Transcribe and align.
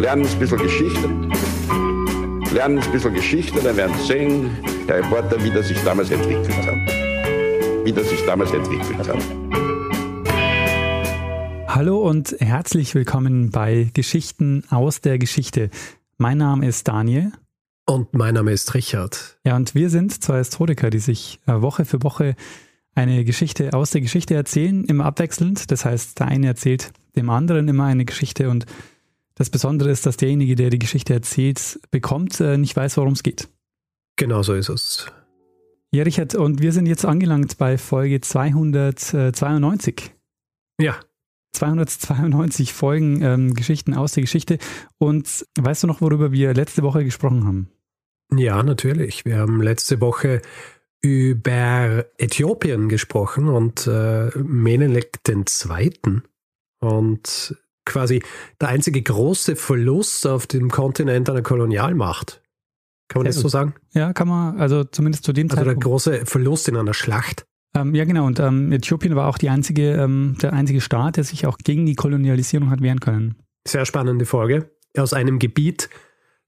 lernen 0.00 0.26
ein 0.26 0.38
bisschen 0.38 0.58
Geschichte. 0.58 1.08
Lernen 2.54 2.78
ein 2.78 2.90
bisschen 2.92 3.12
Geschichte, 3.12 3.60
dann 3.62 3.76
werden 3.76 3.94
Sie 3.98 4.06
sehen, 4.06 4.50
Herr 4.86 4.96
Reporter, 4.96 5.42
wie 5.44 5.50
das 5.50 5.68
sich 5.68 5.78
damals 5.84 6.10
entwickelt 6.10 6.56
hat. 6.56 6.74
Wie 7.84 7.92
das 7.92 8.08
sich 8.08 8.24
damals 8.24 8.50
entwickelt 8.52 8.96
hat. 9.06 9.18
Hallo 11.68 11.98
und 11.98 12.34
herzlich 12.40 12.94
willkommen 12.94 13.50
bei 13.50 13.90
Geschichten 13.92 14.64
aus 14.70 15.02
der 15.02 15.18
Geschichte. 15.18 15.68
Mein 16.16 16.38
Name 16.38 16.66
ist 16.66 16.88
Daniel. 16.88 17.32
Und 17.84 18.14
mein 18.14 18.34
Name 18.34 18.52
ist 18.52 18.72
Richard. 18.72 19.38
Ja, 19.44 19.54
und 19.56 19.74
wir 19.74 19.90
sind 19.90 20.22
zwei 20.22 20.38
Historiker, 20.38 20.88
die 20.88 20.98
sich 20.98 21.40
äh, 21.46 21.60
Woche 21.60 21.84
für 21.84 22.02
Woche 22.02 22.36
eine 22.94 23.24
Geschichte 23.24 23.74
aus 23.74 23.90
der 23.90 24.00
Geschichte 24.00 24.34
erzählen, 24.34 24.84
immer 24.84 25.04
abwechselnd. 25.04 25.70
Das 25.70 25.84
heißt, 25.84 26.18
der 26.20 26.28
eine 26.28 26.46
erzählt 26.46 26.90
dem 27.16 27.28
anderen 27.28 27.68
immer 27.68 27.84
eine 27.84 28.06
Geschichte 28.06 28.48
und 28.48 28.64
das 29.40 29.48
Besondere 29.48 29.90
ist, 29.90 30.04
dass 30.04 30.18
derjenige, 30.18 30.54
der 30.54 30.68
die 30.68 30.78
Geschichte 30.78 31.14
erzählt, 31.14 31.80
bekommt, 31.90 32.40
äh, 32.40 32.58
nicht 32.58 32.76
weiß, 32.76 32.98
worum 32.98 33.14
es 33.14 33.22
geht. 33.22 33.48
Genau 34.16 34.42
so 34.42 34.52
ist 34.52 34.68
es. 34.68 35.06
Ja, 35.92 36.02
Richard, 36.02 36.34
und 36.34 36.60
wir 36.60 36.72
sind 36.72 36.84
jetzt 36.84 37.06
angelangt 37.06 37.56
bei 37.56 37.78
Folge 37.78 38.20
292. 38.20 40.12
Ja. 40.78 41.00
292 41.54 42.74
Folgen 42.74 43.22
ähm, 43.22 43.54
Geschichten 43.54 43.94
aus 43.94 44.12
der 44.12 44.24
Geschichte. 44.24 44.58
Und 44.98 45.46
weißt 45.58 45.84
du 45.84 45.86
noch, 45.86 46.02
worüber 46.02 46.32
wir 46.32 46.52
letzte 46.52 46.82
Woche 46.82 47.02
gesprochen 47.02 47.46
haben? 47.46 47.70
Ja, 48.36 48.62
natürlich. 48.62 49.24
Wir 49.24 49.38
haben 49.38 49.62
letzte 49.62 50.02
Woche 50.02 50.42
über 51.00 52.04
Äthiopien 52.18 52.90
gesprochen 52.90 53.48
und 53.48 53.86
äh, 53.86 54.28
Menelik 54.36 55.18
II. 55.26 56.20
Und 56.82 57.56
quasi 57.90 58.22
der 58.60 58.68
einzige 58.68 59.02
große 59.02 59.56
Verlust 59.56 60.26
auf 60.26 60.46
dem 60.46 60.70
Kontinent 60.70 61.28
einer 61.28 61.42
Kolonialmacht. 61.42 62.40
Kann 63.08 63.20
man 63.20 63.26
das 63.26 63.36
so 63.36 63.48
sagen? 63.48 63.74
Ja, 63.92 64.12
kann 64.12 64.28
man, 64.28 64.58
also 64.58 64.84
zumindest 64.84 65.24
zu 65.24 65.32
dem 65.32 65.50
also 65.50 65.56
Zeitpunkt. 65.56 65.84
Also 65.84 66.10
der 66.10 66.18
große 66.18 66.26
Verlust 66.26 66.68
in 66.68 66.76
einer 66.76 66.94
Schlacht. 66.94 67.44
Ähm, 67.74 67.94
ja, 67.94 68.04
genau. 68.04 68.26
Und 68.26 68.40
ähm, 68.40 68.72
Äthiopien 68.72 69.16
war 69.16 69.28
auch 69.28 69.38
einzige, 69.38 69.92
ähm, 69.92 70.36
der 70.40 70.52
einzige 70.52 70.80
Staat, 70.80 71.16
der 71.16 71.24
sich 71.24 71.46
auch 71.46 71.58
gegen 71.58 71.86
die 71.86 71.94
Kolonialisierung 71.94 72.70
hat 72.70 72.82
wehren 72.82 73.00
können. 73.00 73.36
Sehr 73.66 73.84
spannende 73.84 74.26
Folge. 74.26 74.70
Aus 74.96 75.12
einem 75.12 75.38
Gebiet, 75.38 75.88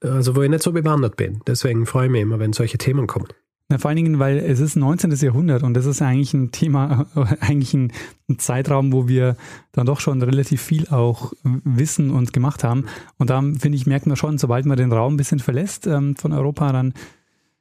also 0.00 0.34
wo 0.34 0.42
ich 0.42 0.50
nicht 0.50 0.62
so 0.62 0.72
bewandert 0.72 1.16
bin. 1.16 1.40
Deswegen 1.46 1.86
freue 1.86 2.06
ich 2.06 2.12
mich 2.12 2.22
immer, 2.22 2.38
wenn 2.38 2.52
solche 2.52 2.78
Themen 2.78 3.06
kommen. 3.06 3.28
Na, 3.72 3.78
vor 3.78 3.88
allen 3.88 3.96
Dingen, 3.96 4.18
weil 4.18 4.36
es 4.36 4.60
ist 4.60 4.76
19. 4.76 5.12
Jahrhundert 5.12 5.62
und 5.62 5.72
das 5.72 5.86
ist 5.86 6.02
eigentlich 6.02 6.34
ein 6.34 6.52
Thema, 6.52 7.06
eigentlich 7.40 7.72
ein, 7.72 7.90
Zeitraum, 8.36 8.92
wo 8.92 9.08
wir 9.08 9.36
dann 9.72 9.86
doch 9.86 10.00
schon 10.00 10.20
relativ 10.22 10.60
viel 10.60 10.88
auch 10.88 11.32
wissen 11.42 12.10
und 12.10 12.34
gemacht 12.34 12.64
haben. 12.64 12.84
Und 13.18 13.30
da, 13.30 13.40
finde 13.40 13.76
ich, 13.76 13.86
merkt 13.86 14.06
man 14.06 14.16
schon, 14.16 14.36
sobald 14.36 14.66
man 14.66 14.76
den 14.76 14.92
Raum 14.92 15.14
ein 15.14 15.16
bisschen 15.16 15.38
verlässt 15.38 15.86
ähm, 15.86 16.16
von 16.16 16.32
Europa, 16.32 16.70
dann, 16.72 16.92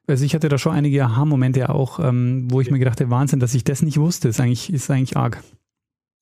also 0.08 0.26
ich 0.26 0.36
hatte 0.36 0.50
da 0.50 0.58
schon 0.58 0.74
einige 0.74 1.04
Aha-Momente 1.06 1.70
auch, 1.70 2.00
ähm, 2.00 2.48
wo 2.50 2.60
ich 2.60 2.72
mir 2.72 2.80
gedacht 2.80 3.00
habe, 3.00 3.10
Wahnsinn, 3.10 3.40
dass 3.40 3.54
ich 3.54 3.64
das 3.64 3.82
nicht 3.82 3.98
wusste, 3.98 4.28
ist 4.28 4.42
eigentlich, 4.42 4.72
ist 4.72 4.92
eigentlich 4.92 5.16
arg. 5.16 5.42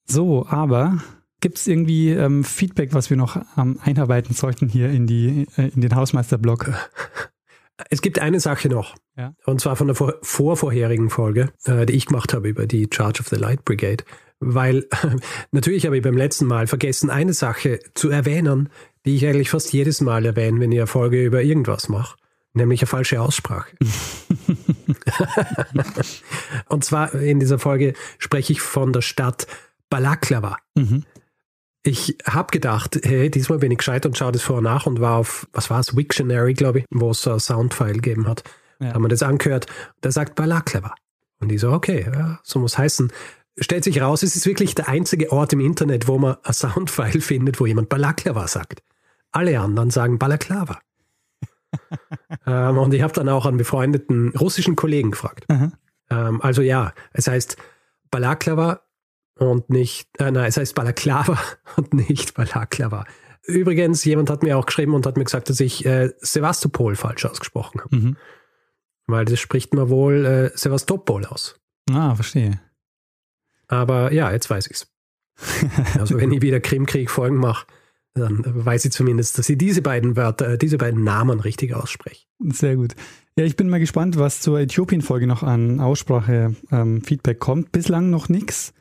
So, 0.06 0.46
aber 0.48 1.00
gibt 1.42 1.58
es 1.58 1.68
irgendwie 1.68 2.10
ähm, 2.10 2.44
Feedback, 2.44 2.94
was 2.94 3.10
wir 3.10 3.18
noch 3.18 3.42
ähm, 3.58 3.80
einarbeiten 3.84 4.36
sollten 4.36 4.68
hier 4.68 4.90
in, 4.92 5.08
die, 5.08 5.48
äh, 5.58 5.70
in 5.70 5.82
den 5.82 5.96
Hausmeister-Blog? 5.96 6.74
Es 7.90 8.02
gibt 8.02 8.20
eine 8.20 8.40
Sache 8.40 8.70
noch. 8.70 8.96
Ja. 9.18 9.34
Und 9.46 9.62
zwar 9.62 9.76
von 9.76 9.88
der 9.88 9.96
vor 9.96 10.16
vorvorherigen 10.22 11.10
Folge, 11.10 11.52
äh, 11.66 11.86
die 11.86 11.94
ich 11.94 12.08
gemacht 12.08 12.34
habe 12.34 12.50
über 12.50 12.68
die 12.68 12.88
Charge 12.92 13.22
of 13.22 13.28
the 13.28 13.36
Light 13.36 13.66
Brigade. 13.66 14.04
Weil 14.40 14.88
natürlich 15.52 15.86
habe 15.86 15.98
ich 15.98 16.04
beim 16.04 16.18
letzten 16.18 16.46
Mal 16.46 16.68
vergessen, 16.68 17.10
eine 17.10 17.34
Sache 17.34 17.80
zu 17.94 18.10
erwähnen, 18.10 18.70
die 19.06 19.16
ich 19.16 19.26
eigentlich 19.26 19.50
fast 19.50 19.72
jedes 19.74 20.02
Mal 20.02 20.26
erwähne, 20.26 20.60
wenn 20.60 20.72
ich 20.72 20.80
eine 20.80 20.88
Folge 20.88 21.24
über 21.24 21.42
irgendwas 21.42 21.90
mache. 21.90 22.18
Nämlich 22.54 22.82
eine 22.82 22.88
falsche 22.88 23.22
Aussprache. 23.22 23.76
und 26.68 26.84
zwar 26.84 27.14
in 27.14 27.40
dieser 27.40 27.60
Folge 27.60 27.94
spreche 28.18 28.54
ich 28.54 28.62
von 28.62 28.92
der 28.92 29.02
Stadt 29.02 29.48
Balaklava. 29.90 30.58
Mhm. 30.76 31.06
Ich 31.84 32.18
habe 32.26 32.52
gedacht, 32.52 33.00
hey, 33.04 33.32
diesmal 33.32 33.60
bin 33.60 33.72
ich 33.72 33.78
gescheit 33.78 34.06
und 34.06 34.18
schaue 34.18 34.34
das 34.34 34.42
vor 34.42 34.58
und 34.58 34.66
nach 34.66 34.86
und 34.86 35.00
war 35.00 35.18
auf, 35.18 35.48
was 35.54 35.70
war 35.70 35.80
es, 35.80 35.96
Wiktionary, 35.96 36.54
glaube 36.54 36.80
ich, 36.80 36.86
wo 36.90 37.12
es 37.12 37.26
ein 37.28 37.40
Soundfile 37.40 37.94
gegeben 37.94 38.28
hat. 38.28 38.44
Ja. 38.80 38.94
Haben 38.94 39.04
wir 39.04 39.10
das 39.10 39.24
angehört. 39.24 39.68
Der 40.04 40.12
sagt 40.12 40.36
Balaklava. 40.36 40.94
Und 41.40 41.52
ich 41.52 41.62
so, 41.62 41.72
okay, 41.72 42.06
ja, 42.14 42.40
so 42.44 42.60
muss 42.60 42.78
heißen. 42.78 43.12
Stellt 43.58 43.84
sich 43.84 44.02
raus, 44.02 44.24
es 44.24 44.36
ist 44.36 44.46
wirklich 44.46 44.76
der 44.76 44.88
einzige 44.90 45.32
Ort 45.32 45.54
im 45.54 45.60
Internet, 45.60 46.08
wo 46.08 46.18
man 46.18 46.38
ein 46.44 46.54
Soundfile 46.54 47.22
findet, 47.22 47.60
wo 47.60 47.66
jemand 47.66 47.90
Balaklava 47.90 48.48
sagt. 48.48 48.82
Alle 49.32 49.60
anderen 49.60 49.90
sagen 49.90 50.20
Balaklava. 50.20 50.80
ähm, 52.48 52.78
und 52.78 52.94
ich 52.94 53.02
habe 53.02 53.14
dann 53.14 53.30
auch 53.30 53.46
einen 53.46 53.58
befreundeten 53.58 54.30
russischen 54.36 54.76
Kollegen 54.76 55.12
gefragt. 55.12 55.46
Ähm, 56.10 56.42
also 56.42 56.62
ja, 56.62 56.94
es 57.14 57.28
heißt 57.28 57.58
Balaklava 58.12 58.82
und 59.40 59.70
nicht, 59.70 60.10
äh, 60.20 60.32
nein, 60.32 60.48
es 60.48 60.58
heißt 60.58 60.76
Balaklava 60.76 61.40
und 61.78 61.94
nicht 61.94 62.34
Balaklava. 62.34 63.06
Übrigens, 63.46 64.06
jemand 64.06 64.30
hat 64.30 64.44
mir 64.44 64.58
auch 64.58 64.66
geschrieben 64.66 64.94
und 64.94 65.06
hat 65.06 65.18
mir 65.18 65.24
gesagt, 65.24 65.50
dass 65.50 65.60
ich 65.60 65.86
äh, 65.86 66.12
Sevastopol 66.20 66.96
falsch 66.96 67.26
ausgesprochen 67.26 67.82
habe. 67.82 67.96
Mhm. 67.96 68.18
Weil 69.08 69.26
das 69.26 69.40
spricht 69.40 69.74
man 69.74 69.90
wohl 69.90 70.26
äh, 70.26 70.58
Sevastopol 70.58 71.26
aus. 71.26 71.60
Ah, 71.90 72.14
verstehe. 72.14 72.60
Aber 73.68 74.14
ja, 74.14 74.32
jetzt 74.32 74.50
weiß 74.50 74.68
ich's. 74.70 74.92
also 76.00 76.18
wenn 76.18 76.32
ich 76.32 76.42
wieder 76.42 76.60
Krimkrieg-Folgen 76.60 77.38
mache, 77.38 77.66
dann 78.14 78.44
weiß 78.46 78.86
ich 78.86 78.92
zumindest, 78.92 79.38
dass 79.38 79.50
ich 79.50 79.58
diese 79.58 79.82
beiden 79.82 80.16
Wörter, 80.16 80.50
äh, 80.50 80.58
diese 80.58 80.78
beiden 80.78 81.04
Namen 81.04 81.40
richtig 81.40 81.74
ausspreche. 81.74 82.26
Sehr 82.40 82.76
gut. 82.76 82.96
Ja, 83.38 83.46
ich 83.46 83.56
bin 83.56 83.70
mal 83.70 83.80
gespannt, 83.80 84.18
was 84.18 84.42
zur 84.42 84.60
Äthiopien-Folge 84.60 85.28
noch 85.28 85.44
an 85.44 85.80
Aussprache-Feedback 85.80 87.36
ähm, 87.36 87.40
kommt. 87.40 87.72
Bislang 87.72 88.10
noch 88.10 88.28
nichts, 88.28 88.74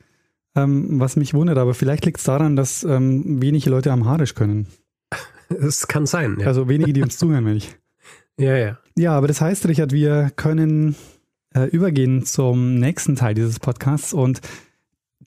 ähm, 0.58 1.00
was 1.00 1.16
mich 1.16 1.34
wundert, 1.34 1.58
aber 1.58 1.74
vielleicht 1.74 2.04
liegt 2.04 2.18
es 2.18 2.24
daran, 2.24 2.56
dass 2.56 2.84
ähm, 2.84 3.40
wenige 3.40 3.70
Leute 3.70 3.92
Amharisch 3.92 4.34
können. 4.34 4.66
Das 5.48 5.88
kann 5.88 6.04
sein, 6.04 6.36
ja. 6.38 6.46
Also 6.46 6.68
wenige, 6.68 6.92
die 6.92 7.02
uns 7.02 7.16
zuhören, 7.16 7.46
wenn 7.46 7.56
ich. 7.56 7.74
Ja, 8.40 8.56
ja. 8.56 8.78
Ja, 8.96 9.16
aber 9.16 9.26
das 9.26 9.40
heißt, 9.40 9.66
Richard, 9.66 9.90
wir 9.90 10.30
können 10.36 10.94
äh, 11.56 11.64
übergehen 11.64 12.24
zum 12.24 12.76
nächsten 12.76 13.16
Teil 13.16 13.34
dieses 13.34 13.58
Podcasts 13.58 14.12
und 14.12 14.40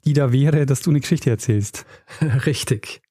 die 0.05 0.13
da 0.13 0.31
wäre, 0.31 0.65
dass 0.65 0.81
du 0.81 0.91
eine 0.91 1.01
Geschichte 1.01 1.29
erzählst. 1.29 1.85
Richtig. 2.45 3.01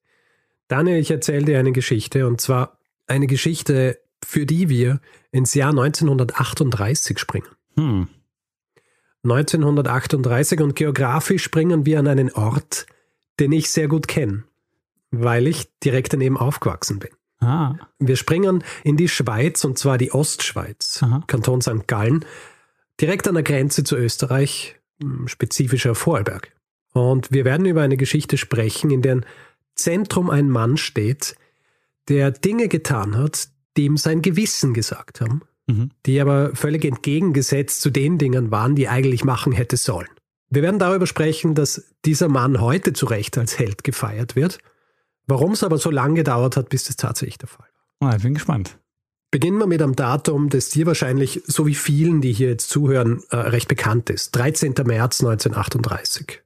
Daniel, 0.69 0.99
ich 0.99 1.11
erzähle 1.11 1.45
dir 1.45 1.59
eine 1.59 1.73
Geschichte 1.73 2.27
und 2.27 2.41
zwar 2.41 2.79
eine 3.07 3.27
Geschichte, 3.27 3.99
für 4.25 4.47
die 4.47 4.71
wir 4.71 5.01
ins 5.33 5.53
Jahr 5.53 5.71
1938 5.71 7.19
springen. 7.19 7.49
Hm. 7.77 8.09
1938 9.23 10.61
und 10.61 10.77
geografisch 10.77 11.43
springen 11.43 11.85
wir 11.85 11.99
an 11.99 12.09
einen 12.09 12.33
Ort, 12.33 12.87
den 13.39 13.53
ich 13.53 13.71
sehr 13.71 13.89
gut 13.89 14.09
kenne, 14.09 14.45
weil 15.11 15.47
ich 15.47 15.69
direkt 15.81 16.13
daneben 16.13 16.37
aufgewachsen 16.37 16.99
bin. 16.99 17.11
Ah. 17.41 17.77
Wir 17.99 18.17
springen 18.17 18.65
in 18.85 18.97
die 18.97 19.09
Schweiz 19.09 19.65
und 19.65 19.79
zwar 19.79 19.99
die 19.99 20.13
Ostschweiz, 20.13 21.03
Aha. 21.03 21.23
Kanton 21.27 21.63
St. 21.63 21.87
Gallen, 21.87 22.25
direkt 23.01 23.29
an 23.29 23.35
der 23.35 23.43
Grenze 23.43 23.83
zu 23.85 23.97
Österreich, 23.97 24.77
hm, 25.01 25.27
spezifischer 25.29 25.95
Vorarlberg. 25.95 26.53
Und 26.93 27.31
wir 27.31 27.45
werden 27.45 27.67
über 27.67 27.83
eine 27.83 27.97
Geschichte 27.97 28.37
sprechen, 28.37 28.91
in 28.91 29.01
deren 29.03 29.25
Zentrum 29.75 30.29
ein 30.29 30.51
Mann 30.51 30.77
steht, 30.77 31.37
der 32.09 32.31
Dinge 32.31 32.69
getan 32.69 33.17
hat, 33.17 33.49
die 33.77 33.85
ihm 33.85 33.97
sein 33.97 34.21
Gewissen 34.21 34.75
gesagt 34.75 35.21
haben, 35.21 35.43
mhm. 35.77 35.91
die 36.07 36.21
aber 36.21 36.55
völlig 36.55 36.85
entgegengesetzt 36.85 37.81
zu 37.81 37.91
den 37.91 38.19
Dingen 38.19 38.51
waren, 38.51 38.75
die 38.75 38.89
eigentlich 38.89 39.25
machen 39.25 39.53
hätte 39.53 39.77
sollen. 39.77 40.09
Wir 40.49 40.63
werden 40.63 40.79
darüber 40.79 41.07
sprechen, 41.07 41.55
dass 41.55 41.95
dieser 42.05 42.29
Mann 42.29 42.61
heute 42.61 42.93
zu 42.93 43.07
Recht 43.07 43.39
als 43.39 43.59
Held 43.59 43.85
gefeiert 43.85 44.37
wird 44.37 44.59
Warum 45.31 45.53
es 45.53 45.63
aber 45.63 45.79
so 45.79 45.91
lange 45.91 46.15
gedauert 46.15 46.57
hat, 46.57 46.71
bis 46.71 46.85
das 46.85 46.97
tatsächlich 46.97 47.39
der 47.39 47.49
Fall 47.49 47.69
war. 48.01 48.11
Ah, 48.11 48.17
ich 48.17 48.23
bin 48.25 48.35
gespannt. 48.35 48.79
Beginnen 49.31 49.59
wir 49.59 49.69
mit 49.69 49.81
einem 49.81 49.95
Datum, 49.95 50.49
das 50.49 50.71
dir 50.71 50.87
wahrscheinlich, 50.87 51.43
so 51.47 51.69
wie 51.69 51.77
vielen, 51.77 52.21
die 52.21 52.33
hier 52.33 52.49
jetzt 52.49 52.69
zuhören, 52.69 53.23
äh, 53.31 53.37
recht 53.37 53.69
bekannt 53.69 54.11
ist. 54.11 54.33
13. 54.33 54.75
März 54.85 55.21
1938. 55.21 56.43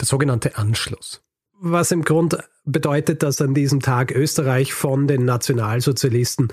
Der 0.00 0.06
sogenannte 0.06 0.56
Anschluss. 0.56 1.22
Was 1.60 1.90
im 1.90 2.02
Grund 2.02 2.38
bedeutet, 2.64 3.22
dass 3.22 3.42
an 3.42 3.52
diesem 3.52 3.80
Tag 3.80 4.10
Österreich 4.10 4.72
von 4.72 5.06
den 5.06 5.26
Nationalsozialisten 5.26 6.48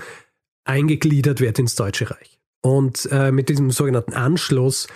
eingegliedert 0.64 1.40
wird 1.40 1.58
ins 1.58 1.74
Deutsche 1.74 2.10
Reich. 2.10 2.38
Und 2.60 3.08
äh, 3.10 3.32
mit 3.32 3.48
diesem 3.48 3.70
sogenannten 3.70 4.14
Anschluss 4.14 4.86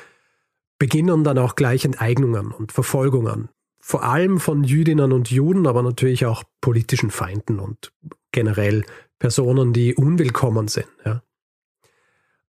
beginnen 0.79 1.25
dann 1.25 1.39
auch 1.39 1.57
gleich 1.57 1.85
Enteignungen 1.85 2.53
und 2.53 2.73
Verfolgungen 2.73 3.49
vor 3.87 4.03
allem 4.03 4.41
von 4.41 4.65
Jüdinnen 4.65 5.13
und 5.13 5.31
Juden, 5.31 5.69
aber 5.69 5.81
natürlich 5.81 6.27
auch 6.27 6.43
politischen 6.61 7.13
Feinden 7.13 7.61
und 7.61 7.93
generell 8.33 8.85
Personen, 9.21 9.73
die 9.73 9.95
unwillkommen 9.95 10.67
sind. 10.67 10.89
Ja. 11.05 11.23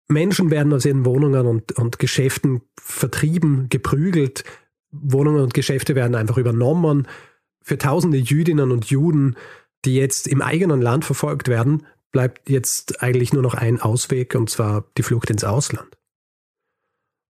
Menschen 0.07 0.51
werden 0.51 0.71
aus 0.71 0.85
ihren 0.85 1.03
Wohnungen 1.03 1.45
und, 1.45 1.73
und 1.73 1.99
Geschäften 1.99 2.61
vertrieben, 2.79 3.67
geprügelt. 3.67 4.45
Wohnungen 4.91 5.43
und 5.43 5.53
Geschäfte 5.53 5.95
werden 5.95 6.15
einfach 6.15 6.37
übernommen. 6.37 7.09
Für 7.61 7.77
tausende 7.77 8.19
Jüdinnen 8.19 8.71
und 8.71 8.85
Juden 8.85 9.35
die 9.85 9.95
jetzt 9.95 10.27
im 10.27 10.41
eigenen 10.41 10.81
Land 10.81 11.05
verfolgt 11.05 11.47
werden, 11.47 11.85
bleibt 12.11 12.49
jetzt 12.49 13.01
eigentlich 13.01 13.33
nur 13.33 13.43
noch 13.43 13.53
ein 13.53 13.79
Ausweg, 13.79 14.35
und 14.35 14.49
zwar 14.49 14.85
die 14.97 15.03
Flucht 15.03 15.29
ins 15.29 15.43
Ausland. 15.43 15.97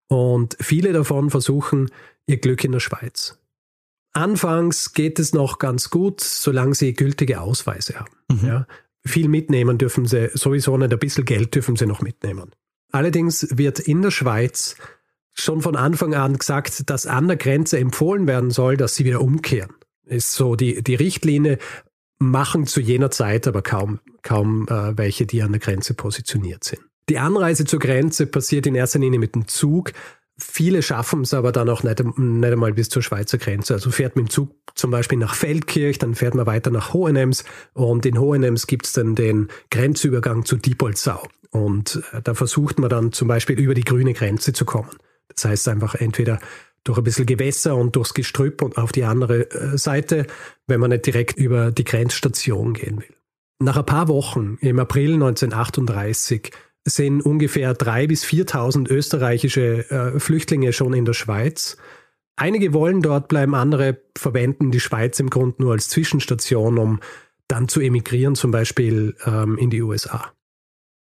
Und 0.08 0.56
viele 0.60 0.92
davon 0.92 1.30
versuchen 1.30 1.90
ihr 2.26 2.38
Glück 2.38 2.64
in 2.64 2.72
der 2.72 2.80
Schweiz. 2.80 3.38
Anfangs 4.12 4.92
geht 4.92 5.18
es 5.18 5.34
noch 5.34 5.58
ganz 5.58 5.90
gut, 5.90 6.20
solange 6.20 6.74
sie 6.74 6.94
gültige 6.94 7.40
Ausweise 7.40 7.98
haben. 7.98 8.12
Mhm. 8.30 8.46
Ja, 8.46 8.66
viel 9.04 9.28
mitnehmen 9.28 9.78
dürfen 9.78 10.06
sie 10.06 10.30
sowieso 10.32 10.76
nicht, 10.78 10.92
ein 10.92 10.98
bisschen 10.98 11.24
Geld 11.24 11.54
dürfen 11.54 11.76
sie 11.76 11.86
noch 11.86 12.00
mitnehmen. 12.00 12.52
Allerdings 12.92 13.46
wird 13.56 13.78
in 13.78 14.02
der 14.02 14.10
Schweiz 14.10 14.76
schon 15.32 15.60
von 15.60 15.76
Anfang 15.76 16.14
an 16.14 16.38
gesagt, 16.38 16.88
dass 16.88 17.06
an 17.06 17.28
der 17.28 17.36
Grenze 17.36 17.78
empfohlen 17.78 18.26
werden 18.26 18.50
soll, 18.50 18.76
dass 18.76 18.94
sie 18.94 19.04
wieder 19.04 19.20
umkehren. 19.20 19.74
Ist 20.06 20.32
so 20.32 20.56
die, 20.56 20.82
die 20.82 20.94
Richtlinie, 20.94 21.58
machen 22.18 22.66
zu 22.66 22.80
jener 22.80 23.10
Zeit 23.10 23.46
aber 23.46 23.62
kaum, 23.62 24.00
kaum 24.22 24.66
äh, 24.68 24.96
welche, 24.96 25.26
die 25.26 25.42
an 25.42 25.52
der 25.52 25.60
Grenze 25.60 25.94
positioniert 25.94 26.64
sind. 26.64 26.82
Die 27.08 27.18
Anreise 27.18 27.64
zur 27.64 27.78
Grenze 27.78 28.26
passiert 28.26 28.66
in 28.66 28.74
erster 28.74 28.98
Linie 28.98 29.20
mit 29.20 29.34
dem 29.34 29.46
Zug. 29.46 29.92
Viele 30.38 30.82
schaffen 30.82 31.22
es 31.22 31.32
aber 31.32 31.52
dann 31.52 31.68
auch 31.68 31.82
nicht, 31.82 32.02
nicht 32.18 32.52
einmal 32.52 32.72
bis 32.72 32.88
zur 32.88 33.02
Schweizer 33.02 33.38
Grenze. 33.38 33.74
Also 33.74 33.90
fährt 33.90 34.16
man 34.16 34.26
im 34.26 34.30
Zug 34.30 34.50
zum 34.74 34.90
Beispiel 34.90 35.18
nach 35.18 35.34
Feldkirch, 35.34 35.98
dann 35.98 36.14
fährt 36.14 36.34
man 36.34 36.46
weiter 36.46 36.70
nach 36.70 36.92
Hohenems 36.92 37.44
und 37.72 38.04
in 38.04 38.18
Hohenems 38.18 38.66
gibt 38.66 38.86
es 38.86 38.92
dann 38.92 39.14
den 39.14 39.48
Grenzübergang 39.70 40.44
zu 40.44 40.56
Diepoldsau. 40.56 41.26
Und 41.50 42.02
äh, 42.12 42.20
da 42.22 42.34
versucht 42.34 42.78
man 42.78 42.90
dann 42.90 43.12
zum 43.12 43.28
Beispiel 43.28 43.58
über 43.58 43.74
die 43.74 43.84
grüne 43.84 44.12
Grenze 44.12 44.52
zu 44.52 44.64
kommen. 44.64 44.90
Das 45.34 45.44
heißt 45.44 45.68
einfach 45.68 45.94
entweder 45.94 46.40
durch 46.88 46.98
ein 46.98 47.04
bisschen 47.04 47.26
Gewässer 47.26 47.76
und 47.76 47.96
durchs 47.96 48.14
Gestrüpp 48.14 48.62
und 48.62 48.78
auf 48.78 48.92
die 48.92 49.04
andere 49.04 49.50
äh, 49.50 49.76
Seite, 49.78 50.26
wenn 50.66 50.80
man 50.80 50.90
nicht 50.90 51.06
direkt 51.06 51.38
über 51.38 51.72
die 51.72 51.84
Grenzstation 51.84 52.74
gehen 52.74 52.98
will. 52.98 53.14
Nach 53.58 53.76
ein 53.76 53.86
paar 53.86 54.08
Wochen, 54.08 54.58
im 54.60 54.78
April 54.78 55.14
1938, 55.14 56.52
sind 56.84 57.22
ungefähr 57.22 57.76
3.000 57.76 58.06
bis 58.06 58.24
4.000 58.24 58.88
österreichische 58.88 59.90
äh, 59.90 60.20
Flüchtlinge 60.20 60.72
schon 60.72 60.92
in 60.92 61.04
der 61.04 61.14
Schweiz. 61.14 61.76
Einige 62.36 62.72
wollen 62.74 63.00
dort 63.00 63.28
bleiben, 63.28 63.54
andere 63.54 63.98
verwenden 64.16 64.70
die 64.70 64.80
Schweiz 64.80 65.18
im 65.18 65.30
Grunde 65.30 65.62
nur 65.62 65.72
als 65.72 65.88
Zwischenstation, 65.88 66.78
um 66.78 67.00
dann 67.48 67.68
zu 67.68 67.80
emigrieren, 67.80 68.34
zum 68.34 68.50
Beispiel 68.50 69.16
ähm, 69.24 69.56
in 69.58 69.70
die 69.70 69.82
USA. 69.82 70.32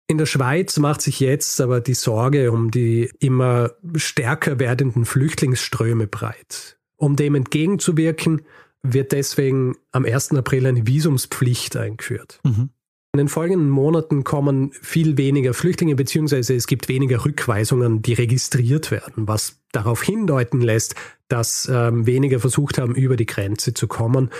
In 0.06 0.18
der 0.18 0.26
Schweiz 0.26 0.78
macht 0.78 1.00
sich 1.00 1.20
jetzt 1.20 1.60
aber 1.60 1.80
die 1.80 1.94
Sorge 1.94 2.52
um 2.52 2.70
die 2.70 3.10
immer 3.20 3.72
stärker 3.96 4.58
werdenden 4.58 5.06
Flüchtlingsströme 5.06 6.06
breit. 6.06 6.78
Um 6.96 7.16
dem 7.16 7.34
entgegenzuwirken, 7.34 8.42
wird 8.82 9.12
deswegen 9.12 9.76
am 9.92 10.04
1. 10.04 10.32
April 10.32 10.66
eine 10.66 10.86
Visumspflicht 10.86 11.76
eingeführt. 11.76 12.40
Mhm. 12.44 12.68
In 13.14 13.18
den 13.18 13.28
folgenden 13.28 13.70
Monaten 13.70 14.24
kommen 14.24 14.72
viel 14.72 15.16
weniger 15.16 15.54
Flüchtlinge, 15.54 15.94
beziehungsweise 15.94 16.54
es 16.54 16.66
gibt 16.66 16.88
weniger 16.88 17.24
Rückweisungen, 17.24 18.02
die 18.02 18.12
registriert 18.12 18.90
werden, 18.90 19.28
was 19.28 19.60
darauf 19.72 20.02
hindeuten 20.02 20.60
lässt, 20.60 20.96
dass 21.28 21.70
ähm, 21.72 22.06
weniger 22.06 22.40
versucht 22.40 22.76
haben, 22.76 22.94
über 22.94 23.16
die 23.16 23.26
Grenze 23.26 23.72
zu 23.72 23.86
kommen. 23.86 24.30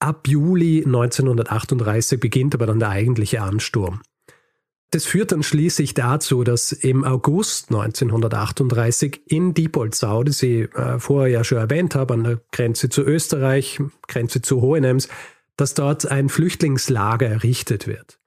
Ab 0.00 0.26
Juli 0.26 0.84
1938 0.84 2.18
beginnt 2.18 2.54
aber 2.54 2.66
dann 2.66 2.78
der 2.78 2.88
eigentliche 2.88 3.42
Ansturm. 3.42 4.00
Das 4.94 5.06
führt 5.06 5.32
dann 5.32 5.42
schließlich 5.42 5.94
dazu, 5.94 6.44
dass 6.44 6.70
im 6.70 7.02
August 7.02 7.70
1938 7.70 9.22
in 9.26 9.52
Diepoldsau, 9.52 10.22
das 10.22 10.40
ich 10.40 10.72
äh, 10.76 11.00
vorher 11.00 11.32
ja 11.32 11.42
schon 11.42 11.58
erwähnt 11.58 11.96
habe, 11.96 12.14
an 12.14 12.22
der 12.22 12.40
Grenze 12.52 12.88
zu 12.90 13.02
Österreich, 13.02 13.82
Grenze 14.06 14.40
zu 14.40 14.60
Hohenems, 14.60 15.08
dass 15.56 15.74
dort 15.74 16.06
ein 16.06 16.28
Flüchtlingslager 16.28 17.26
errichtet 17.26 17.88
wird. 17.88 18.20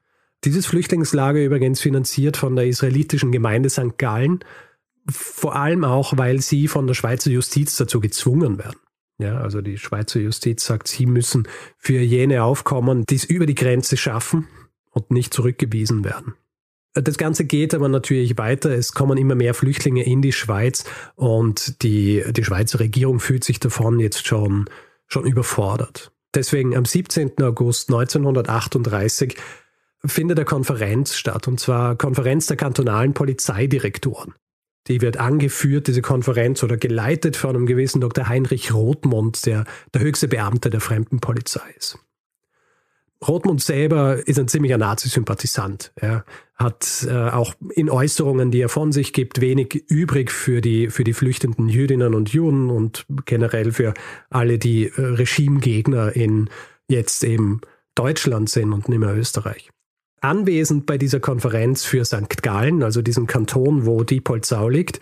Dieses 0.43 0.65
Flüchtlingslager 0.65 1.41
übrigens 1.41 1.79
finanziert 1.79 2.35
von 2.35 2.57
der 2.57 2.67
israelitischen 2.67 3.31
Gemeinde 3.31 3.69
St. 3.69 3.97
Gallen, 3.97 4.43
vor 5.09 5.55
allem 5.55 5.85
auch, 5.85 6.17
weil 6.17 6.41
sie 6.41 6.67
von 6.67 6.85
der 6.85 6.95
Schweizer 6.95 7.29
Justiz 7.29 7.77
dazu 7.77 8.01
gezwungen 8.01 8.57
werden. 8.57 8.79
Ja, 9.19 9.37
also 9.37 9.61
die 9.61 9.77
Schweizer 9.77 10.19
Justiz 10.19 10.65
sagt, 10.65 10.89
sie 10.89 11.05
müssen 11.05 11.47
für 11.77 12.01
jene 12.01 12.43
aufkommen, 12.43 13.05
die 13.05 13.15
es 13.15 13.23
über 13.23 13.45
die 13.45 13.55
Grenze 13.55 13.95
schaffen 13.95 14.49
und 14.91 15.11
nicht 15.11 15.33
zurückgewiesen 15.33 16.03
werden. 16.03 16.33
Das 17.01 17.17
Ganze 17.17 17.45
geht 17.45 17.73
aber 17.73 17.89
natürlich 17.89 18.37
weiter. 18.37 18.71
Es 18.71 18.93
kommen 18.93 19.17
immer 19.17 19.35
mehr 19.35 19.53
Flüchtlinge 19.53 20.03
in 20.03 20.21
die 20.21 20.31
Schweiz 20.31 20.83
und 21.15 21.83
die, 21.83 22.23
die 22.29 22.43
Schweizer 22.43 22.79
Regierung 22.79 23.19
fühlt 23.19 23.43
sich 23.43 23.59
davon 23.59 23.99
jetzt 23.99 24.25
schon, 24.27 24.69
schon 25.07 25.25
überfordert. 25.25 26.11
Deswegen 26.33 26.75
am 26.75 26.85
17. 26.85 27.41
August 27.41 27.89
1938 27.89 29.37
findet 30.05 30.37
eine 30.37 30.45
Konferenz 30.45 31.15
statt, 31.15 31.47
und 31.47 31.59
zwar 31.59 31.95
Konferenz 31.95 32.47
der 32.47 32.57
kantonalen 32.57 33.13
Polizeidirektoren. 33.13 34.33
Die 34.87 35.01
wird 35.01 35.17
angeführt, 35.17 35.87
diese 35.87 36.01
Konferenz, 36.01 36.63
oder 36.63 36.77
geleitet 36.77 37.35
von 37.35 37.55
einem 37.55 37.65
gewissen 37.65 38.01
Dr. 38.01 38.27
Heinrich 38.27 38.73
Rothmund, 38.73 39.45
der 39.45 39.65
der 39.93 40.01
höchste 40.01 40.27
Beamte 40.27 40.69
der 40.69 40.79
Fremdenpolizei 40.79 41.73
ist. 41.77 41.99
Rothmund 43.25 43.61
selber 43.61 44.27
ist 44.27 44.37
ein 44.39 44.47
ziemlicher 44.47 44.77
Nazi-Sympathisant. 44.77 45.91
Er 45.95 46.23
hat 46.55 47.07
äh, 47.09 47.29
auch 47.29 47.55
in 47.73 47.89
Äußerungen, 47.89 48.51
die 48.51 48.61
er 48.61 48.69
von 48.69 48.91
sich 48.91 49.13
gibt, 49.13 49.41
wenig 49.41 49.85
übrig 49.89 50.31
für 50.31 50.61
die, 50.61 50.89
für 50.89 51.03
die 51.03 51.13
flüchtenden 51.13 51.69
Jüdinnen 51.69 52.13
und 52.13 52.29
Juden 52.29 52.69
und 52.69 53.05
generell 53.25 53.71
für 53.71 53.93
alle, 54.29 54.59
die 54.59 54.87
äh, 54.87 55.01
Regimegegner 55.01 56.15
in 56.15 56.49
jetzt 56.87 57.23
eben 57.23 57.61
Deutschland 57.95 58.49
sind 58.49 58.71
und 58.73 58.89
nicht 58.89 58.99
mehr 58.99 59.15
Österreich. 59.15 59.69
Anwesend 60.21 60.85
bei 60.85 60.97
dieser 60.97 61.19
Konferenz 61.19 61.83
für 61.83 62.05
St. 62.05 62.41
Gallen, 62.41 62.83
also 62.83 63.01
diesem 63.01 63.27
Kanton, 63.27 63.85
wo 63.85 64.03
Diepoldsau 64.03 64.69
liegt, 64.69 64.99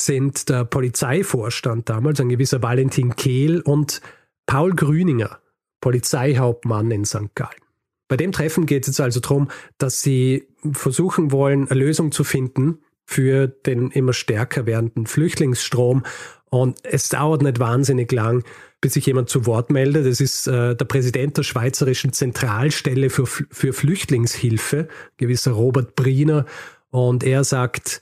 sind 0.00 0.48
der 0.48 0.64
Polizeivorstand 0.64 1.88
damals, 1.88 2.20
ein 2.20 2.28
gewisser 2.28 2.62
Valentin 2.62 3.16
Kehl 3.16 3.60
und 3.60 4.00
Paul 4.46 4.74
Grüninger, 4.74 5.40
Polizeihauptmann 5.80 6.90
in 6.90 7.04
St. 7.04 7.34
Gallen. 7.34 7.60
Bei 8.08 8.16
dem 8.16 8.32
Treffen 8.32 8.66
geht 8.66 8.84
es 8.84 8.88
jetzt 8.88 9.00
also 9.00 9.20
darum, 9.20 9.48
dass 9.76 10.00
sie 10.00 10.48
versuchen 10.72 11.30
wollen, 11.30 11.68
eine 11.68 11.78
Lösung 11.78 12.10
zu 12.10 12.24
finden 12.24 12.78
für 13.04 13.46
den 13.46 13.90
immer 13.90 14.12
stärker 14.12 14.66
werdenden 14.66 15.06
Flüchtlingsstrom. 15.06 16.04
Und 16.50 16.78
es 16.84 17.10
dauert 17.10 17.42
nicht 17.42 17.58
wahnsinnig 17.58 18.10
lang, 18.12 18.44
bis 18.80 18.94
sich 18.94 19.06
jemand 19.06 19.28
zu 19.28 19.44
Wort 19.46 19.70
meldet. 19.70 20.06
Das 20.06 20.20
ist 20.20 20.46
äh, 20.46 20.74
der 20.74 20.84
Präsident 20.86 21.36
der 21.36 21.42
Schweizerischen 21.42 22.12
Zentralstelle 22.12 23.10
für, 23.10 23.26
für 23.26 23.72
Flüchtlingshilfe, 23.72 24.88
gewisser 25.18 25.52
Robert 25.52 25.94
Briener. 25.94 26.46
Und 26.90 27.24
er 27.24 27.44
sagt, 27.44 28.00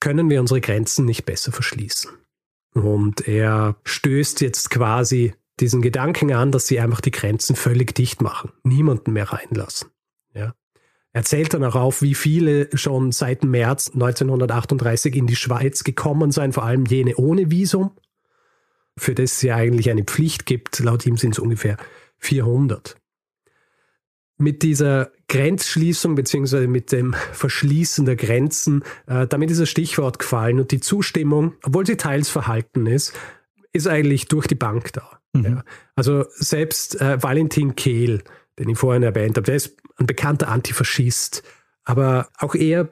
können 0.00 0.30
wir 0.30 0.40
unsere 0.40 0.60
Grenzen 0.60 1.04
nicht 1.04 1.24
besser 1.24 1.52
verschließen? 1.52 2.10
Und 2.74 3.28
er 3.28 3.76
stößt 3.84 4.40
jetzt 4.40 4.70
quasi 4.70 5.34
diesen 5.60 5.82
Gedanken 5.82 6.32
an, 6.32 6.50
dass 6.50 6.66
sie 6.66 6.80
einfach 6.80 7.00
die 7.00 7.10
Grenzen 7.10 7.56
völlig 7.56 7.94
dicht 7.94 8.22
machen, 8.22 8.52
niemanden 8.64 9.12
mehr 9.12 9.32
reinlassen. 9.32 9.90
Ja. 10.34 10.54
Er 11.12 11.24
zählt 11.24 11.52
dann 11.52 11.64
auch 11.64 11.74
auf, 11.74 12.00
wie 12.00 12.14
viele 12.14 12.70
schon 12.76 13.12
seit 13.12 13.44
März 13.44 13.90
1938 13.92 15.14
in 15.14 15.26
die 15.26 15.36
Schweiz 15.36 15.84
gekommen 15.84 16.30
seien, 16.30 16.52
vor 16.52 16.64
allem 16.64 16.86
jene 16.86 17.16
ohne 17.16 17.50
Visum, 17.50 17.92
für 18.96 19.14
das 19.14 19.32
es 19.32 19.42
ja 19.42 19.56
eigentlich 19.56 19.90
eine 19.90 20.04
Pflicht 20.04 20.46
gibt. 20.46 20.78
Laut 20.80 21.04
ihm 21.04 21.18
sind 21.18 21.32
es 21.32 21.38
ungefähr 21.38 21.76
400. 22.18 22.96
Mit 24.38 24.62
dieser 24.62 25.12
Grenzschließung 25.28 26.14
beziehungsweise 26.14 26.66
mit 26.66 26.92
dem 26.92 27.14
Verschließen 27.32 28.06
der 28.06 28.16
Grenzen, 28.16 28.82
äh, 29.06 29.26
damit 29.26 29.50
ist 29.50 29.60
das 29.60 29.68
Stichwort 29.68 30.18
gefallen 30.18 30.60
und 30.60 30.72
die 30.72 30.80
Zustimmung, 30.80 31.54
obwohl 31.62 31.86
sie 31.86 31.96
teils 31.96 32.30
verhalten 32.30 32.86
ist, 32.86 33.12
ist 33.72 33.86
eigentlich 33.86 34.26
durch 34.26 34.46
die 34.46 34.54
Bank 34.54 34.92
da. 34.94 35.21
Mhm. 35.32 35.44
Ja. 35.44 35.64
Also 35.94 36.24
selbst 36.30 37.00
äh, 37.00 37.22
Valentin 37.22 37.76
Kehl, 37.76 38.22
den 38.58 38.68
ich 38.68 38.78
vorhin 38.78 39.02
erwähnt 39.02 39.36
habe, 39.36 39.46
der 39.46 39.56
ist 39.56 39.76
ein 39.96 40.06
bekannter 40.06 40.48
Antifaschist, 40.48 41.42
aber 41.84 42.28
auch 42.38 42.54
er 42.54 42.90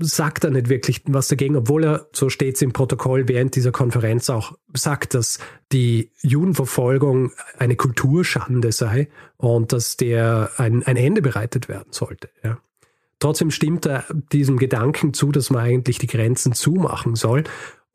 sagt 0.00 0.44
da 0.44 0.50
nicht 0.50 0.68
wirklich 0.68 1.02
was 1.06 1.28
dagegen, 1.28 1.56
obwohl 1.56 1.84
er, 1.84 2.08
so 2.12 2.28
steht 2.28 2.56
es 2.56 2.62
im 2.62 2.72
Protokoll 2.72 3.28
während 3.28 3.54
dieser 3.54 3.70
Konferenz 3.70 4.30
auch, 4.30 4.56
sagt, 4.72 5.14
dass 5.14 5.38
die 5.72 6.10
Judenverfolgung 6.22 7.32
eine 7.58 7.76
Kulturschande 7.76 8.72
sei 8.72 9.08
und 9.36 9.72
dass 9.72 9.96
der 9.96 10.50
ein, 10.56 10.82
ein 10.84 10.96
Ende 10.96 11.22
bereitet 11.22 11.68
werden 11.68 11.88
sollte. 11.90 12.30
Ja. 12.42 12.58
Trotzdem 13.18 13.50
stimmt 13.50 13.86
er 13.86 14.04
diesem 14.32 14.58
Gedanken 14.58 15.14
zu, 15.14 15.32
dass 15.32 15.50
man 15.50 15.62
eigentlich 15.62 15.98
die 15.98 16.06
Grenzen 16.06 16.52
zumachen 16.52 17.14
soll. 17.14 17.44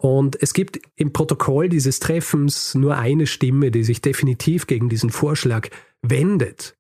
Und 0.02 0.42
es 0.42 0.54
gibt 0.54 0.80
im 0.96 1.12
Protokoll 1.12 1.68
dieses 1.68 2.00
Treffens 2.00 2.74
nur 2.74 2.96
eine 2.96 3.28
Stimme, 3.28 3.70
die 3.70 3.84
sich 3.84 4.00
definitiv 4.02 4.66
gegen 4.66 4.88
diesen 4.88 5.10
Vorschlag 5.10 5.68
wendet. 6.02 6.78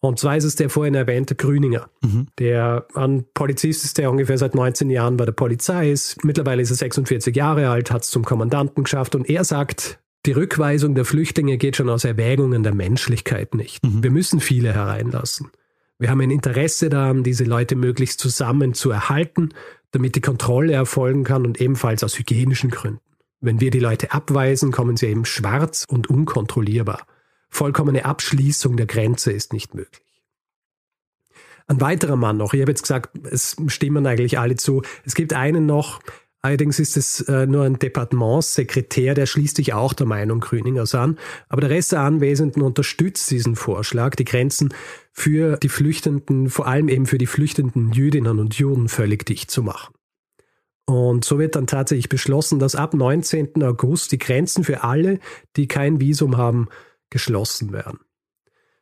Und 0.00 0.18
zwar 0.18 0.36
ist 0.36 0.44
es 0.44 0.56
der 0.56 0.68
vorhin 0.68 0.94
erwähnte 0.94 1.34
Grüninger, 1.34 1.88
mhm. 2.02 2.26
der 2.38 2.86
ein 2.94 3.24
Polizist 3.32 3.84
ist, 3.84 3.96
der 3.96 4.10
ungefähr 4.10 4.36
seit 4.36 4.54
19 4.54 4.90
Jahren 4.90 5.16
bei 5.16 5.24
der 5.24 5.32
Polizei 5.32 5.90
ist. 5.90 6.22
Mittlerweile 6.22 6.60
ist 6.60 6.70
er 6.70 6.76
46 6.76 7.34
Jahre 7.34 7.70
alt, 7.70 7.90
hat 7.90 8.02
es 8.02 8.10
zum 8.10 8.26
Kommandanten 8.26 8.84
geschafft 8.84 9.14
und 9.14 9.28
er 9.28 9.44
sagt 9.44 9.98
Die 10.26 10.32
Rückweisung 10.32 10.94
der 10.94 11.06
Flüchtlinge 11.06 11.56
geht 11.56 11.76
schon 11.76 11.88
aus 11.88 12.04
Erwägungen 12.04 12.62
der 12.62 12.74
Menschlichkeit 12.74 13.54
nicht. 13.54 13.84
Mhm. 13.84 14.02
Wir 14.02 14.10
müssen 14.10 14.40
viele 14.40 14.74
hereinlassen. 14.74 15.50
Wir 15.98 16.10
haben 16.10 16.20
ein 16.22 16.30
Interesse 16.30 16.88
daran, 16.88 17.22
diese 17.22 17.44
Leute 17.44 17.76
möglichst 17.76 18.20
zusammen 18.20 18.72
zu 18.72 18.90
erhalten, 18.90 19.50
damit 19.92 20.14
die 20.14 20.20
Kontrolle 20.20 20.72
erfolgen 20.72 21.24
kann 21.24 21.44
und 21.44 21.60
ebenfalls 21.60 22.04
aus 22.04 22.18
hygienischen 22.18 22.70
Gründen. 22.70 23.00
Wenn 23.40 23.60
wir 23.60 23.70
die 23.70 23.80
Leute 23.80 24.12
abweisen, 24.12 24.70
kommen 24.70 24.96
sie 24.96 25.06
eben 25.06 25.24
schwarz 25.24 25.86
und 25.88 26.10
unkontrollierbar. 26.10 27.06
Vollkommene 27.48 28.04
Abschließung 28.04 28.76
der 28.76 28.86
Grenze 28.86 29.32
ist 29.32 29.52
nicht 29.52 29.74
möglich. 29.74 30.02
Ein 31.66 31.80
weiterer 31.80 32.16
Mann 32.16 32.36
noch, 32.36 32.52
ich 32.52 32.60
habe 32.60 32.72
jetzt 32.72 32.82
gesagt, 32.82 33.16
es 33.30 33.56
stimmen 33.68 34.06
eigentlich 34.06 34.38
alle 34.38 34.56
zu. 34.56 34.82
Es 35.04 35.14
gibt 35.14 35.32
einen 35.32 35.66
noch, 35.66 36.00
Allerdings 36.42 36.78
ist 36.78 36.96
es 36.96 37.20
äh, 37.28 37.46
nur 37.46 37.64
ein 37.64 37.78
Departementssekretär, 37.78 39.12
der 39.14 39.26
schließt 39.26 39.56
sich 39.56 39.74
auch 39.74 39.92
der 39.92 40.06
Meinung 40.06 40.40
Grüningers 40.40 40.94
an. 40.94 41.18
Aber 41.50 41.60
der 41.60 41.68
Rest 41.68 41.92
der 41.92 42.00
Anwesenden 42.00 42.62
unterstützt 42.62 43.30
diesen 43.30 43.56
Vorschlag, 43.56 44.14
die 44.14 44.24
Grenzen 44.24 44.72
für 45.20 45.58
die 45.58 45.68
Flüchtenden, 45.68 46.48
vor 46.48 46.66
allem 46.66 46.88
eben 46.88 47.04
für 47.04 47.18
die 47.18 47.26
flüchtenden 47.26 47.92
Jüdinnen 47.92 48.38
und 48.38 48.54
Juden 48.54 48.88
völlig 48.88 49.26
dicht 49.26 49.50
zu 49.50 49.62
machen. 49.62 49.94
Und 50.86 51.24
so 51.24 51.38
wird 51.38 51.56
dann 51.56 51.66
tatsächlich 51.66 52.08
beschlossen, 52.08 52.58
dass 52.58 52.74
ab 52.74 52.94
19. 52.94 53.62
August 53.62 54.12
die 54.12 54.18
Grenzen 54.18 54.64
für 54.64 54.82
alle, 54.82 55.20
die 55.56 55.68
kein 55.68 56.00
Visum 56.00 56.36
haben, 56.36 56.68
geschlossen 57.10 57.72
werden. 57.72 58.00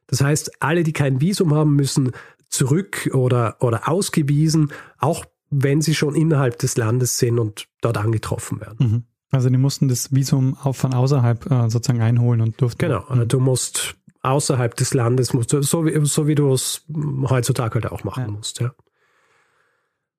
Das 0.06 0.20
heißt, 0.20 0.62
alle, 0.62 0.84
die 0.84 0.92
kein 0.92 1.20
Visum 1.20 1.52
haben, 1.52 1.74
müssen 1.74 2.12
zurück 2.48 3.10
oder, 3.12 3.56
oder 3.60 3.88
ausgewiesen, 3.88 4.72
auch 4.98 5.24
wenn 5.50 5.82
sie 5.82 5.94
schon 5.94 6.14
innerhalb 6.14 6.58
des 6.58 6.76
Landes 6.76 7.18
sind 7.18 7.38
und 7.38 7.66
dort 7.80 7.98
angetroffen 7.98 8.60
werden. 8.60 8.86
Mhm. 8.86 9.02
Also 9.30 9.50
die 9.50 9.58
mussten 9.58 9.88
das 9.88 10.14
Visum 10.14 10.56
auch 10.62 10.76
von 10.76 10.94
außerhalb 10.94 11.50
äh, 11.50 11.68
sozusagen 11.68 12.00
einholen 12.00 12.40
und 12.40 12.60
durften. 12.60 12.78
Genau, 12.78 13.04
mhm. 13.10 13.28
du 13.28 13.40
musst 13.40 13.96
außerhalb 14.30 14.76
des 14.76 14.94
Landes, 14.94 15.32
musst 15.32 15.50
so, 15.50 15.86
wie, 15.86 16.04
so 16.04 16.26
wie 16.26 16.34
du 16.34 16.52
es 16.52 16.84
heutzutage 17.28 17.74
halt 17.74 17.92
auch 17.92 18.04
machen 18.04 18.24
ja. 18.26 18.30
musst. 18.30 18.60
Ja. 18.60 18.72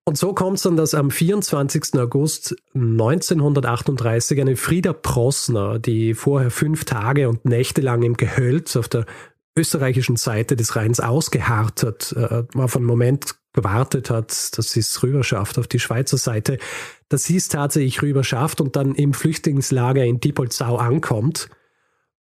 Und 0.06 0.18
so 0.18 0.34
kommt 0.34 0.58
es 0.58 0.63
dann, 0.63 0.75
dass 0.75 0.96
am 0.96 1.12
24. 1.12 2.00
August 2.00 2.56
1938 2.74 4.42
eine 4.42 4.56
Frieda 4.56 4.92
Prossner, 4.92 5.78
die 5.78 6.16
vorher 6.16 6.50
fünf 6.50 6.86
Tage 6.86 7.30
und 7.30 7.46
Nächte 7.46 7.82
lang 7.82 8.01
im 8.01 8.18
Gehölz 8.18 8.75
auf 8.75 8.88
der 8.88 9.06
österreichischen 9.56 10.16
Seite 10.16 10.56
des 10.56 10.75
Rheins 10.75 11.00
ausgeharrt 11.00 11.84
hat, 11.84 12.13
äh, 12.13 12.44
auf 12.58 12.75
einen 12.75 12.86
Moment 12.86 13.36
gewartet 13.54 14.10
hat, 14.10 14.58
dass 14.58 14.72
sie 14.72 14.80
es 14.80 15.04
rüber 15.04 15.24
schafft 15.24 15.60
auf 15.60 15.68
die 15.68 15.80
Schweizer 15.80 16.18
Seite, 16.18 16.58
dass 17.10 17.25
sie 17.25 17.38
es 17.38 17.48
tatsächlich 17.48 18.01
rüber 18.01 18.24
schafft 18.24 18.62
und 18.62 18.75
dann 18.75 18.96
im 18.96 19.13
Flüchtlingslager 19.13 20.04
in 20.04 20.20
Diepolzau 20.20 20.78
ankommt. 20.78 21.50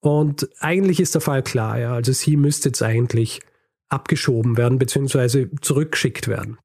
Und 0.01 0.49
eigentlich 0.59 0.99
ist 0.99 1.13
der 1.15 1.21
Fall 1.21 1.43
klar, 1.43 1.79
ja. 1.79 1.93
Also 1.93 2.13
sie 2.13 2.37
müsste 2.37 2.69
jetzt 2.69 2.81
eigentlich 2.81 3.41
abgeschoben 3.89 4.57
werden, 4.57 4.79
beziehungsweise 4.79 5.49
zurückgeschickt 5.61 6.27
werden. 6.27 6.57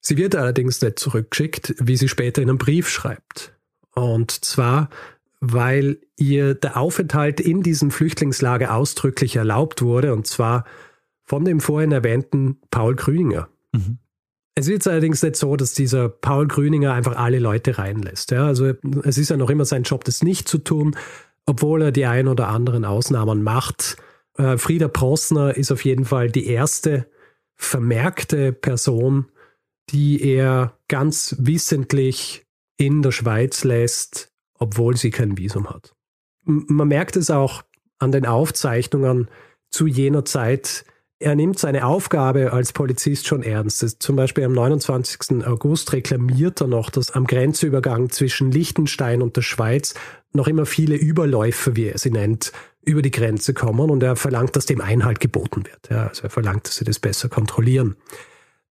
Sie 0.00 0.16
wird 0.16 0.36
allerdings 0.36 0.80
nicht 0.80 0.98
zurückgeschickt, 0.98 1.74
wie 1.78 1.96
sie 1.96 2.08
später 2.08 2.40
in 2.40 2.48
einem 2.48 2.58
Brief 2.58 2.88
schreibt. 2.88 3.54
Und 3.94 4.30
zwar, 4.30 4.88
weil 5.40 5.98
ihr 6.16 6.54
der 6.54 6.76
Aufenthalt 6.76 7.40
in 7.40 7.62
diesem 7.62 7.90
Flüchtlingslager 7.90 8.74
ausdrücklich 8.74 9.36
erlaubt 9.36 9.82
wurde, 9.82 10.14
und 10.14 10.26
zwar 10.26 10.64
von 11.24 11.44
dem 11.44 11.60
vorhin 11.60 11.92
erwähnten 11.92 12.60
Paul 12.70 12.94
Grüninger. 12.94 13.48
Mhm. 13.72 13.98
Es 14.54 14.66
ist 14.66 14.72
jetzt 14.72 14.88
allerdings 14.88 15.22
nicht 15.22 15.36
so, 15.36 15.54
dass 15.54 15.74
dieser 15.74 16.08
Paul 16.08 16.48
Grüninger 16.48 16.92
einfach 16.92 17.16
alle 17.16 17.38
Leute 17.38 17.78
reinlässt. 17.78 18.32
Ja, 18.32 18.46
also 18.46 18.72
es 19.04 19.18
ist 19.18 19.28
ja 19.28 19.36
noch 19.36 19.50
immer 19.50 19.64
sein 19.64 19.84
Job, 19.84 20.04
das 20.04 20.22
nicht 20.22 20.48
zu 20.48 20.58
tun, 20.58 20.96
obwohl 21.48 21.80
er 21.80 21.92
die 21.92 22.04
ein 22.04 22.28
oder 22.28 22.48
anderen 22.48 22.84
Ausnahmen 22.84 23.42
macht. 23.42 23.96
Äh, 24.36 24.58
Frieda 24.58 24.86
Prossner 24.86 25.56
ist 25.56 25.72
auf 25.72 25.82
jeden 25.82 26.04
Fall 26.04 26.30
die 26.30 26.46
erste 26.46 27.06
vermerkte 27.56 28.52
Person, 28.52 29.32
die 29.88 30.22
er 30.22 30.78
ganz 30.88 31.36
wissentlich 31.38 32.46
in 32.76 33.00
der 33.00 33.12
Schweiz 33.12 33.64
lässt, 33.64 34.30
obwohl 34.58 34.98
sie 34.98 35.10
kein 35.10 35.38
Visum 35.38 35.70
hat. 35.70 35.94
Man 36.44 36.88
merkt 36.88 37.16
es 37.16 37.30
auch 37.30 37.62
an 37.98 38.12
den 38.12 38.26
Aufzeichnungen 38.26 39.28
zu 39.70 39.86
jener 39.86 40.26
Zeit. 40.26 40.84
Er 41.18 41.34
nimmt 41.34 41.58
seine 41.58 41.86
Aufgabe 41.86 42.52
als 42.52 42.74
Polizist 42.74 43.26
schon 43.26 43.42
ernst. 43.42 44.02
Zum 44.02 44.16
Beispiel 44.16 44.44
am 44.44 44.52
29. 44.52 45.46
August 45.46 45.94
reklamiert 45.94 46.60
er 46.60 46.66
noch, 46.66 46.90
dass 46.90 47.10
am 47.10 47.26
Grenzübergang 47.26 48.10
zwischen 48.10 48.52
Liechtenstein 48.52 49.22
und 49.22 49.36
der 49.36 49.42
Schweiz 49.42 49.94
noch 50.32 50.48
immer 50.48 50.66
viele 50.66 50.96
Überläufer, 50.96 51.76
wie 51.76 51.86
er 51.86 51.98
sie 51.98 52.10
nennt, 52.10 52.52
über 52.82 53.02
die 53.02 53.10
Grenze 53.10 53.54
kommen 53.54 53.90
und 53.90 54.02
er 54.02 54.16
verlangt, 54.16 54.56
dass 54.56 54.66
dem 54.66 54.80
Einhalt 54.80 55.20
geboten 55.20 55.64
wird. 55.66 55.88
Ja, 55.90 56.08
also 56.08 56.24
er 56.24 56.30
verlangt, 56.30 56.66
dass 56.66 56.76
sie 56.76 56.84
das 56.84 56.98
besser 56.98 57.28
kontrollieren. 57.28 57.96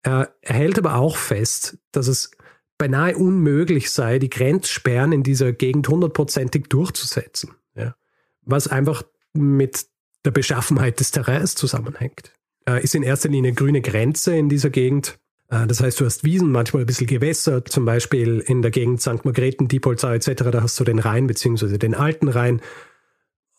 Er 0.02 0.34
hält 0.42 0.78
aber 0.78 0.96
auch 0.96 1.16
fest, 1.16 1.78
dass 1.92 2.08
es 2.08 2.32
beinahe 2.78 3.16
unmöglich 3.16 3.90
sei, 3.90 4.18
die 4.18 4.30
Grenzsperren 4.30 5.12
in 5.12 5.22
dieser 5.22 5.52
Gegend 5.52 5.88
hundertprozentig 5.88 6.64
durchzusetzen. 6.68 7.54
Ja. 7.74 7.94
Was 8.42 8.66
einfach 8.66 9.04
mit 9.32 9.86
der 10.24 10.30
Beschaffenheit 10.30 11.00
des 11.00 11.10
Terrains 11.10 11.54
zusammenhängt. 11.54 12.32
Äh, 12.68 12.82
ist 12.82 12.94
in 12.94 13.02
erster 13.02 13.28
Linie 13.28 13.52
grüne 13.52 13.80
Grenze 13.80 14.36
in 14.36 14.48
dieser 14.48 14.70
Gegend. 14.70 15.18
Äh, 15.52 15.66
das 15.66 15.80
heißt, 15.80 16.00
du 16.00 16.04
hast 16.04 16.24
Wiesen, 16.24 16.50
manchmal 16.50 16.82
ein 16.82 16.86
bisschen 16.86 17.06
Gewässer, 17.06 17.64
zum 17.64 17.84
Beispiel 17.84 18.40
in 18.40 18.62
der 18.62 18.70
Gegend 18.70 19.00
St. 19.00 19.24
Margrethen, 19.24 19.68
Diepolzau 19.68 20.10
etc., 20.10 20.44
da 20.50 20.62
hast 20.62 20.80
du 20.80 20.84
den 20.84 20.98
Rhein 20.98 21.26
bzw. 21.26 21.78
den 21.78 21.94
alten 21.94 22.28
Rhein. 22.28 22.60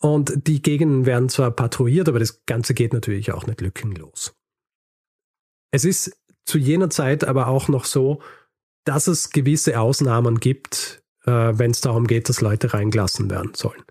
Und 0.00 0.46
die 0.46 0.60
Gegenden 0.60 1.06
werden 1.06 1.30
zwar 1.30 1.50
patrouilliert, 1.50 2.08
aber 2.08 2.18
das 2.18 2.44
Ganze 2.44 2.74
geht 2.74 2.92
natürlich 2.92 3.32
auch 3.32 3.46
nicht 3.46 3.60
lückenlos. 3.60 4.34
Es 5.70 5.84
ist 5.84 6.18
zu 6.44 6.58
jener 6.58 6.90
Zeit 6.90 7.24
aber 7.24 7.46
auch 7.46 7.68
noch 7.68 7.86
so, 7.86 8.20
dass 8.84 9.06
es 9.06 9.30
gewisse 9.30 9.80
Ausnahmen 9.80 10.40
gibt, 10.40 11.02
äh, 11.24 11.30
wenn 11.30 11.70
es 11.70 11.80
darum 11.80 12.06
geht, 12.06 12.28
dass 12.28 12.42
Leute 12.42 12.74
reingelassen 12.74 13.30
werden 13.30 13.54
sollen. 13.54 13.82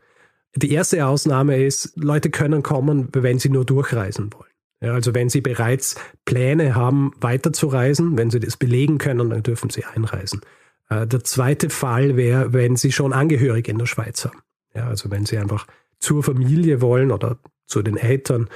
Die 0.56 0.72
erste 0.72 1.08
Ausnahme 1.08 1.64
ist, 1.66 1.94
Leute 1.96 2.30
können 2.30 2.62
kommen, 2.62 3.10
wenn 3.12 3.40
sie 3.40 3.50
nur 3.50 3.66
durchreisen 3.66 4.32
wollen. 4.34 4.53
Ja, 4.84 4.94
also 4.94 5.16
wenn 5.16 5.30
sie 5.30 5.40
bereits 5.40 5.96
Pläne 6.26 6.76
haben, 6.76 7.14
weiterzureisen, 7.22 8.18
wenn 8.18 8.30
sie 8.30 8.42
das 8.42 8.58
belegen 8.58 8.98
können, 8.98 9.30
dann 9.30 9.42
dürfen 9.42 9.70
sie 9.70 9.86
einreisen. 9.86 10.42
Äh, 10.90 11.08
der 11.08 11.24
zweite 11.24 11.70
Fall 11.70 12.18
wäre, 12.18 12.52
wenn 12.52 12.76
sie 12.76 12.92
schon 12.92 13.14
Angehörige 13.14 13.72
in 13.72 13.78
der 13.80 13.86
Schweiz 13.86 14.26
haben. 14.26 14.40
Ja, 14.76 14.88
also 14.88 15.10
wenn 15.10 15.26
sie 15.26 15.38
einfach 15.38 15.68
zur 16.00 16.22
Familie 16.22 16.82
wollen 16.82 17.12
oder 17.12 17.40
zu 17.66 17.82
den 17.82 17.96
Eltern 17.96 18.50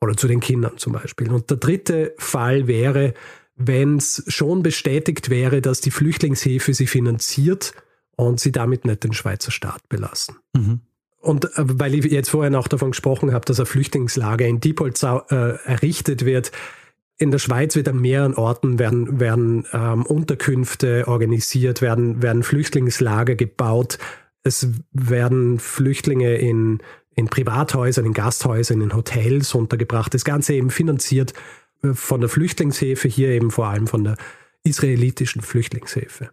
oder 0.00 0.16
zu 0.16 0.26
den 0.26 0.40
Kindern 0.40 0.76
zum 0.76 0.92
Beispiel. 0.92 1.30
Und 1.30 1.50
der 1.50 1.58
dritte 1.58 2.14
Fall 2.18 2.66
wäre, 2.66 3.14
wenn 3.54 3.98
es 3.98 4.24
schon 4.26 4.64
bestätigt 4.64 5.30
wäre, 5.30 5.60
dass 5.60 5.80
die 5.80 5.92
Flüchtlingshilfe 5.92 6.74
sie 6.74 6.88
finanziert 6.88 7.74
und 8.16 8.40
sie 8.40 8.50
damit 8.50 8.86
nicht 8.86 9.04
den 9.04 9.12
Schweizer 9.12 9.52
Staat 9.52 9.88
belassen. 9.88 10.36
Mhm. 10.56 10.80
Und 11.20 11.44
äh, 11.44 11.50
weil 11.56 11.94
ich 11.94 12.04
jetzt 12.06 12.30
vorhin 12.30 12.54
auch 12.54 12.68
davon 12.68 12.90
gesprochen 12.90 13.32
habe, 13.32 13.44
dass 13.44 13.60
ein 13.60 13.66
Flüchtlingslager 13.66 14.46
in 14.46 14.60
Diepholzau 14.60 15.22
äh, 15.30 15.56
errichtet 15.64 16.24
wird, 16.24 16.50
in 17.18 17.30
der 17.30 17.38
Schweiz 17.38 17.76
wird 17.76 17.86
an 17.86 18.00
mehreren 18.00 18.34
Orten 18.34 18.78
werden, 18.78 19.20
werden 19.20 19.66
ähm, 19.74 20.06
Unterkünfte 20.06 21.06
organisiert, 21.06 21.82
werden, 21.82 22.22
werden 22.22 22.42
Flüchtlingslager 22.42 23.34
gebaut. 23.34 23.98
Es 24.42 24.68
werden 24.92 25.58
Flüchtlinge 25.58 26.36
in, 26.36 26.78
in 27.14 27.26
Privathäusern, 27.26 28.06
in 28.06 28.14
Gasthäusern, 28.14 28.80
in 28.80 28.94
Hotels 28.94 29.54
untergebracht. 29.54 30.14
Das 30.14 30.24
Ganze 30.24 30.54
eben 30.54 30.70
finanziert 30.70 31.34
von 31.82 32.20
der 32.20 32.30
Flüchtlingshilfe, 32.30 33.08
hier 33.08 33.28
eben 33.28 33.50
vor 33.50 33.66
allem 33.66 33.86
von 33.86 34.04
der 34.04 34.16
israelitischen 34.64 35.42
Flüchtlingshilfe. 35.42 36.30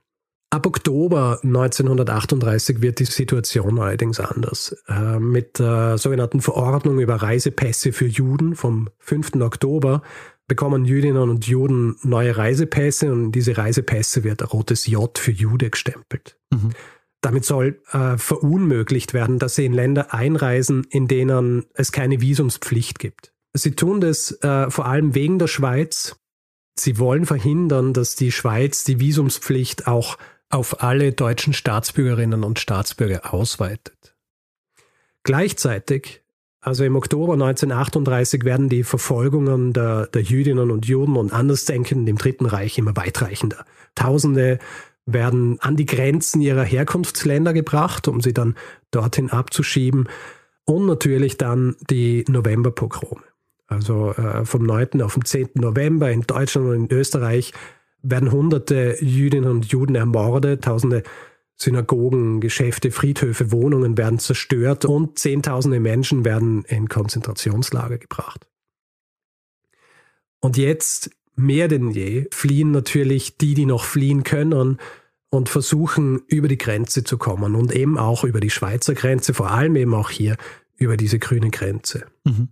Ab 0.49 0.65
Oktober 0.65 1.39
1938 1.43 2.81
wird 2.81 2.99
die 2.99 3.05
Situation 3.05 3.79
allerdings 3.79 4.19
anders. 4.21 4.75
Äh, 4.87 5.19
mit 5.19 5.59
der 5.59 5.97
sogenannten 5.97 6.39
Verordnung 6.39 6.99
über 6.99 7.15
Reisepässe 7.15 7.91
für 7.91 8.07
Juden 8.07 8.55
vom 8.55 8.89
5. 8.99 9.41
Oktober 9.41 10.01
bekommen 10.47 10.85
Jüdinnen 10.85 11.29
und 11.29 11.45
Juden 11.47 11.97
neue 12.01 12.37
Reisepässe 12.37 13.11
und 13.11 13.33
diese 13.33 13.57
Reisepässe 13.57 14.23
wird 14.23 14.41
ein 14.41 14.47
rotes 14.47 14.87
J 14.87 15.17
für 15.17 15.31
Jude 15.31 15.69
gestempelt. 15.69 16.37
Mhm. 16.51 16.71
Damit 17.19 17.43
soll 17.43 17.81
äh, 17.91 18.17
verunmöglicht 18.17 19.13
werden, 19.13 19.39
dass 19.39 19.55
sie 19.55 19.65
in 19.65 19.73
Länder 19.73 20.13
einreisen, 20.13 20.85
in 20.89 21.09
denen 21.09 21.65
es 21.73 21.91
keine 21.91 22.21
Visumspflicht 22.21 22.99
gibt. 22.99 23.33
Sie 23.53 23.71
tun 23.71 23.99
das 23.99 24.31
äh, 24.43 24.69
vor 24.69 24.85
allem 24.85 25.13
wegen 25.13 25.39
der 25.39 25.47
Schweiz. 25.47 26.15
Sie 26.79 26.99
wollen 26.99 27.25
verhindern, 27.25 27.91
dass 27.91 28.15
die 28.15 28.31
Schweiz 28.31 28.85
die 28.85 29.01
Visumspflicht 29.01 29.87
auch 29.87 30.17
auf 30.49 30.81
alle 30.81 31.11
deutschen 31.11 31.53
Staatsbürgerinnen 31.53 32.43
und 32.43 32.59
Staatsbürger 32.59 33.33
ausweitet. 33.33 34.15
Gleichzeitig, 35.23 36.23
also 36.61 36.83
im 36.85 36.95
Oktober 36.95 37.33
1938, 37.33 38.45
werden 38.45 38.69
die 38.69 38.83
Verfolgungen 38.83 39.73
der, 39.73 40.07
der 40.07 40.21
Jüdinnen 40.21 40.71
und 40.71 40.85
Juden 40.85 41.17
und 41.17 41.33
Andersdenkenden 41.33 42.07
im 42.07 42.17
Dritten 42.17 42.45
Reich 42.45 42.77
immer 42.77 42.95
weitreichender. 42.95 43.65
Tausende 43.95 44.59
werden 45.05 45.59
an 45.61 45.75
die 45.75 45.85
Grenzen 45.85 46.41
ihrer 46.41 46.63
Herkunftsländer 46.63 47.53
gebracht, 47.53 48.07
um 48.07 48.21
sie 48.21 48.33
dann 48.33 48.55
dorthin 48.91 49.29
abzuschieben. 49.29 50.07
Und 50.65 50.85
natürlich 50.85 51.37
dann 51.37 51.77
die 51.89 52.25
Novemberpogrome. 52.27 53.23
Also 53.67 54.11
äh, 54.13 54.45
vom 54.45 54.63
9. 54.63 55.01
auf 55.01 55.13
den 55.13 55.25
10. 55.25 55.49
November 55.55 56.11
in 56.11 56.21
Deutschland 56.21 56.67
und 56.67 56.89
in 56.89 56.97
Österreich 56.97 57.53
werden 58.01 58.31
hunderte 58.31 58.97
Jüdinnen 59.01 59.49
und 59.49 59.65
Juden 59.65 59.95
ermordet, 59.95 60.63
tausende 60.63 61.03
Synagogen, 61.55 62.39
Geschäfte, 62.39 62.91
Friedhöfe, 62.91 63.51
Wohnungen 63.51 63.97
werden 63.97 64.19
zerstört 64.19 64.85
und 64.85 65.17
Zehntausende 65.17 65.79
Menschen 65.79 66.23
werden 66.23 66.63
in 66.65 66.87
Konzentrationslager 66.87 67.97
gebracht. 67.97 68.47
Und 70.39 70.55
jetzt 70.55 71.09
mehr 71.35 71.67
denn 71.67 71.89
je 71.89 72.27
fliehen 72.31 72.71
natürlich 72.71 73.37
die, 73.37 73.55
die 73.55 73.65
noch 73.65 73.85
fliehen 73.85 74.23
können 74.23 74.77
und 75.29 75.49
versuchen 75.49 76.21
über 76.27 76.47
die 76.47 76.57
Grenze 76.57 77.03
zu 77.03 77.17
kommen 77.17 77.55
und 77.55 77.73
eben 77.73 77.97
auch 77.97 78.23
über 78.23 78.39
die 78.39 78.51
Schweizer 78.51 78.93
Grenze, 78.93 79.33
vor 79.33 79.51
allem 79.51 79.75
eben 79.75 79.93
auch 79.93 80.09
hier 80.09 80.37
über 80.75 80.95
diese 80.95 81.17
grüne 81.17 81.49
Grenze. 81.49 82.05
Mhm. 82.23 82.49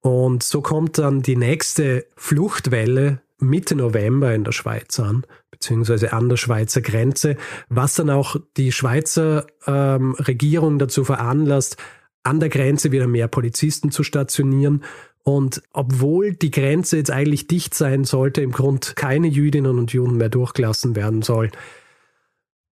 Und 0.00 0.42
so 0.42 0.62
kommt 0.62 0.96
dann 0.98 1.20
die 1.20 1.36
nächste 1.36 2.06
Fluchtwelle 2.16 3.20
Mitte 3.40 3.74
November 3.74 4.34
in 4.34 4.44
der 4.44 4.52
Schweiz 4.52 4.98
an, 5.00 5.24
beziehungsweise 5.50 6.12
an 6.12 6.28
der 6.28 6.36
Schweizer 6.36 6.80
Grenze, 6.80 7.36
was 7.68 7.94
dann 7.94 8.10
auch 8.10 8.36
die 8.56 8.72
Schweizer 8.72 9.46
ähm, 9.66 10.14
Regierung 10.14 10.78
dazu 10.78 11.04
veranlasst, 11.04 11.76
an 12.22 12.40
der 12.40 12.48
Grenze 12.48 12.92
wieder 12.92 13.06
mehr 13.06 13.28
Polizisten 13.28 13.90
zu 13.90 14.02
stationieren. 14.02 14.84
Und 15.22 15.62
obwohl 15.72 16.34
die 16.34 16.50
Grenze 16.50 16.96
jetzt 16.96 17.10
eigentlich 17.10 17.46
dicht 17.46 17.74
sein 17.74 18.04
sollte, 18.04 18.42
im 18.42 18.52
Grund 18.52 18.96
keine 18.96 19.26
Jüdinnen 19.26 19.78
und 19.78 19.92
Juden 19.92 20.16
mehr 20.16 20.28
durchgelassen 20.28 20.96
werden 20.96 21.22
soll, 21.22 21.50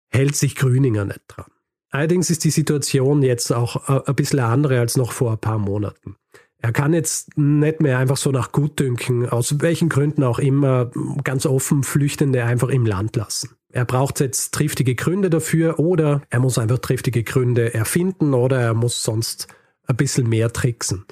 hält 0.08 0.36
sich 0.36 0.56
Grüninger 0.56 1.04
nicht 1.04 1.22
dran. 1.28 1.50
Allerdings 1.90 2.30
ist 2.30 2.44
die 2.44 2.50
Situation 2.50 3.22
jetzt 3.22 3.52
auch 3.52 3.88
äh, 3.88 4.02
ein 4.06 4.14
bisschen 4.14 4.40
andere 4.40 4.80
als 4.80 4.96
noch 4.96 5.12
vor 5.12 5.32
ein 5.32 5.38
paar 5.38 5.58
Monaten. 5.58 6.16
Er 6.60 6.72
kann 6.72 6.92
jetzt 6.92 7.38
nicht 7.38 7.80
mehr 7.80 7.98
einfach 7.98 8.16
so 8.16 8.32
nach 8.32 8.50
Gutdünken, 8.50 9.28
aus 9.28 9.60
welchen 9.60 9.88
Gründen 9.88 10.24
auch 10.24 10.40
immer, 10.40 10.90
ganz 11.22 11.46
offen 11.46 11.84
Flüchtende 11.84 12.44
einfach 12.44 12.68
im 12.68 12.84
Land 12.84 13.14
lassen. 13.16 13.50
Er 13.70 13.84
braucht 13.84 14.18
jetzt 14.20 14.54
triftige 14.54 14.94
Gründe 14.94 15.30
dafür 15.30 15.78
oder 15.78 16.22
er 16.30 16.40
muss 16.40 16.58
einfach 16.58 16.78
triftige 16.78 17.22
Gründe 17.22 17.74
erfinden 17.74 18.34
oder 18.34 18.60
er 18.60 18.74
muss 18.74 19.02
sonst 19.04 19.46
ein 19.86 19.96
bisschen 19.96 20.28
mehr 20.28 20.52
tricksen. 20.52 21.04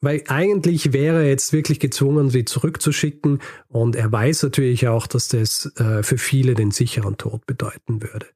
Weil 0.00 0.22
eigentlich 0.28 0.92
wäre 0.92 1.22
er 1.22 1.28
jetzt 1.28 1.52
wirklich 1.52 1.80
gezwungen, 1.80 2.30
sie 2.30 2.44
zurückzuschicken 2.44 3.40
und 3.68 3.96
er 3.96 4.10
weiß 4.10 4.44
natürlich 4.44 4.86
auch, 4.86 5.08
dass 5.08 5.28
das 5.28 5.72
äh, 5.76 6.04
für 6.04 6.18
viele 6.18 6.54
den 6.54 6.70
sicheren 6.70 7.16
Tod 7.16 7.44
bedeuten 7.46 8.00
würde. 8.00 8.26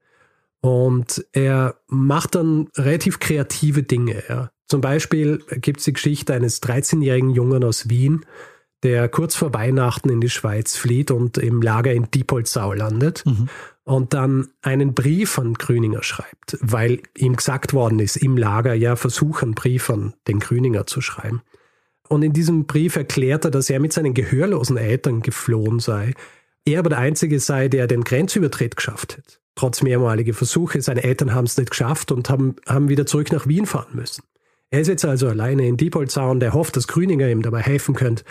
Und 0.61 1.25
er 1.32 1.76
macht 1.87 2.35
dann 2.35 2.68
relativ 2.76 3.21
kreative 3.21 3.85
Dinge. 3.85 4.23
Ja. 4.28 4.50
Zum 4.73 4.81
Beispiel 4.81 5.45
gibt 5.61 5.81
es 5.81 5.85
die 5.85 5.93
Geschichte 5.93 6.33
eines 6.33 6.62
13-jährigen 6.62 7.29
Jungen 7.29 7.62
aus 7.62 7.91
Wien, 7.91 8.25
der 8.83 9.07
kurz 9.11 9.35
vor 9.35 9.52
Weihnachten 9.52 10.09
in 10.09 10.23
die 10.23 10.31
Schweiz 10.31 10.79
flieht 10.79 11.11
und 11.11 11.37
im 11.37 11.61
Lager 11.61 11.93
in 11.93 12.11
Diepoldsau 12.11 12.73
landet 12.73 13.23
mhm. 13.26 13.50
und 13.85 14.14
dann 14.14 14.49
einen 14.62 14.95
Brief 14.95 15.38
an 15.38 15.52
Grüninger 15.52 16.02
schreibt, 16.02 16.57
weil 16.62 17.02
ihm 17.14 17.37
gesagt 17.37 17.75
worden 17.75 17.99
ist, 17.99 18.17
im 18.17 18.38
Lager, 18.38 18.73
ja, 18.73 18.97
versuch 18.97 19.43
einen 19.43 19.55
Brief 19.55 19.91
an 19.91 20.14
den 20.26 20.41
Grüninger 20.41 20.87
zu 20.87 21.02
schreiben. 21.02 21.43
Und 22.09 22.23
in 22.23 22.33
diesem 22.33 22.64
Brief 22.64 22.97
erklärt 22.97 23.45
er, 23.45 23.50
dass 23.50 23.69
er 23.69 23.79
mit 23.79 23.93
seinen 23.93 24.14
gehörlosen 24.14 24.79
Eltern 24.79 25.21
geflohen 25.21 25.81
sei, 25.81 26.14
er 26.64 26.79
aber 26.79 26.88
der 26.88 26.99
Einzige 26.99 27.41
sei, 27.41 27.69
der 27.69 27.87
den 27.88 28.05
Grenzübertritt 28.05 28.76
geschafft 28.76 29.19
hat. 29.19 29.38
Trotz 29.55 29.83
mehrmaliger 29.83 30.33
Versuche, 30.33 30.81
seine 30.81 31.05
Eltern 31.05 31.35
haben 31.35 31.45
es 31.45 31.59
nicht 31.59 31.69
geschafft 31.69 32.11
und 32.11 32.31
haben, 32.31 32.57
haben 32.67 32.88
wieder 32.88 33.05
zurück 33.05 33.33
nach 33.33 33.47
Wien 33.47 33.67
fahren 33.67 33.93
müssen. 33.93 34.23
Er 34.73 34.81
ist 34.81 34.88
jetzt 34.88 35.05
also 35.05 35.29
alleine 35.29 35.69
in 35.69 35.76
Diepoldsau 35.76 36.31
und 36.31 36.43
er 36.43 36.55
hofft, 36.55 36.76
dass 36.79 36.88
Grüninger 36.88 37.29
ihm 37.29 37.43
dabei 37.43 37.61
helfen 37.61 37.95
könnte, 37.95 38.25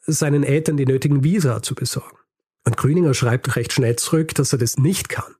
seinen 0.00 0.44
Eltern 0.44 0.76
die 0.76 0.86
nötigen 0.86 1.24
Visa 1.24 1.60
zu 1.60 1.74
besorgen. 1.74 2.18
Und 2.64 2.76
Grüninger 2.76 3.14
schreibt 3.14 3.56
recht 3.56 3.72
schnell 3.72 3.96
zurück, 3.96 4.32
dass 4.36 4.52
er 4.52 4.60
das 4.60 4.78
nicht 4.78 5.08
kann. 5.08 5.34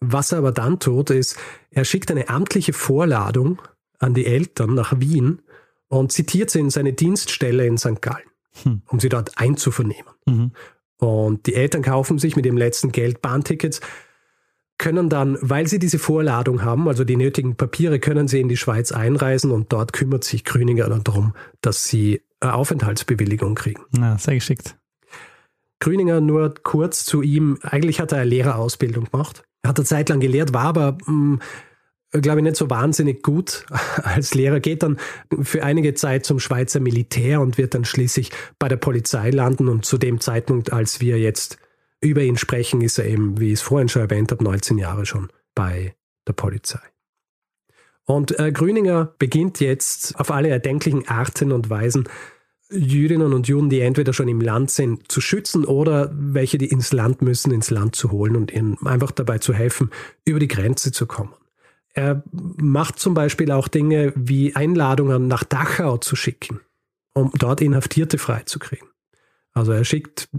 Was 0.00 0.32
er 0.32 0.38
aber 0.38 0.50
dann 0.50 0.80
tut, 0.80 1.10
ist, 1.10 1.36
er 1.70 1.84
schickt 1.84 2.10
eine 2.10 2.30
amtliche 2.30 2.72
Vorladung 2.72 3.60
an 3.98 4.14
die 4.14 4.24
Eltern 4.24 4.74
nach 4.74 4.98
Wien 4.98 5.42
und 5.88 6.10
zitiert 6.10 6.48
sie 6.48 6.60
in 6.60 6.70
seine 6.70 6.94
Dienststelle 6.94 7.66
in 7.66 7.76
St. 7.76 8.00
Gallen, 8.00 8.30
hm. 8.62 8.80
um 8.88 8.98
sie 8.98 9.10
dort 9.10 9.36
einzuvernehmen. 9.36 10.10
Mhm. 10.24 10.52
Und 10.96 11.46
die 11.46 11.54
Eltern 11.54 11.82
kaufen 11.82 12.18
sich 12.18 12.34
mit 12.34 12.46
dem 12.46 12.56
letzten 12.56 12.92
Geld 12.92 13.20
Bahntickets 13.20 13.82
können 14.82 15.08
dann, 15.08 15.38
weil 15.40 15.68
sie 15.68 15.78
diese 15.78 16.00
Vorladung 16.00 16.64
haben, 16.64 16.88
also 16.88 17.04
die 17.04 17.16
nötigen 17.16 17.54
Papiere, 17.54 18.00
können 18.00 18.26
sie 18.26 18.40
in 18.40 18.48
die 18.48 18.56
Schweiz 18.56 18.90
einreisen 18.90 19.52
und 19.52 19.72
dort 19.72 19.92
kümmert 19.92 20.24
sich 20.24 20.44
Grüninger 20.44 20.88
dann 20.88 21.04
darum, 21.04 21.34
dass 21.60 21.84
sie 21.84 22.20
eine 22.40 22.54
Aufenthaltsbewilligung 22.54 23.54
kriegen. 23.54 23.80
Ja, 23.96 24.18
sehr 24.18 24.34
geschickt. 24.34 24.76
Grüninger 25.78 26.20
nur 26.20 26.52
kurz 26.64 27.04
zu 27.04 27.22
ihm. 27.22 27.60
Eigentlich 27.62 28.00
hat 28.00 28.10
er 28.10 28.18
eine 28.18 28.30
Lehrerausbildung 28.30 29.04
gemacht. 29.12 29.44
Er 29.62 29.68
hat 29.68 29.78
eine 29.78 29.86
Zeit 29.86 30.08
lang 30.08 30.18
gelehrt, 30.18 30.52
war 30.52 30.64
aber, 30.64 30.98
hm, 31.04 31.38
glaube 32.10 32.40
ich, 32.40 32.44
nicht 32.44 32.56
so 32.56 32.68
wahnsinnig 32.68 33.22
gut 33.22 33.66
als 34.02 34.34
Lehrer. 34.34 34.58
Geht 34.58 34.82
dann 34.82 34.96
für 35.42 35.62
einige 35.62 35.94
Zeit 35.94 36.26
zum 36.26 36.40
Schweizer 36.40 36.80
Militär 36.80 37.40
und 37.40 37.56
wird 37.56 37.74
dann 37.74 37.84
schließlich 37.84 38.32
bei 38.58 38.68
der 38.68 38.78
Polizei 38.78 39.30
landen. 39.30 39.68
Und 39.68 39.84
zu 39.84 39.96
dem 39.96 40.20
Zeitpunkt, 40.20 40.72
als 40.72 41.00
wir 41.00 41.20
jetzt 41.20 41.58
über 42.02 42.22
ihn 42.22 42.36
sprechen, 42.36 42.82
ist 42.82 42.98
er 42.98 43.06
eben, 43.06 43.40
wie 43.40 43.48
ich 43.48 43.54
es 43.54 43.62
vorhin 43.62 43.88
schon 43.88 44.02
erwähnt 44.02 44.30
habe, 44.32 44.44
19 44.44 44.76
Jahre 44.76 45.06
schon 45.06 45.30
bei 45.54 45.94
der 46.26 46.34
Polizei. 46.34 46.80
Und 48.04 48.38
äh, 48.38 48.52
Grüninger 48.52 49.14
beginnt 49.18 49.60
jetzt 49.60 50.18
auf 50.18 50.30
alle 50.30 50.48
erdenklichen 50.48 51.08
Arten 51.08 51.52
und 51.52 51.70
Weisen, 51.70 52.08
Jüdinnen 52.70 53.32
und 53.32 53.48
Juden, 53.48 53.68
die 53.68 53.80
entweder 53.80 54.12
schon 54.12 54.28
im 54.28 54.40
Land 54.40 54.70
sind, 54.70 55.10
zu 55.12 55.20
schützen 55.20 55.64
oder 55.64 56.10
welche, 56.14 56.58
die 56.58 56.68
ins 56.68 56.92
Land 56.92 57.22
müssen, 57.22 57.52
ins 57.52 57.70
Land 57.70 57.94
zu 57.94 58.10
holen 58.10 58.34
und 58.34 58.50
ihnen 58.50 58.78
einfach 58.84 59.10
dabei 59.10 59.38
zu 59.38 59.52
helfen, 59.52 59.90
über 60.24 60.40
die 60.40 60.48
Grenze 60.48 60.90
zu 60.90 61.06
kommen. 61.06 61.34
Er 61.94 62.22
macht 62.32 62.98
zum 62.98 63.12
Beispiel 63.12 63.52
auch 63.52 63.68
Dinge 63.68 64.12
wie 64.16 64.56
Einladungen 64.56 65.28
nach 65.28 65.44
Dachau 65.44 65.98
zu 65.98 66.16
schicken, 66.16 66.60
um 67.12 67.30
dort 67.38 67.60
Inhaftierte 67.60 68.16
freizukriegen. 68.16 68.88
Also 69.52 69.72
er 69.72 69.84
schickt 69.84 70.30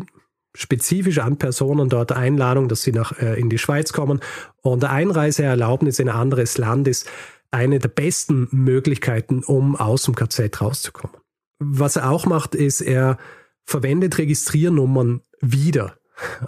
spezifisch 0.56 1.20
an 1.20 1.38
Personen 1.38 1.90
dort 1.90 2.12
Einladung, 2.12 2.68
dass 2.68 2.84
sie 2.84 2.92
nach, 2.92 3.18
äh, 3.20 3.40
in 3.40 3.50
die 3.50 3.58
Schweiz 3.58 3.94
kommen. 3.94 4.20
Und 4.62 4.86
Einreiseerlaubnis 4.86 6.00
in 6.00 6.10
ein 6.10 6.16
anderes 6.16 6.58
Land 6.58 6.88
ist 6.88 7.10
eine 7.52 7.80
der 7.80 7.90
besten 7.90 8.48
Möglichkeiten, 8.52 9.44
um 9.44 9.76
aus 9.76 10.04
dem 10.04 10.16
KZ 10.16 10.62
rauszukommen. 10.62 11.16
Was 11.60 11.96
er 11.96 12.10
auch 12.10 12.26
macht, 12.26 12.56
ist, 12.56 12.82
er 12.82 13.18
verwendet 13.64 14.18
Registriernummern 14.18 15.22
wieder. 15.40 15.98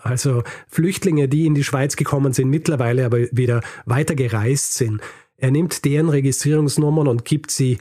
Also 0.02 0.44
Flüchtlinge, 0.68 1.28
die 1.28 1.46
in 1.46 1.56
die 1.56 1.64
Schweiz 1.64 1.96
gekommen 1.96 2.34
sind, 2.34 2.50
mittlerweile 2.50 3.06
aber 3.06 3.20
wieder 3.32 3.62
weiter 3.86 4.16
gereist 4.16 4.76
sind. 4.76 5.02
Er 5.38 5.52
nimmt 5.52 5.86
deren 5.86 6.10
Registrierungsnummern 6.10 7.08
und 7.08 7.26
gibt 7.26 7.52
sie 7.52 7.80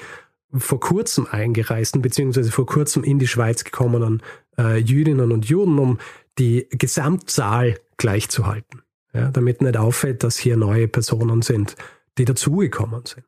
vor 0.57 0.81
kurzem 0.81 1.27
eingereisten, 1.31 2.03
beziehungsweise 2.03 2.51
vor 2.51 2.67
kurzem 2.67 3.05
in 3.05 3.19
die 3.19 3.27
Schweiz 3.27 3.65
gekommenen 3.65 4.23
äh, 4.59 4.79
Jüdinnen 4.79 5.33
und 5.33 5.47
Juden, 5.47 5.79
um 5.79 5.99
die 6.39 6.67
Gesamtzahl 6.71 7.79
gleichzuhalten. 7.97 8.83
Ja, 9.13 9.31
damit 9.31 9.63
nicht 9.63 9.77
auffällt, 9.77 10.25
dass 10.25 10.37
hier 10.37 10.57
neue 10.57 10.89
Personen 10.89 11.43
sind, 11.43 11.77
die 12.19 12.25
dazugekommen 12.25 13.07
sind. 13.07 13.25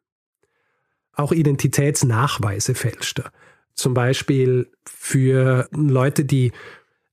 Auch 1.13 1.33
Identitätsnachweise 1.33 2.75
fälscht 2.75 3.21
er. 3.21 3.31
Zum 3.75 3.95
Beispiel 3.95 4.71
für 4.85 5.69
Leute, 5.73 6.25
die 6.25 6.53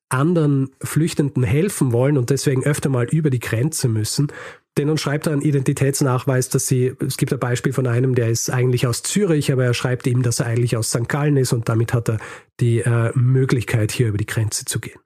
anderen 0.10 0.72
Flüchtenden 0.82 1.44
helfen 1.44 1.92
wollen 1.92 2.18
und 2.18 2.30
deswegen 2.30 2.64
öfter 2.64 2.90
mal 2.90 3.06
über 3.06 3.30
die 3.30 3.40
Grenze 3.40 3.88
müssen, 3.88 4.32
Denen 4.78 4.98
schreibt 4.98 5.28
er 5.28 5.34
einen 5.34 5.42
Identitätsnachweis, 5.44 6.50
dass 6.50 6.66
sie, 6.66 6.94
es 7.06 7.18
gibt 7.18 7.32
ein 7.32 7.40
Beispiel 7.40 7.74
von 7.74 7.86
einem, 7.86 8.16
der 8.16 8.30
ist 8.30 8.50
eigentlich 8.50 8.88
aus 8.88 9.04
Zürich, 9.04 9.52
aber 9.52 9.66
er 9.66 9.74
schreibt 9.76 10.08
ihm, 10.08 10.24
dass 10.24 10.40
er 10.40 10.48
eigentlich 10.48 10.76
aus 10.76 10.90
St. 10.90 11.08
Gallen 11.08 11.38
ist 11.38 11.54
und 11.54 11.70
damit 11.70 11.94
hat 11.94 12.10
er 12.10 12.20
die 12.60 12.80
äh, 12.80 13.12
Möglichkeit, 13.14 13.92
hier 13.92 14.08
über 14.08 14.18
die 14.18 14.26
Grenze 14.26 14.66
zu 14.66 14.80
gehen. 14.80 15.00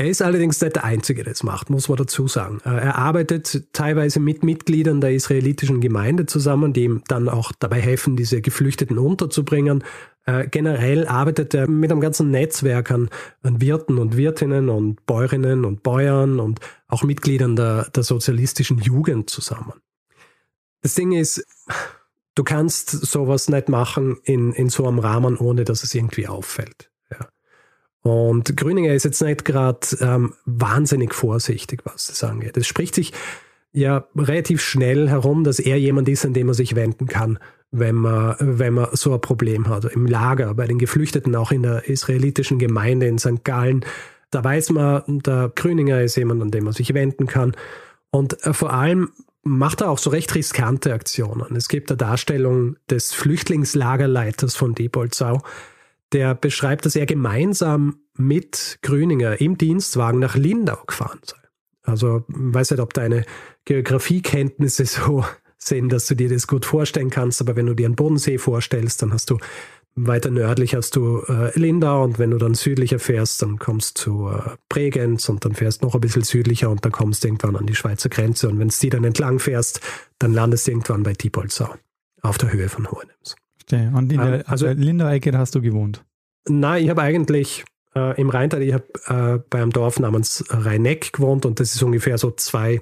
Er 0.00 0.08
ist 0.08 0.22
allerdings 0.22 0.58
nicht 0.62 0.76
der 0.76 0.84
Einzige, 0.84 1.24
der 1.24 1.34
das 1.34 1.42
macht, 1.42 1.68
muss 1.68 1.90
man 1.90 1.98
dazu 1.98 2.26
sagen. 2.26 2.60
Äh, 2.64 2.70
er 2.70 2.96
arbeitet 2.96 3.74
teilweise 3.74 4.18
mit 4.18 4.42
Mitgliedern 4.42 5.02
der 5.02 5.12
israelitischen 5.12 5.82
Gemeinde 5.82 6.24
zusammen, 6.24 6.72
die 6.72 6.84
ihm 6.84 7.02
dann 7.08 7.28
auch 7.28 7.52
dabei 7.58 7.82
helfen, 7.82 8.16
diese 8.16 8.40
Geflüchteten 8.40 8.96
unterzubringen. 8.96 9.84
Äh, 10.26 10.48
generell 10.48 11.06
arbeitet 11.06 11.54
er 11.54 11.68
mit 11.68 11.90
einem 11.90 12.00
ganzen 12.00 12.30
Netzwerk 12.30 12.90
an, 12.90 13.08
an 13.42 13.60
Wirten 13.60 13.98
und 13.98 14.16
Wirtinnen 14.16 14.68
und 14.68 15.04
Bäuerinnen 15.06 15.64
und 15.64 15.82
Bäuern 15.82 16.40
und 16.40 16.60
auch 16.88 17.02
Mitgliedern 17.02 17.56
der, 17.56 17.88
der 17.90 18.02
sozialistischen 18.02 18.78
Jugend 18.78 19.30
zusammen. 19.30 19.80
Das 20.82 20.94
Ding 20.94 21.12
ist, 21.12 21.44
du 22.34 22.44
kannst 22.44 22.90
sowas 22.90 23.48
nicht 23.48 23.68
machen 23.68 24.18
in, 24.24 24.52
in 24.52 24.68
so 24.68 24.86
einem 24.86 24.98
Rahmen, 24.98 25.36
ohne 25.36 25.64
dass 25.64 25.82
es 25.82 25.94
irgendwie 25.94 26.26
auffällt. 26.26 26.90
Ja. 27.10 27.28
Und 28.02 28.56
Grüninger 28.56 28.94
ist 28.94 29.04
jetzt 29.04 29.22
nicht 29.22 29.44
gerade 29.44 29.86
ähm, 30.00 30.34
wahnsinnig 30.44 31.14
vorsichtig, 31.14 31.82
was 31.84 32.06
das 32.06 32.24
angeht. 32.24 32.56
Es 32.56 32.66
spricht 32.66 32.94
sich 32.94 33.12
ja 33.72 34.06
relativ 34.16 34.62
schnell 34.62 35.08
herum, 35.08 35.44
dass 35.44 35.58
er 35.58 35.78
jemand 35.78 36.08
ist, 36.08 36.24
an 36.24 36.34
den 36.34 36.46
man 36.46 36.54
sich 36.54 36.74
wenden 36.74 37.06
kann, 37.06 37.38
wenn 37.72 37.94
man, 37.96 38.36
wenn 38.38 38.74
man 38.74 38.88
so 38.92 39.14
ein 39.14 39.20
Problem 39.20 39.68
hat. 39.68 39.84
Im 39.84 40.06
Lager, 40.06 40.54
bei 40.54 40.66
den 40.66 40.78
Geflüchteten, 40.78 41.34
auch 41.36 41.52
in 41.52 41.62
der 41.62 41.88
israelitischen 41.88 42.58
Gemeinde 42.58 43.06
in 43.06 43.18
St. 43.18 43.44
Gallen. 43.44 43.84
Da 44.30 44.42
weiß 44.42 44.70
man, 44.70 45.02
der 45.06 45.52
Grüninger 45.54 46.02
ist 46.02 46.16
jemand, 46.16 46.42
an 46.42 46.50
den 46.50 46.64
man 46.64 46.72
sich 46.72 46.94
wenden 46.94 47.26
kann. 47.26 47.54
Und 48.10 48.44
äh, 48.44 48.52
vor 48.52 48.72
allem 48.72 49.10
macht 49.42 49.80
er 49.80 49.90
auch 49.90 49.98
so 49.98 50.10
recht 50.10 50.34
riskante 50.34 50.92
Aktionen. 50.92 51.56
Es 51.56 51.68
gibt 51.68 51.90
eine 51.90 51.96
Darstellung 51.96 52.76
des 52.90 53.12
Flüchtlingslagerleiters 53.12 54.56
von 54.56 54.74
Diepolzau, 54.74 55.42
der 56.12 56.34
beschreibt, 56.34 56.84
dass 56.86 56.96
er 56.96 57.06
gemeinsam 57.06 58.00
mit 58.16 58.78
Grüninger 58.82 59.40
im 59.40 59.56
Dienstwagen 59.56 60.20
nach 60.20 60.36
Lindau 60.36 60.82
gefahren 60.86 61.20
sei. 61.24 61.36
Also 61.82 62.24
weiß 62.28 62.72
nicht, 62.72 62.80
ob 62.80 62.92
deine 62.92 63.24
Geografiekenntnisse 63.64 64.84
so 64.84 65.24
sind, 65.62 65.90
dass 65.90 66.06
du 66.06 66.14
dir 66.14 66.28
das 66.28 66.46
gut 66.46 66.64
vorstellen 66.64 67.10
kannst, 67.10 67.40
aber 67.40 67.56
wenn 67.56 67.66
du 67.66 67.74
dir 67.74 67.86
einen 67.86 67.96
Bodensee 67.96 68.38
vorstellst, 68.38 69.02
dann 69.02 69.12
hast 69.12 69.30
du 69.30 69.38
weiter 69.96 70.30
nördlich 70.30 70.74
hast 70.74 70.96
du 70.96 71.22
äh, 71.28 71.58
Lindau 71.58 72.04
und 72.04 72.18
wenn 72.18 72.30
du 72.30 72.38
dann 72.38 72.54
südlicher 72.54 72.98
fährst, 72.98 73.42
dann 73.42 73.58
kommst 73.58 73.98
du 73.98 74.02
zu 74.02 74.28
äh, 74.28 74.56
Bregenz 74.68 75.28
und 75.28 75.44
dann 75.44 75.54
fährst 75.54 75.82
noch 75.82 75.94
ein 75.94 76.00
bisschen 76.00 76.22
südlicher 76.22 76.70
und 76.70 76.84
dann 76.84 76.92
kommst 76.92 77.24
du 77.24 77.28
irgendwann 77.28 77.56
an 77.56 77.66
die 77.66 77.74
Schweizer 77.74 78.08
Grenze 78.08 78.48
und 78.48 78.58
wenn 78.58 78.68
du 78.68 78.74
die 78.80 78.90
dann 78.90 79.04
entlang 79.04 79.38
fährst, 79.38 79.80
dann 80.18 80.32
landest 80.32 80.66
du 80.66 80.72
irgendwann 80.72 81.02
bei 81.02 81.12
Diepolzau 81.12 81.74
auf 82.22 82.38
der 82.38 82.52
Höhe 82.52 82.68
von 82.68 82.90
Hohenems. 82.90 83.36
Verstehe. 83.56 83.92
Und 83.94 84.12
in 84.12 84.20
der, 84.20 84.48
also, 84.48 84.66
der 84.66 84.74
Lindau-Ecke 84.74 85.36
hast 85.36 85.54
du 85.54 85.60
gewohnt? 85.60 86.04
Nein, 86.48 86.84
ich 86.84 86.90
habe 86.90 87.02
eigentlich 87.02 87.64
äh, 87.94 88.18
im 88.20 88.30
Rheintal, 88.30 88.62
ich 88.62 88.72
habe 88.72 88.84
äh, 89.06 89.42
bei 89.50 89.60
einem 89.60 89.72
Dorf 89.72 89.98
namens 89.98 90.44
Rheineck 90.48 91.12
gewohnt 91.12 91.44
und 91.44 91.60
das 91.60 91.74
ist 91.74 91.82
ungefähr 91.82 92.16
so 92.18 92.30
zwei 92.30 92.80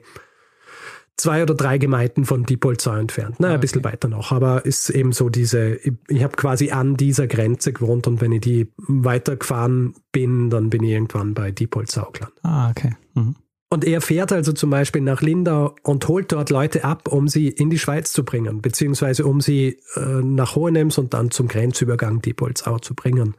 zwei 1.19 1.43
oder 1.43 1.55
drei 1.55 1.77
Gemeinden 1.77 2.25
von 2.25 2.45
Diepolzau 2.45 2.95
entfernt. 2.95 3.41
Naja, 3.41 3.53
okay. 3.53 3.59
ein 3.59 3.61
bisschen 3.61 3.85
weiter 3.85 4.09
noch. 4.09 4.33
Aber 4.33 4.65
ist 4.65 4.89
eben 4.89 5.13
so 5.13 5.29
diese, 5.29 5.75
ich, 5.75 5.93
ich 6.09 6.23
habe 6.23 6.37
quasi 6.37 6.71
an 6.71 6.97
dieser 6.97 7.27
Grenze 7.27 7.73
gewohnt 7.73 8.07
und 8.07 8.23
wenn 8.23 8.33
ich 8.33 8.41
die 8.41 8.69
weitergefahren 8.79 9.95
bin, 10.13 10.49
dann 10.49 10.71
bin 10.71 10.83
ich 10.85 10.93
irgendwann 10.93 11.35
bei 11.35 11.51
Diepolzau 11.51 12.11
gelandet. 12.13 12.39
Ah, 12.43 12.71
okay. 12.71 12.93
Mhm. 13.15 13.35
Und 13.71 13.85
er 13.85 14.01
fährt 14.01 14.33
also 14.33 14.53
zum 14.53 14.71
Beispiel 14.71 15.03
nach 15.03 15.21
Lindau 15.21 15.75
und 15.83 16.09
holt 16.09 16.33
dort 16.33 16.49
Leute 16.49 16.85
ab, 16.85 17.09
um 17.09 17.29
sie 17.29 17.49
in 17.49 17.69
die 17.69 17.79
Schweiz 17.79 18.13
zu 18.13 18.25
bringen, 18.25 18.63
beziehungsweise 18.63 19.27
um 19.27 19.43
sie 19.43 19.79
äh, 19.95 20.01
nach 20.01 20.57
Hohenems 20.57 20.97
und 20.97 21.13
dann 21.13 21.31
zum 21.31 21.49
Grenzübergang 21.49 22.23
Diepolzau 22.23 22.79
zu 22.79 22.95
bringen 22.95 23.35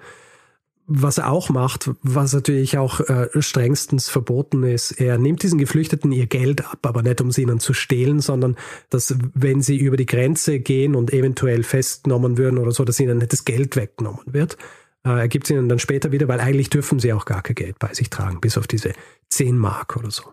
was 0.92 1.20
er 1.20 1.30
auch 1.32 1.50
macht, 1.50 1.92
was 2.02 2.34
natürlich 2.34 2.78
auch 2.78 3.00
äh, 3.02 3.30
strengstens 3.40 4.10
verboten 4.10 4.64
ist, 4.64 4.92
er 5.00 5.20
nimmt 5.20 5.44
diesen 5.44 5.60
Geflüchteten 5.60 6.12
ihr 6.12 6.26
Geld 6.26 6.66
ab, 6.66 6.80
aber 6.82 7.04
nicht 7.04 7.22
um 7.22 7.32
sie 7.32 7.44
ihnen 7.44 7.60
zu 7.60 7.74
stehlen, 7.74 8.20
sondern 8.20 8.56
dass 8.90 9.16
wenn 9.36 9.62
sie 9.62 9.78
über 9.78 9.98
die 9.98 10.08
Grenze 10.08 10.60
gehen 10.60 10.96
und 10.96 11.14
eventuell 11.14 11.64
festgenommen 11.64 12.38
würden 12.38 12.58
oder 12.58 12.72
so, 12.72 12.84
dass 12.84 13.00
ihnen 13.00 13.20
nicht 13.20 13.32
das 13.32 13.46
Geld 13.46 13.76
weggenommen 13.76 14.22
wird. 14.26 14.58
Äh, 15.06 15.20
er 15.20 15.28
gibt 15.28 15.46
es 15.46 15.52
ihnen 15.52 15.70
dann 15.70 15.80
später 15.80 16.12
wieder, 16.12 16.28
weil 16.28 16.40
eigentlich 16.40 16.72
dürfen 16.72 17.00
sie 17.00 17.14
auch 17.14 17.26
gar 17.26 17.44
kein 17.44 17.56
Geld 17.56 17.78
bei 17.78 17.94
sich 17.94 18.10
tragen, 18.10 18.42
bis 18.42 18.58
auf 18.58 18.66
diese 18.66 18.94
10 19.30 19.58
Mark 19.58 19.96
oder 19.96 20.10
so. 20.10 20.24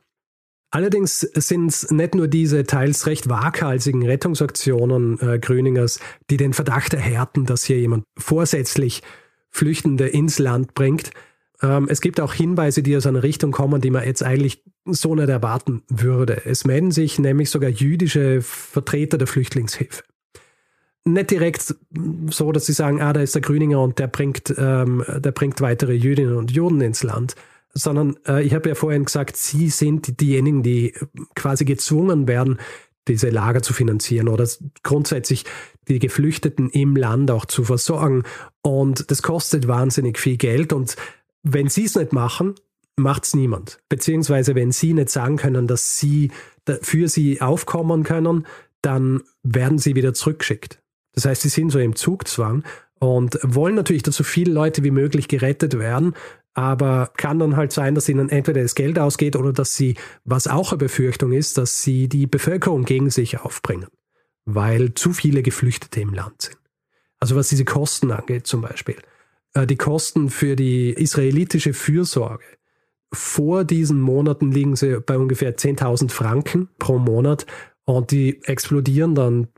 Allerdings 0.70 1.20
sind 1.20 1.68
es 1.68 1.90
nicht 1.90 2.14
nur 2.14 2.28
diese 2.28 2.64
teils 2.64 3.06
recht 3.06 3.28
waghalsigen 3.28 4.04
Rettungsaktionen 4.04 5.20
äh, 5.20 5.38
Grüningers, 5.38 6.00
die 6.30 6.38
den 6.38 6.54
Verdacht 6.54 6.94
erhärten, 6.94 7.46
dass 7.46 7.64
hier 7.64 7.78
jemand 7.78 8.04
vorsätzlich 8.18 9.02
Flüchtende 9.56 10.06
ins 10.06 10.38
Land 10.38 10.74
bringt. 10.74 11.10
Ähm, 11.62 11.88
es 11.88 12.02
gibt 12.02 12.20
auch 12.20 12.34
Hinweise, 12.34 12.82
die 12.82 12.96
aus 12.96 13.06
einer 13.06 13.22
Richtung 13.22 13.52
kommen, 13.52 13.80
die 13.80 13.90
man 13.90 14.04
jetzt 14.04 14.22
eigentlich 14.22 14.62
so 14.84 15.14
nicht 15.14 15.30
erwarten 15.30 15.82
würde. 15.88 16.44
Es 16.44 16.64
melden 16.64 16.90
sich 16.90 17.18
nämlich 17.18 17.48
sogar 17.48 17.70
jüdische 17.70 18.42
Vertreter 18.42 19.16
der 19.16 19.26
Flüchtlingshilfe. 19.26 20.02
Nicht 21.04 21.30
direkt 21.30 21.74
so, 22.30 22.52
dass 22.52 22.66
sie 22.66 22.72
sagen, 22.72 23.00
ah, 23.00 23.12
da 23.12 23.20
ist 23.20 23.34
der 23.34 23.42
Grüninger 23.42 23.80
und 23.80 23.98
der 23.98 24.08
bringt, 24.08 24.54
ähm, 24.58 25.04
der 25.08 25.32
bringt 25.32 25.60
weitere 25.60 25.94
Jüdinnen 25.94 26.36
und 26.36 26.50
Juden 26.50 26.80
ins 26.82 27.02
Land, 27.02 27.34
sondern 27.72 28.16
äh, 28.26 28.42
ich 28.42 28.52
habe 28.52 28.68
ja 28.68 28.74
vorhin 28.74 29.04
gesagt, 29.04 29.36
sie 29.36 29.70
sind 29.70 30.20
diejenigen, 30.20 30.62
die 30.62 30.92
quasi 31.34 31.64
gezwungen 31.64 32.28
werden, 32.28 32.58
diese 33.08 33.30
Lager 33.30 33.62
zu 33.62 33.72
finanzieren 33.72 34.28
oder 34.28 34.46
grundsätzlich 34.82 35.44
die 35.88 35.98
Geflüchteten 35.98 36.70
im 36.70 36.96
Land 36.96 37.30
auch 37.30 37.46
zu 37.46 37.64
versorgen. 37.64 38.24
Und 38.62 39.10
das 39.10 39.22
kostet 39.22 39.68
wahnsinnig 39.68 40.18
viel 40.18 40.36
Geld. 40.36 40.72
Und 40.72 40.96
wenn 41.42 41.68
sie 41.68 41.84
es 41.84 41.94
nicht 41.94 42.12
machen, 42.12 42.54
macht 42.96 43.24
es 43.24 43.34
niemand. 43.34 43.78
Beziehungsweise 43.88 44.54
wenn 44.54 44.72
sie 44.72 44.94
nicht 44.94 45.10
sagen 45.10 45.36
können, 45.36 45.66
dass 45.66 45.98
sie 45.98 46.30
für 46.82 47.08
sie 47.08 47.40
aufkommen 47.40 48.02
können, 48.02 48.46
dann 48.82 49.22
werden 49.42 49.78
sie 49.78 49.94
wieder 49.94 50.14
zurückgeschickt. 50.14 50.82
Das 51.12 51.24
heißt, 51.24 51.42
sie 51.42 51.48
sind 51.48 51.70
so 51.70 51.78
im 51.78 51.96
Zugzwang 51.96 52.64
und 52.98 53.38
wollen 53.42 53.74
natürlich, 53.74 54.02
dass 54.02 54.16
so 54.16 54.24
viele 54.24 54.52
Leute 54.52 54.82
wie 54.84 54.90
möglich 54.90 55.28
gerettet 55.28 55.78
werden, 55.78 56.14
aber 56.54 57.10
kann 57.16 57.38
dann 57.38 57.56
halt 57.56 57.72
sein, 57.72 57.94
dass 57.94 58.08
ihnen 58.08 58.30
entweder 58.30 58.62
das 58.62 58.74
Geld 58.74 58.98
ausgeht 58.98 59.36
oder 59.36 59.52
dass 59.52 59.76
sie, 59.76 59.96
was 60.24 60.46
auch 60.46 60.72
eine 60.72 60.78
Befürchtung 60.78 61.32
ist, 61.32 61.58
dass 61.58 61.82
sie 61.82 62.08
die 62.08 62.26
Bevölkerung 62.26 62.84
gegen 62.84 63.10
sich 63.10 63.38
aufbringen 63.40 63.86
weil 64.46 64.94
zu 64.94 65.12
viele 65.12 65.42
Geflüchtete 65.42 66.00
im 66.00 66.14
Land 66.14 66.42
sind. 66.42 66.58
Also 67.18 67.36
was 67.36 67.48
diese 67.48 67.64
Kosten 67.64 68.10
angeht 68.10 68.46
zum 68.46 68.62
Beispiel. 68.62 68.96
Äh, 69.52 69.66
die 69.66 69.76
Kosten 69.76 70.30
für 70.30 70.56
die 70.56 70.90
israelitische 70.90 71.74
Fürsorge. 71.74 72.44
Vor 73.12 73.64
diesen 73.64 74.00
Monaten 74.00 74.50
liegen 74.50 74.76
sie 74.76 75.00
bei 75.00 75.18
ungefähr 75.18 75.56
10.000 75.56 76.10
Franken 76.10 76.68
pro 76.78 76.98
Monat 76.98 77.46
und 77.84 78.10
die 78.10 78.42
explodieren 78.44 79.14
dann 79.14 79.48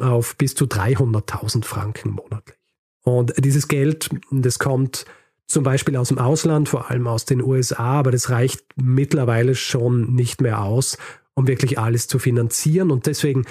auf 0.00 0.36
bis 0.36 0.54
zu 0.54 0.64
300.000 0.64 1.64
Franken 1.64 2.10
monatlich. 2.10 2.58
Und 3.02 3.34
dieses 3.38 3.68
Geld, 3.68 4.08
das 4.30 4.58
kommt 4.58 5.04
zum 5.46 5.62
Beispiel 5.62 5.96
aus 5.96 6.08
dem 6.08 6.18
Ausland, 6.18 6.68
vor 6.68 6.90
allem 6.90 7.06
aus 7.06 7.26
den 7.26 7.42
USA, 7.42 7.98
aber 7.98 8.10
das 8.10 8.30
reicht 8.30 8.64
mittlerweile 8.76 9.54
schon 9.54 10.14
nicht 10.14 10.40
mehr 10.40 10.62
aus, 10.62 10.96
um 11.34 11.46
wirklich 11.46 11.78
alles 11.78 12.08
zu 12.08 12.18
finanzieren. 12.18 12.90
Und 12.90 13.06
deswegen 13.06 13.44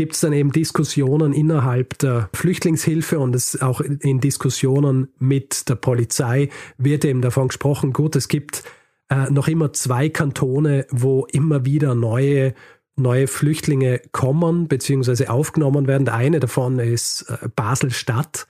gibt 0.00 0.14
es 0.14 0.20
dann 0.20 0.32
eben 0.32 0.50
Diskussionen 0.50 1.34
innerhalb 1.34 1.98
der 1.98 2.30
Flüchtlingshilfe 2.32 3.18
und 3.18 3.34
es 3.34 3.60
auch 3.60 3.82
in 3.82 4.18
Diskussionen 4.18 5.08
mit 5.18 5.68
der 5.68 5.74
Polizei 5.74 6.48
wird 6.78 7.04
eben 7.04 7.20
davon 7.20 7.48
gesprochen, 7.48 7.92
gut, 7.92 8.16
es 8.16 8.28
gibt 8.28 8.64
äh, 9.10 9.30
noch 9.30 9.46
immer 9.46 9.74
zwei 9.74 10.08
Kantone, 10.08 10.86
wo 10.90 11.26
immer 11.26 11.66
wieder 11.66 11.94
neue 11.94 12.54
neue 12.96 13.26
Flüchtlinge 13.26 14.00
kommen 14.10 14.68
bzw. 14.68 15.26
aufgenommen 15.26 15.86
werden. 15.86 16.06
Der 16.06 16.14
eine 16.14 16.40
davon 16.40 16.78
ist 16.78 17.26
äh, 17.28 17.48
Basel-Stadt, 17.54 18.46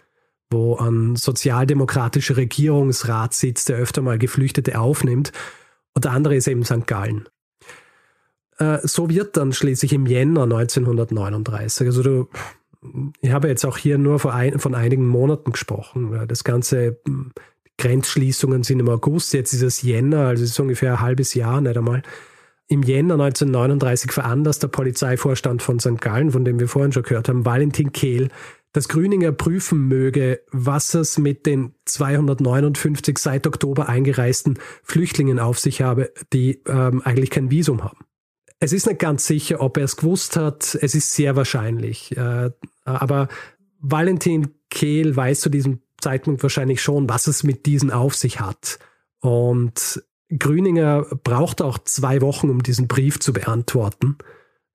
wo 0.52 0.76
ein 0.76 1.16
sozialdemokratischer 1.16 2.36
Regierungsrat 2.36 3.34
sitzt, 3.34 3.70
der 3.70 3.78
öfter 3.78 4.02
mal 4.02 4.18
Geflüchtete 4.18 4.78
aufnimmt. 4.78 5.32
Und 5.94 6.04
der 6.04 6.12
andere 6.12 6.36
ist 6.36 6.46
eben 6.46 6.64
St. 6.64 6.86
Gallen. 6.86 7.28
Äh, 8.61 8.79
so 8.83 9.09
wird 9.09 9.37
dann 9.37 9.53
schließlich 9.53 9.92
im 9.92 10.07
Jänner 10.07 10.42
1939, 10.42 11.87
also 11.87 12.03
du, 12.03 12.29
ich 13.20 13.33
habe 13.33 13.49
jetzt 13.49 13.64
auch 13.64 13.79
hier 13.79 13.99
nur 13.99 14.18
von, 14.18 14.31
ein, 14.33 14.59
von 14.59 14.75
einigen 14.75 15.07
Monaten 15.07 15.53
gesprochen. 15.53 16.27
Das 16.29 16.44
ganze 16.44 17.01
hm, 17.07 17.33
Grenzschließungen 17.79 18.62
sind 18.62 18.81
im 18.81 18.88
August, 18.88 19.33
jetzt 19.33 19.55
ist 19.55 19.62
es 19.62 19.83
Jänner, 19.83 20.27
also 20.27 20.44
es 20.44 20.51
ist 20.51 20.61
ungefähr 20.61 20.92
ein 20.92 21.01
halbes 21.01 21.35
Jahr, 21.35 21.61
nicht 21.61 21.77
einmal. 21.77 22.03
Im 22.68 22.83
Jänner 22.83 23.14
1939 23.14 24.12
veranlasst 24.12 24.62
der 24.62 24.68
Polizeivorstand 24.68 25.62
von 25.62 25.81
St. 25.81 26.01
Gallen, 26.01 26.31
von 26.31 26.44
dem 26.44 26.61
wir 26.61 26.68
vorhin 26.68 26.92
schon 26.92 27.03
gehört 27.03 27.29
haben, 27.29 27.44
Valentin 27.44 27.92
Kehl, 27.92 28.29
dass 28.73 28.88
Grüninger 28.88 29.33
prüfen 29.33 29.88
möge, 29.88 30.42
was 30.53 30.94
es 30.94 31.18
mit 31.18 31.46
den 31.46 31.75
259 31.87 33.18
seit 33.18 33.46
Oktober 33.46 33.88
eingereisten 33.88 34.59
Flüchtlingen 34.85 35.40
auf 35.40 35.59
sich 35.59 35.83
habe, 35.83 36.12
die 36.33 36.62
ähm, 36.68 37.03
eigentlich 37.03 37.31
kein 37.31 37.51
Visum 37.51 37.83
haben. 37.83 37.99
Es 38.61 38.75
ist 38.75 38.87
nicht 38.87 38.99
ganz 38.99 39.27
sicher, 39.27 39.61
ob 39.61 39.79
er 39.79 39.85
es 39.85 39.96
gewusst 39.96 40.37
hat. 40.37 40.79
Es 40.81 40.94
ist 40.94 41.12
sehr 41.14 41.35
wahrscheinlich. 41.35 42.16
Äh, 42.16 42.51
aber 42.85 43.29
Valentin 43.81 44.55
Kehl 44.68 45.16
weiß 45.16 45.40
zu 45.40 45.49
diesem 45.49 45.81
Zeitpunkt 46.01 46.42
wahrscheinlich 46.42 46.83
schon, 46.83 47.09
was 47.09 47.27
es 47.27 47.42
mit 47.42 47.64
diesen 47.66 47.90
auf 47.90 48.14
sich 48.14 48.40
hat. 48.40 48.79
Und 49.20 50.05
Grüninger 50.38 51.07
braucht 51.25 51.62
auch 51.62 51.79
zwei 51.79 52.20
Wochen, 52.20 52.51
um 52.51 52.62
diesen 52.62 52.87
Brief 52.87 53.18
zu 53.18 53.33
beantworten, 53.33 54.18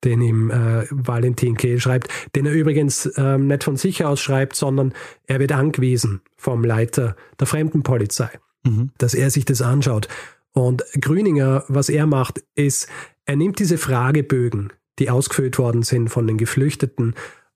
den 0.04 0.22
ihm 0.22 0.52
äh, 0.52 0.86
Valentin 0.90 1.56
Kehl 1.56 1.80
schreibt, 1.80 2.10
den 2.36 2.46
er 2.46 2.54
übrigens 2.54 3.06
äh, 3.06 3.38
nicht 3.38 3.64
von 3.64 3.78
sich 3.78 4.04
aus 4.04 4.20
schreibt, 4.20 4.56
sondern 4.56 4.94
er 5.28 5.40
wird 5.40 5.52
angewiesen 5.52 6.22
vom 6.36 6.64
Leiter 6.64 7.16
der 7.40 7.48
Fremdenpolizei, 7.48 8.30
mhm. 8.64 8.92
dass 8.98 9.14
er 9.14 9.30
sich 9.30 9.46
das 9.46 9.62
anschaut. 9.62 10.08
Und 10.56 10.84
Grüninger, 11.00 11.66
was 11.68 11.90
er 11.90 12.08
macht, 12.08 12.42
ist, 12.56 12.88
er 13.26 13.36
nimmt 13.36 13.60
diese 13.60 13.78
Fragebögen, 13.78 14.74
die 14.98 15.10
ausgefüllt 15.10 15.60
worden 15.60 15.84
sind 15.84 16.10
von 16.10 16.26
den 16.26 16.38
Geflüchteten, 16.38 17.14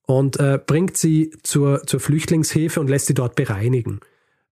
und 0.09 0.39
äh, 0.39 0.59
bringt 0.65 0.97
sie 0.97 1.31
zur, 1.43 1.85
zur 1.85 1.99
Flüchtlingshilfe 1.99 2.79
und 2.79 2.87
lässt 2.87 3.05
sie 3.05 3.13
dort 3.13 3.35
bereinigen. 3.35 3.99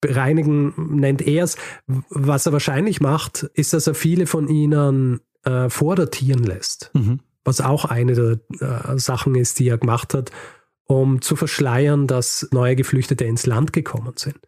bereinigen 0.02 0.74
nennt 1.00 1.22
er 1.22 1.46
es. 1.46 1.56
Was 1.88 2.46
er 2.46 2.52
wahrscheinlich 2.52 3.00
macht, 3.00 3.44
ist, 3.54 3.72
dass 3.72 3.88
er 3.88 3.96
viele 3.96 4.28
von 4.28 4.50
ihnen 4.50 5.22
äh, 5.46 5.70
vordatieren 5.70 6.44
lässt. 6.44 6.92
Mhm. 6.94 7.22
Was 7.46 7.62
auch 7.62 7.86
eine 7.86 8.40
der 8.60 8.94
äh, 8.94 9.00
Sachen 9.00 9.34
ist, 9.36 9.60
die 9.60 9.70
er 9.70 9.78
gemacht 9.78 10.14
hat, 10.14 10.30
um 10.84 11.22
zu 11.22 11.38
verschleiern, 11.38 12.06
dass 12.06 12.50
neue 12.52 12.76
Geflüchtete 12.76 13.24
ins 13.24 13.46
Land 13.46 13.72
gekommen 13.72 14.14
sind. 14.18 14.40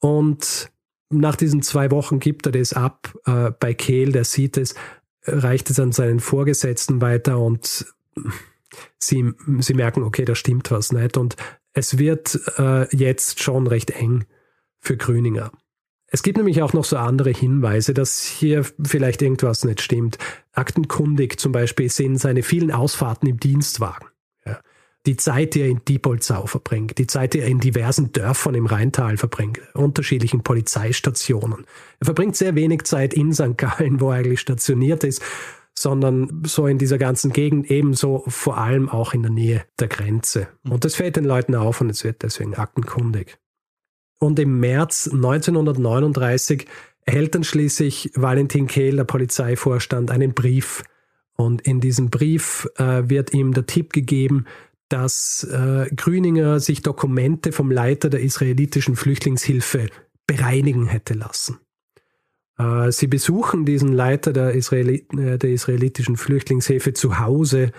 Und 0.00 0.70
nach 1.18 1.36
diesen 1.36 1.62
zwei 1.62 1.90
Wochen 1.90 2.18
gibt 2.18 2.46
er 2.46 2.52
das 2.52 2.72
ab 2.72 3.14
äh, 3.26 3.50
bei 3.58 3.74
Kehl, 3.74 4.12
der 4.12 4.24
sieht 4.24 4.56
es, 4.56 4.74
reicht 5.26 5.70
es 5.70 5.80
an 5.80 5.92
seinen 5.92 6.20
Vorgesetzten 6.20 7.00
weiter 7.00 7.38
und 7.38 7.86
sie, 8.98 9.32
sie 9.58 9.74
merken, 9.74 10.02
okay, 10.02 10.24
da 10.24 10.34
stimmt 10.34 10.70
was 10.70 10.92
nicht. 10.92 11.16
Und 11.16 11.36
es 11.72 11.98
wird 11.98 12.40
äh, 12.58 12.94
jetzt 12.94 13.42
schon 13.42 13.66
recht 13.66 13.90
eng 13.90 14.24
für 14.80 14.96
Grüninger. 14.96 15.50
Es 16.06 16.22
gibt 16.22 16.36
nämlich 16.36 16.62
auch 16.62 16.74
noch 16.74 16.84
so 16.84 16.96
andere 16.96 17.30
Hinweise, 17.30 17.92
dass 17.92 18.22
hier 18.22 18.64
vielleicht 18.84 19.20
irgendwas 19.20 19.64
nicht 19.64 19.80
stimmt. 19.80 20.18
Aktenkundig 20.52 21.40
zum 21.40 21.50
Beispiel 21.50 21.90
sind 21.90 22.18
seine 22.18 22.42
vielen 22.42 22.70
Ausfahrten 22.70 23.28
im 23.28 23.40
Dienstwagen 23.40 24.06
die 25.06 25.16
Zeit, 25.16 25.54
die 25.54 25.60
er 25.60 25.68
in 25.68 25.82
Diepolzau 25.86 26.46
verbringt, 26.46 26.96
die 26.98 27.06
Zeit, 27.06 27.34
die 27.34 27.40
er 27.40 27.46
in 27.46 27.60
diversen 27.60 28.12
Dörfern 28.12 28.54
im 28.54 28.66
Rheintal 28.66 29.16
verbringt, 29.16 29.60
unterschiedlichen 29.74 30.42
Polizeistationen. 30.42 31.66
Er 32.00 32.06
verbringt 32.06 32.36
sehr 32.36 32.54
wenig 32.54 32.84
Zeit 32.84 33.12
in 33.12 33.32
St. 33.32 33.58
Gallen, 33.58 34.00
wo 34.00 34.10
er 34.10 34.18
eigentlich 34.18 34.40
stationiert 34.40 35.04
ist, 35.04 35.22
sondern 35.76 36.42
so 36.46 36.66
in 36.66 36.78
dieser 36.78 36.98
ganzen 36.98 37.32
Gegend 37.32 37.70
ebenso 37.70 38.24
vor 38.28 38.58
allem 38.58 38.88
auch 38.88 39.12
in 39.12 39.22
der 39.22 39.32
Nähe 39.32 39.64
der 39.78 39.88
Grenze. 39.88 40.48
Und 40.62 40.84
das 40.84 40.94
fällt 40.94 41.16
den 41.16 41.24
Leuten 41.24 41.54
auf 41.54 41.80
und 41.80 41.90
es 41.90 42.04
wird 42.04 42.22
deswegen 42.22 42.54
aktenkundig. 42.54 43.38
Und 44.18 44.38
im 44.38 44.60
März 44.60 45.10
1939 45.12 46.66
erhält 47.04 47.34
dann 47.34 47.44
schließlich 47.44 48.12
Valentin 48.14 48.68
Kehl, 48.68 48.96
der 48.96 49.04
Polizeivorstand, 49.04 50.10
einen 50.10 50.32
Brief. 50.32 50.84
Und 51.36 51.62
in 51.62 51.80
diesem 51.80 52.10
Brief 52.10 52.68
äh, 52.76 53.08
wird 53.08 53.34
ihm 53.34 53.52
der 53.52 53.66
Tipp 53.66 53.92
gegeben, 53.92 54.46
dass 54.88 55.44
äh, 55.44 55.88
Grüninger 55.94 56.60
sich 56.60 56.82
Dokumente 56.82 57.52
vom 57.52 57.70
Leiter 57.70 58.10
der 58.10 58.20
israelitischen 58.20 58.96
Flüchtlingshilfe 58.96 59.88
bereinigen 60.26 60.86
hätte 60.86 61.14
lassen. 61.14 61.58
Äh, 62.58 62.92
sie 62.92 63.06
besuchen 63.06 63.64
diesen 63.64 63.92
Leiter 63.92 64.32
der, 64.32 64.54
Israeli 64.54 65.06
äh, 65.16 65.38
der 65.38 65.50
israelitischen 65.50 66.16
Flüchtlingshilfe 66.16 66.92
zu 66.92 67.18
Hause 67.18 67.72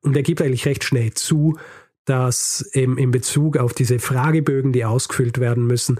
und 0.00 0.16
er 0.16 0.22
gibt 0.22 0.40
eigentlich 0.40 0.66
recht 0.66 0.84
schnell 0.84 1.12
zu, 1.14 1.58
dass 2.04 2.68
eben 2.72 2.96
in 2.96 3.10
Bezug 3.10 3.56
auf 3.56 3.74
diese 3.74 3.98
Fragebögen, 3.98 4.72
die 4.72 4.84
ausgefüllt 4.84 5.38
werden 5.38 5.66
müssen, 5.66 5.98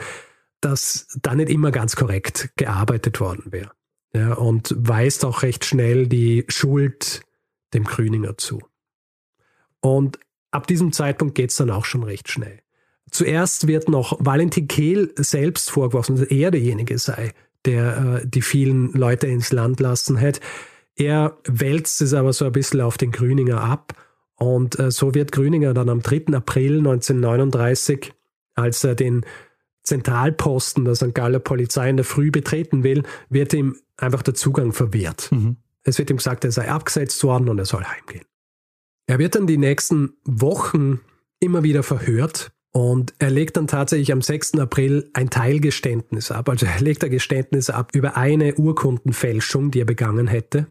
dass 0.60 1.08
da 1.20 1.34
nicht 1.34 1.50
immer 1.50 1.72
ganz 1.72 1.96
korrekt 1.96 2.50
gearbeitet 2.56 3.20
worden 3.20 3.52
wäre. 3.52 3.72
Ja, 4.14 4.34
und 4.34 4.74
weist 4.78 5.24
auch 5.24 5.42
recht 5.42 5.64
schnell 5.64 6.06
die 6.06 6.44
Schuld 6.48 7.22
dem 7.74 7.84
Grüninger 7.84 8.38
zu. 8.38 8.60
Und 9.80 10.18
ab 10.56 10.66
diesem 10.66 10.92
Zeitpunkt 10.92 11.34
geht 11.34 11.50
es 11.50 11.56
dann 11.56 11.70
auch 11.70 11.84
schon 11.84 12.02
recht 12.02 12.28
schnell. 12.28 12.58
Zuerst 13.10 13.68
wird 13.68 13.88
noch 13.88 14.16
Valentin 14.18 14.66
Kehl 14.66 15.12
selbst 15.16 15.70
vorgeworfen, 15.70 16.16
dass 16.16 16.26
er 16.26 16.50
derjenige 16.50 16.98
sei, 16.98 17.32
der 17.64 18.20
äh, 18.22 18.26
die 18.26 18.42
vielen 18.42 18.92
Leute 18.92 19.26
ins 19.28 19.52
Land 19.52 19.80
lassen 19.80 20.20
hat. 20.20 20.40
Er 20.96 21.36
wälzt 21.46 22.00
es 22.00 22.14
aber 22.14 22.32
so 22.32 22.46
ein 22.46 22.52
bisschen 22.52 22.80
auf 22.80 22.98
den 22.98 23.12
Grüninger 23.12 23.60
ab. 23.60 23.94
Und 24.34 24.78
äh, 24.78 24.90
so 24.90 25.14
wird 25.14 25.32
Grüninger 25.32 25.72
dann 25.72 25.88
am 25.88 26.02
3. 26.02 26.34
April 26.34 26.78
1939, 26.78 28.12
als 28.54 28.84
er 28.84 28.94
den 28.94 29.24
Zentralposten 29.82 30.84
der 30.84 30.96
St. 30.96 31.14
Galler 31.14 31.38
Polizei 31.38 31.88
in 31.88 31.96
der 31.96 32.04
Früh 32.04 32.30
betreten 32.30 32.82
will, 32.82 33.04
wird 33.28 33.54
ihm 33.54 33.76
einfach 33.96 34.22
der 34.22 34.34
Zugang 34.34 34.72
verwehrt. 34.72 35.30
Mhm. 35.30 35.56
Es 35.84 35.98
wird 35.98 36.10
ihm 36.10 36.16
gesagt, 36.16 36.44
er 36.44 36.50
sei 36.50 36.68
abgesetzt 36.68 37.22
worden 37.22 37.48
und 37.48 37.58
er 37.58 37.66
soll 37.66 37.84
heimgehen. 37.84 38.24
Er 39.06 39.18
wird 39.18 39.36
dann 39.36 39.46
die 39.46 39.58
nächsten 39.58 40.14
Wochen 40.24 41.00
immer 41.38 41.62
wieder 41.62 41.82
verhört 41.82 42.50
und 42.72 43.14
er 43.18 43.30
legt 43.30 43.56
dann 43.56 43.68
tatsächlich 43.68 44.12
am 44.12 44.20
6. 44.20 44.58
April 44.58 45.08
ein 45.12 45.30
Teilgeständnis 45.30 46.30
ab. 46.30 46.48
Also 46.48 46.66
er 46.66 46.80
legt 46.80 47.04
ein 47.04 47.10
Geständnis 47.10 47.70
ab 47.70 47.94
über 47.94 48.16
eine 48.16 48.54
Urkundenfälschung, 48.56 49.70
die 49.70 49.80
er 49.80 49.86
begangen 49.86 50.26
hätte. 50.26 50.66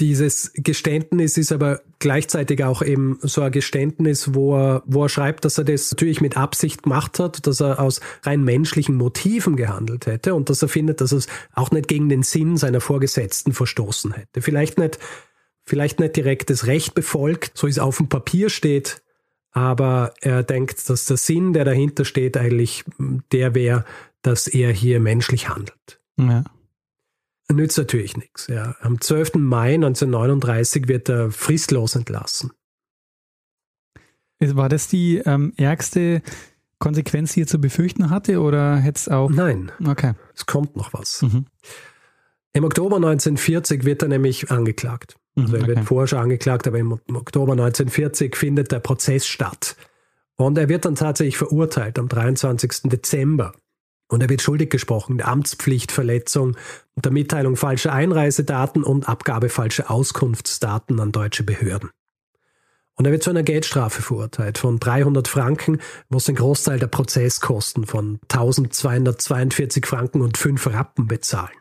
Dieses 0.00 0.52
Geständnis 0.54 1.36
ist 1.36 1.50
aber 1.50 1.80
gleichzeitig 1.98 2.62
auch 2.62 2.82
eben 2.82 3.18
so 3.22 3.42
ein 3.42 3.50
Geständnis, 3.50 4.34
wo 4.34 4.56
er, 4.56 4.82
wo 4.86 5.04
er 5.04 5.08
schreibt, 5.08 5.44
dass 5.44 5.58
er 5.58 5.64
das 5.64 5.90
natürlich 5.90 6.20
mit 6.20 6.36
Absicht 6.36 6.84
gemacht 6.84 7.18
hat, 7.18 7.46
dass 7.46 7.60
er 7.60 7.80
aus 7.80 8.00
rein 8.22 8.44
menschlichen 8.44 8.94
Motiven 8.94 9.56
gehandelt 9.56 10.06
hätte 10.06 10.34
und 10.34 10.50
dass 10.50 10.62
er 10.62 10.68
findet, 10.68 11.00
dass 11.00 11.10
es 11.10 11.26
auch 11.52 11.72
nicht 11.72 11.88
gegen 11.88 12.08
den 12.08 12.22
Sinn 12.22 12.56
seiner 12.56 12.80
Vorgesetzten 12.80 13.52
verstoßen 13.52 14.12
hätte. 14.12 14.40
Vielleicht 14.40 14.78
nicht 14.78 15.00
vielleicht 15.68 16.00
nicht 16.00 16.16
direkt 16.16 16.50
das 16.50 16.66
Recht 16.66 16.94
befolgt, 16.94 17.56
so 17.56 17.66
es 17.66 17.78
auf 17.78 17.98
dem 17.98 18.08
Papier 18.08 18.48
steht, 18.48 19.02
aber 19.52 20.14
er 20.20 20.42
denkt, 20.42 20.88
dass 20.88 21.04
der 21.04 21.16
Sinn, 21.16 21.52
der 21.52 21.64
dahinter 21.64 22.04
steht, 22.04 22.36
eigentlich 22.36 22.84
der 23.32 23.54
wäre, 23.54 23.84
dass 24.22 24.46
er 24.46 24.72
hier 24.72 24.98
menschlich 25.00 25.48
handelt. 25.48 26.00
Ja. 26.16 26.44
Nützt 27.50 27.78
natürlich 27.78 28.16
nichts. 28.16 28.46
Ja. 28.48 28.76
Am 28.80 29.00
12. 29.00 29.36
Mai 29.36 29.74
1939 29.74 30.88
wird 30.88 31.08
er 31.08 31.30
fristlos 31.30 31.94
entlassen. 31.94 32.52
War 34.40 34.68
das 34.68 34.88
die 34.88 35.18
ähm, 35.18 35.52
ärgste 35.56 36.22
Konsequenz, 36.78 37.32
die 37.32 37.42
er 37.42 37.46
zu 37.46 37.60
befürchten 37.60 38.10
hatte, 38.10 38.40
oder 38.40 38.76
hätte 38.76 38.98
es 38.98 39.08
auch. 39.08 39.30
Nein. 39.30 39.72
Okay. 39.84 40.14
Es 40.34 40.46
kommt 40.46 40.76
noch 40.76 40.92
was. 40.92 41.22
Mhm. 41.22 41.46
Im 42.58 42.64
Oktober 42.64 42.96
1940 42.96 43.84
wird 43.84 44.02
er 44.02 44.08
nämlich 44.08 44.50
angeklagt. 44.50 45.14
Also 45.36 45.54
er 45.54 45.68
wird 45.68 45.84
vorher 45.84 46.08
schon 46.08 46.18
angeklagt, 46.18 46.66
aber 46.66 46.80
im 46.80 46.90
Oktober 47.14 47.52
1940 47.52 48.34
findet 48.34 48.72
der 48.72 48.80
Prozess 48.80 49.28
statt. 49.28 49.76
Und 50.34 50.58
er 50.58 50.68
wird 50.68 50.84
dann 50.84 50.96
tatsächlich 50.96 51.38
verurteilt 51.38 52.00
am 52.00 52.08
23. 52.08 52.90
Dezember. 52.90 53.52
Und 54.08 54.22
er 54.24 54.28
wird 54.28 54.42
schuldig 54.42 54.70
gesprochen 54.70 55.18
der 55.18 55.28
Amtspflichtverletzung, 55.28 56.56
der 56.96 57.12
Mitteilung 57.12 57.54
falscher 57.54 57.92
Einreisedaten 57.92 58.82
und 58.82 59.08
Abgabe 59.08 59.50
falscher 59.50 59.88
Auskunftsdaten 59.88 60.98
an 60.98 61.12
deutsche 61.12 61.44
Behörden. 61.44 61.90
Und 62.96 63.04
er 63.04 63.12
wird 63.12 63.22
zu 63.22 63.30
einer 63.30 63.44
Geldstrafe 63.44 64.02
verurteilt 64.02 64.58
von 64.58 64.80
300 64.80 65.28
Franken, 65.28 65.78
muss 66.08 66.24
den 66.24 66.34
Großteil 66.34 66.80
der 66.80 66.88
Prozesskosten 66.88 67.86
von 67.86 68.18
1242 68.32 69.86
Franken 69.86 70.22
und 70.22 70.36
5 70.36 70.66
Rappen 70.66 71.06
bezahlen. 71.06 71.57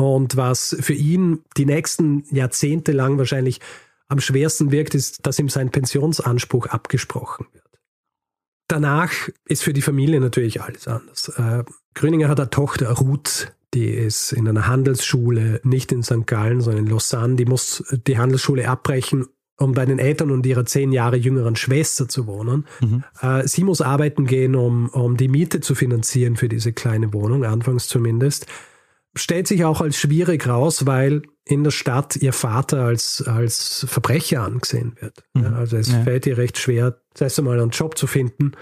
Und 0.00 0.38
was 0.38 0.74
für 0.80 0.94
ihn 0.94 1.44
die 1.58 1.66
nächsten 1.66 2.24
Jahrzehnte 2.34 2.92
lang 2.92 3.18
wahrscheinlich 3.18 3.60
am 4.08 4.18
schwersten 4.18 4.70
wirkt, 4.70 4.94
ist, 4.94 5.26
dass 5.26 5.38
ihm 5.38 5.50
sein 5.50 5.70
Pensionsanspruch 5.70 6.68
abgesprochen 6.68 7.44
wird. 7.52 7.64
Danach 8.66 9.12
ist 9.44 9.62
für 9.62 9.74
die 9.74 9.82
Familie 9.82 10.18
natürlich 10.18 10.62
alles 10.62 10.88
anders. 10.88 11.28
Äh, 11.36 11.64
Grüninger 11.92 12.30
hat 12.30 12.40
eine 12.40 12.48
Tochter, 12.48 12.90
Ruth, 12.92 13.52
die 13.74 13.90
ist 13.90 14.32
in 14.32 14.48
einer 14.48 14.66
Handelsschule, 14.66 15.60
nicht 15.64 15.92
in 15.92 16.02
St. 16.02 16.26
Gallen, 16.26 16.62
sondern 16.62 16.86
in 16.86 16.90
Lausanne. 16.90 17.36
Die 17.36 17.44
muss 17.44 17.84
die 18.06 18.16
Handelsschule 18.16 18.66
abbrechen, 18.70 19.26
um 19.58 19.72
bei 19.72 19.84
den 19.84 19.98
Eltern 19.98 20.30
und 20.30 20.46
ihrer 20.46 20.64
zehn 20.64 20.92
Jahre 20.92 21.16
jüngeren 21.16 21.56
Schwester 21.56 22.08
zu 22.08 22.26
wohnen. 22.26 22.66
Mhm. 22.80 23.04
Äh, 23.20 23.46
sie 23.46 23.64
muss 23.64 23.82
arbeiten 23.82 24.24
gehen, 24.24 24.54
um, 24.54 24.88
um 24.88 25.18
die 25.18 25.28
Miete 25.28 25.60
zu 25.60 25.74
finanzieren 25.74 26.36
für 26.36 26.48
diese 26.48 26.72
kleine 26.72 27.12
Wohnung, 27.12 27.44
anfangs 27.44 27.86
zumindest 27.86 28.46
stellt 29.14 29.46
sich 29.48 29.64
auch 29.64 29.80
als 29.80 29.96
schwierig 29.96 30.46
raus, 30.46 30.86
weil 30.86 31.22
in 31.44 31.64
der 31.64 31.70
Stadt 31.70 32.16
ihr 32.16 32.32
Vater 32.32 32.82
als, 32.84 33.22
als 33.26 33.84
Verbrecher 33.88 34.42
angesehen 34.42 34.96
wird. 35.00 35.24
Mhm. 35.34 35.44
Ja, 35.44 35.52
also 35.52 35.76
es 35.76 35.90
ja. 35.90 36.02
fällt 36.02 36.26
ihr 36.26 36.38
recht 36.38 36.58
schwer, 36.58 37.00
das 37.12 37.22
erste 37.22 37.42
Mal 37.42 37.60
einen 37.60 37.70
Job 37.70 37.98
zu 37.98 38.06
finden. 38.06 38.52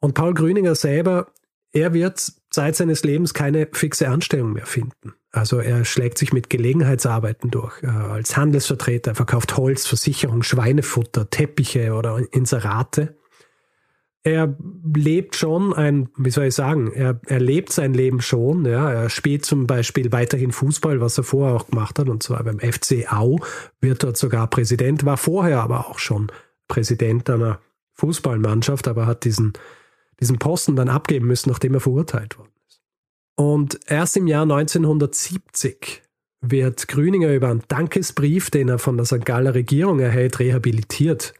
Und 0.00 0.14
Paul 0.14 0.34
Grüninger 0.34 0.74
selber, 0.74 1.32
er 1.72 1.92
wird 1.92 2.32
seit 2.50 2.76
seines 2.76 3.04
Lebens 3.04 3.34
keine 3.34 3.68
fixe 3.72 4.08
Anstellung 4.08 4.52
mehr 4.54 4.66
finden. 4.66 5.14
Also 5.30 5.58
er 5.58 5.84
schlägt 5.84 6.16
sich 6.16 6.32
mit 6.32 6.48
Gelegenheitsarbeiten 6.48 7.50
durch. 7.50 7.82
Äh, 7.82 7.88
als 7.88 8.36
Handelsvertreter, 8.36 9.10
er 9.10 9.14
verkauft 9.14 9.56
Holz, 9.58 9.86
Versicherung, 9.86 10.42
Schweinefutter, 10.42 11.28
Teppiche 11.28 11.92
oder 11.92 12.18
Inserate 12.32 13.17
er 14.24 14.56
lebt 14.94 15.36
schon 15.36 15.72
ein, 15.72 16.08
wie 16.16 16.30
soll 16.30 16.46
ich 16.46 16.54
sagen, 16.54 16.92
er, 16.92 17.20
er 17.26 17.40
lebt 17.40 17.72
sein 17.72 17.94
Leben 17.94 18.20
schon. 18.20 18.64
Ja. 18.64 18.90
Er 18.90 19.10
spielt 19.10 19.44
zum 19.44 19.66
Beispiel 19.66 20.12
weiterhin 20.12 20.52
Fußball, 20.52 21.00
was 21.00 21.18
er 21.18 21.24
vorher 21.24 21.54
auch 21.54 21.68
gemacht 21.68 21.98
hat, 21.98 22.08
und 22.08 22.22
zwar 22.22 22.42
beim 22.42 22.58
FC 22.58 23.12
Au, 23.12 23.38
wird 23.80 24.02
dort 24.02 24.16
sogar 24.16 24.48
Präsident, 24.48 25.04
war 25.04 25.16
vorher 25.16 25.60
aber 25.60 25.88
auch 25.88 25.98
schon 25.98 26.30
Präsident 26.66 27.30
einer 27.30 27.60
Fußballmannschaft, 27.94 28.88
aber 28.88 29.06
hat 29.06 29.24
diesen, 29.24 29.52
diesen 30.20 30.38
Posten 30.38 30.76
dann 30.76 30.88
abgeben 30.88 31.26
müssen, 31.26 31.50
nachdem 31.50 31.74
er 31.74 31.80
verurteilt 31.80 32.38
worden 32.38 32.52
ist. 32.68 32.80
Und 33.36 33.80
erst 33.86 34.16
im 34.16 34.26
Jahr 34.26 34.42
1970 34.42 36.02
wird 36.40 36.86
Grüninger 36.88 37.32
über 37.32 37.48
einen 37.48 37.62
Dankesbrief, 37.68 38.50
den 38.50 38.68
er 38.68 38.78
von 38.78 38.96
der 38.96 39.06
St. 39.06 39.24
Galler 39.24 39.54
Regierung 39.54 40.00
erhält, 40.00 40.38
rehabilitiert 40.38 41.34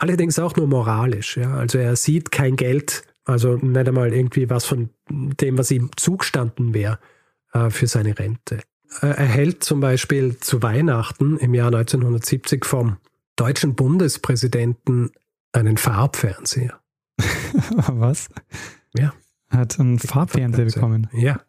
Allerdings 0.00 0.38
auch 0.38 0.56
nur 0.56 0.66
moralisch. 0.66 1.36
Ja. 1.36 1.54
Also 1.56 1.76
er 1.76 1.94
sieht 1.94 2.32
kein 2.32 2.56
Geld 2.56 3.04
Also 3.26 3.56
nicht 3.56 3.86
einmal 3.86 4.14
irgendwie 4.14 4.48
was 4.48 4.64
von 4.64 4.88
dem, 5.10 5.58
was 5.58 5.70
ihm 5.70 5.90
zugestanden 5.96 6.72
wäre 6.72 6.98
äh, 7.52 7.68
für 7.68 7.86
seine 7.86 8.18
Rente. 8.18 8.60
Er 9.02 9.18
erhält 9.18 9.62
zum 9.62 9.80
Beispiel 9.80 10.38
zu 10.40 10.62
Weihnachten 10.62 11.36
im 11.36 11.52
Jahr 11.54 11.68
1970 11.68 12.64
vom 12.64 12.96
deutschen 13.36 13.74
Bundespräsidenten 13.74 15.10
einen 15.52 15.76
Farbfernseher. 15.76 16.80
was? 17.86 18.28
Ja. 18.96 19.12
Hat 19.50 19.78
einen 19.78 19.98
Farbfernseher 19.98 20.64
bekommen. 20.64 21.08
Ja. 21.12 21.40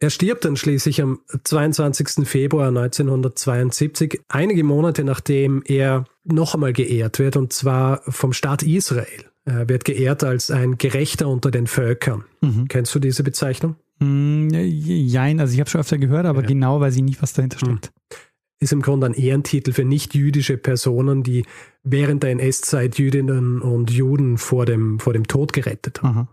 Hm. 0.00 0.06
Er 0.06 0.10
stirbt 0.10 0.44
dann 0.44 0.56
schließlich 0.56 1.02
am 1.02 1.20
22. 1.44 2.28
Februar 2.28 2.68
1972, 2.68 4.20
einige 4.28 4.62
Monate 4.64 5.04
nachdem 5.04 5.62
er 5.64 6.04
noch 6.24 6.54
einmal 6.54 6.72
geehrt 6.72 7.18
wird, 7.18 7.36
und 7.36 7.52
zwar 7.52 8.02
vom 8.08 8.32
Staat 8.32 8.62
Israel. 8.62 9.24
Er 9.46 9.68
wird 9.68 9.84
geehrt 9.84 10.24
als 10.24 10.50
ein 10.50 10.76
Gerechter 10.76 11.28
unter 11.28 11.50
den 11.50 11.66
Völkern. 11.66 12.24
Mhm. 12.40 12.66
Kennst 12.68 12.94
du 12.94 12.98
diese 12.98 13.22
Bezeichnung? 13.22 13.76
Mm, 14.00 14.48
jein, 14.50 15.40
also 15.40 15.54
ich 15.54 15.60
habe 15.60 15.70
schon 15.70 15.80
öfter 15.80 15.98
gehört, 15.98 16.26
aber 16.26 16.42
ja. 16.42 16.46
genau 16.48 16.80
weiß 16.80 16.96
ich 16.96 17.02
nicht, 17.02 17.22
was 17.22 17.32
dahinter 17.32 17.58
steckt. 17.58 17.92
Mhm. 17.92 18.16
Ist 18.58 18.72
im 18.72 18.82
Grunde 18.82 19.06
ein 19.06 19.14
Ehrentitel 19.14 19.72
für 19.72 19.84
nicht-jüdische 19.84 20.56
Personen, 20.56 21.22
die 21.22 21.44
während 21.82 22.22
der 22.22 22.30
NS-Zeit 22.30 22.98
Jüdinnen 22.98 23.60
und 23.60 23.90
Juden 23.90 24.38
vor 24.38 24.66
dem, 24.66 24.98
vor 24.98 25.12
dem 25.12 25.26
Tod 25.28 25.52
gerettet 25.52 26.02
haben. 26.02 26.16
Ja. 26.16 26.28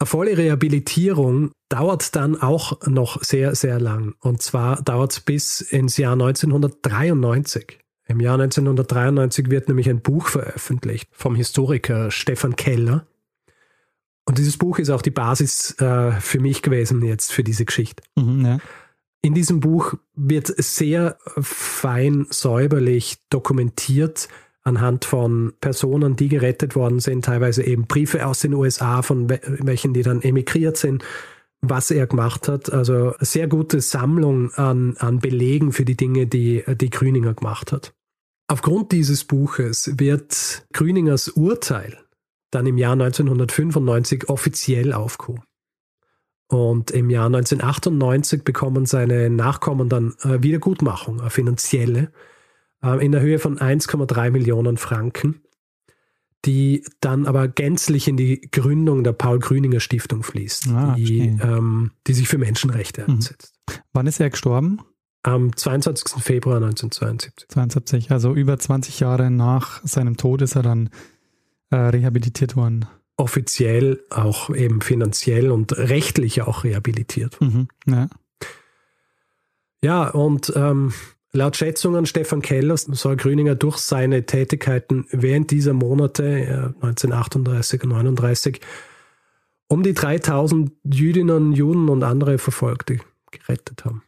Eine 0.00 0.06
volle 0.06 0.38
Rehabilitierung 0.38 1.50
dauert 1.68 2.14
dann 2.14 2.40
auch 2.40 2.86
noch 2.86 3.22
sehr, 3.22 3.56
sehr 3.56 3.80
lang. 3.80 4.14
Und 4.20 4.42
zwar 4.42 4.80
dauert 4.82 5.12
es 5.12 5.20
bis 5.20 5.60
ins 5.60 5.96
Jahr 5.96 6.12
1993. 6.12 7.80
Im 8.06 8.20
Jahr 8.20 8.34
1993 8.34 9.50
wird 9.50 9.68
nämlich 9.68 9.90
ein 9.90 10.00
Buch 10.00 10.28
veröffentlicht 10.28 11.08
vom 11.12 11.34
Historiker 11.34 12.10
Stefan 12.10 12.54
Keller. 12.54 13.06
Und 14.24 14.38
dieses 14.38 14.56
Buch 14.56 14.78
ist 14.78 14.90
auch 14.90 15.02
die 15.02 15.10
Basis 15.10 15.72
äh, 15.80 16.12
für 16.12 16.38
mich 16.38 16.62
gewesen 16.62 17.02
jetzt 17.02 17.32
für 17.32 17.42
diese 17.42 17.64
Geschichte. 17.64 18.02
Mhm, 18.14 18.44
ja. 18.44 18.58
In 19.20 19.34
diesem 19.34 19.58
Buch 19.58 19.94
wird 20.14 20.46
sehr 20.58 21.18
fein 21.40 22.26
säuberlich 22.30 23.18
dokumentiert 23.30 24.28
anhand 24.68 25.04
von 25.04 25.54
Personen, 25.60 26.14
die 26.14 26.28
gerettet 26.28 26.76
worden 26.76 27.00
sind, 27.00 27.24
teilweise 27.24 27.64
eben 27.64 27.86
Briefe 27.86 28.26
aus 28.26 28.40
den 28.40 28.54
USA 28.54 29.02
von 29.02 29.28
welchen, 29.28 29.94
die 29.94 30.02
dann 30.02 30.22
emigriert 30.22 30.76
sind, 30.76 31.04
was 31.60 31.90
er 31.90 32.06
gemacht 32.06 32.46
hat. 32.46 32.72
Also 32.72 33.14
sehr 33.18 33.48
gute 33.48 33.80
Sammlung 33.80 34.52
an, 34.54 34.96
an 34.98 35.18
Belegen 35.18 35.72
für 35.72 35.84
die 35.84 35.96
Dinge, 35.96 36.26
die, 36.26 36.62
die 36.80 36.90
Grüninger 36.90 37.34
gemacht 37.34 37.72
hat. 37.72 37.92
Aufgrund 38.46 38.92
dieses 38.92 39.24
Buches 39.24 39.98
wird 39.98 40.66
Grüningers 40.72 41.28
Urteil 41.28 41.98
dann 42.50 42.66
im 42.66 42.78
Jahr 42.78 42.92
1995 42.92 44.28
offiziell 44.28 44.92
aufgehoben. 44.92 45.42
Und 46.50 46.90
im 46.92 47.10
Jahr 47.10 47.26
1998 47.26 48.42
bekommen 48.42 48.86
seine 48.86 49.28
Nachkommen 49.28 49.90
dann 49.90 50.14
äh, 50.22 50.42
Wiedergutmachung, 50.42 51.20
eine 51.20 51.28
finanzielle, 51.28 52.10
in 52.82 53.12
der 53.12 53.20
Höhe 53.20 53.38
von 53.38 53.58
1,3 53.58 54.30
Millionen 54.30 54.76
Franken, 54.76 55.42
die 56.44 56.84
dann 57.00 57.26
aber 57.26 57.48
gänzlich 57.48 58.08
in 58.08 58.16
die 58.16 58.40
Gründung 58.40 59.02
der 59.02 59.12
Paul-Grüninger 59.12 59.80
Stiftung 59.80 60.22
fließt, 60.22 60.68
ah, 60.68 60.94
die, 60.96 61.36
ähm, 61.42 61.92
die 62.06 62.14
sich 62.14 62.28
für 62.28 62.38
Menschenrechte 62.38 63.02
mhm. 63.02 63.14
einsetzt. 63.14 63.54
Wann 63.92 64.06
ist 64.06 64.20
er 64.20 64.30
gestorben? 64.30 64.80
Am 65.24 65.54
22. 65.54 66.22
Februar 66.22 66.56
1972. 66.56 67.48
72, 67.48 68.10
also 68.12 68.34
über 68.34 68.58
20 68.58 69.00
Jahre 69.00 69.30
nach 69.30 69.84
seinem 69.84 70.16
Tod 70.16 70.42
ist 70.42 70.54
er 70.54 70.62
dann 70.62 70.90
äh, 71.70 71.76
rehabilitiert 71.76 72.54
worden. 72.54 72.86
Offiziell, 73.16 74.00
auch 74.10 74.54
eben 74.54 74.80
finanziell 74.80 75.50
und 75.50 75.76
rechtlich 75.76 76.42
auch 76.42 76.62
rehabilitiert. 76.62 77.40
Mhm, 77.40 77.66
ja. 77.86 78.08
ja, 79.82 80.08
und 80.08 80.52
ähm, 80.54 80.92
laut 81.32 81.56
Schätzungen 81.56 82.06
Stefan 82.06 82.42
Keller 82.42 82.76
soll 82.76 83.16
Grüninger 83.16 83.54
durch 83.54 83.78
seine 83.78 84.26
Tätigkeiten 84.26 85.06
während 85.10 85.50
dieser 85.50 85.72
Monate, 85.72 86.24
äh, 86.24 86.86
1938 86.86 87.82
und 87.82 87.92
1939, 87.92 88.60
um 89.68 89.82
die 89.82 89.94
3000 89.94 90.72
Jüdinnen, 90.84 91.52
Juden 91.52 91.88
und 91.88 92.02
andere 92.02 92.38
Verfolgte 92.38 93.00
gerettet 93.30 93.84
haben 93.84 94.02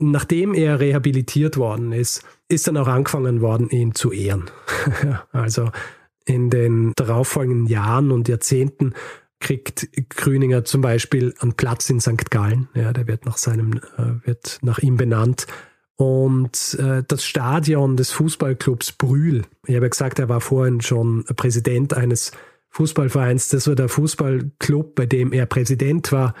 nachdem 0.00 0.54
er 0.54 0.80
rehabilitiert 0.80 1.56
worden 1.56 1.92
ist, 1.92 2.24
ist 2.48 2.66
dann 2.66 2.76
auch 2.76 2.88
angefangen 2.88 3.40
worden, 3.40 3.68
ihn 3.68 3.94
zu 3.94 4.10
ehren. 4.10 4.50
also 5.32 5.70
in 6.24 6.50
den 6.50 6.92
darauffolgenden 6.96 7.66
Jahren 7.66 8.10
und 8.10 8.28
Jahrzehnten 8.28 8.94
kriegt 9.38 9.88
Grüninger 10.10 10.64
zum 10.64 10.80
Beispiel 10.80 11.34
einen 11.40 11.54
Platz 11.54 11.88
in 11.88 12.00
St. 12.00 12.30
Gallen. 12.30 12.68
Ja, 12.74 12.92
der 12.92 13.06
wird 13.06 13.24
nach 13.24 13.38
seinem, 13.38 13.80
äh, 13.96 14.26
wird 14.26 14.58
nach 14.62 14.78
ihm 14.78 14.96
benannt. 14.96 15.46
Und 16.00 16.78
äh, 16.78 17.02
das 17.06 17.26
Stadion 17.26 17.98
des 17.98 18.10
Fußballclubs 18.12 18.92
Brühl, 18.92 19.44
ich 19.66 19.74
habe 19.74 19.84
ja 19.84 19.90
gesagt, 19.90 20.18
er 20.18 20.30
war 20.30 20.40
vorhin 20.40 20.80
schon 20.80 21.26
Präsident 21.36 21.92
eines 21.92 22.32
Fußballvereins. 22.70 23.48
Das 23.48 23.68
war 23.68 23.74
der 23.74 23.90
Fußballclub, 23.90 24.94
bei 24.94 25.04
dem 25.04 25.34
er 25.34 25.44
Präsident 25.44 26.10
war 26.10 26.32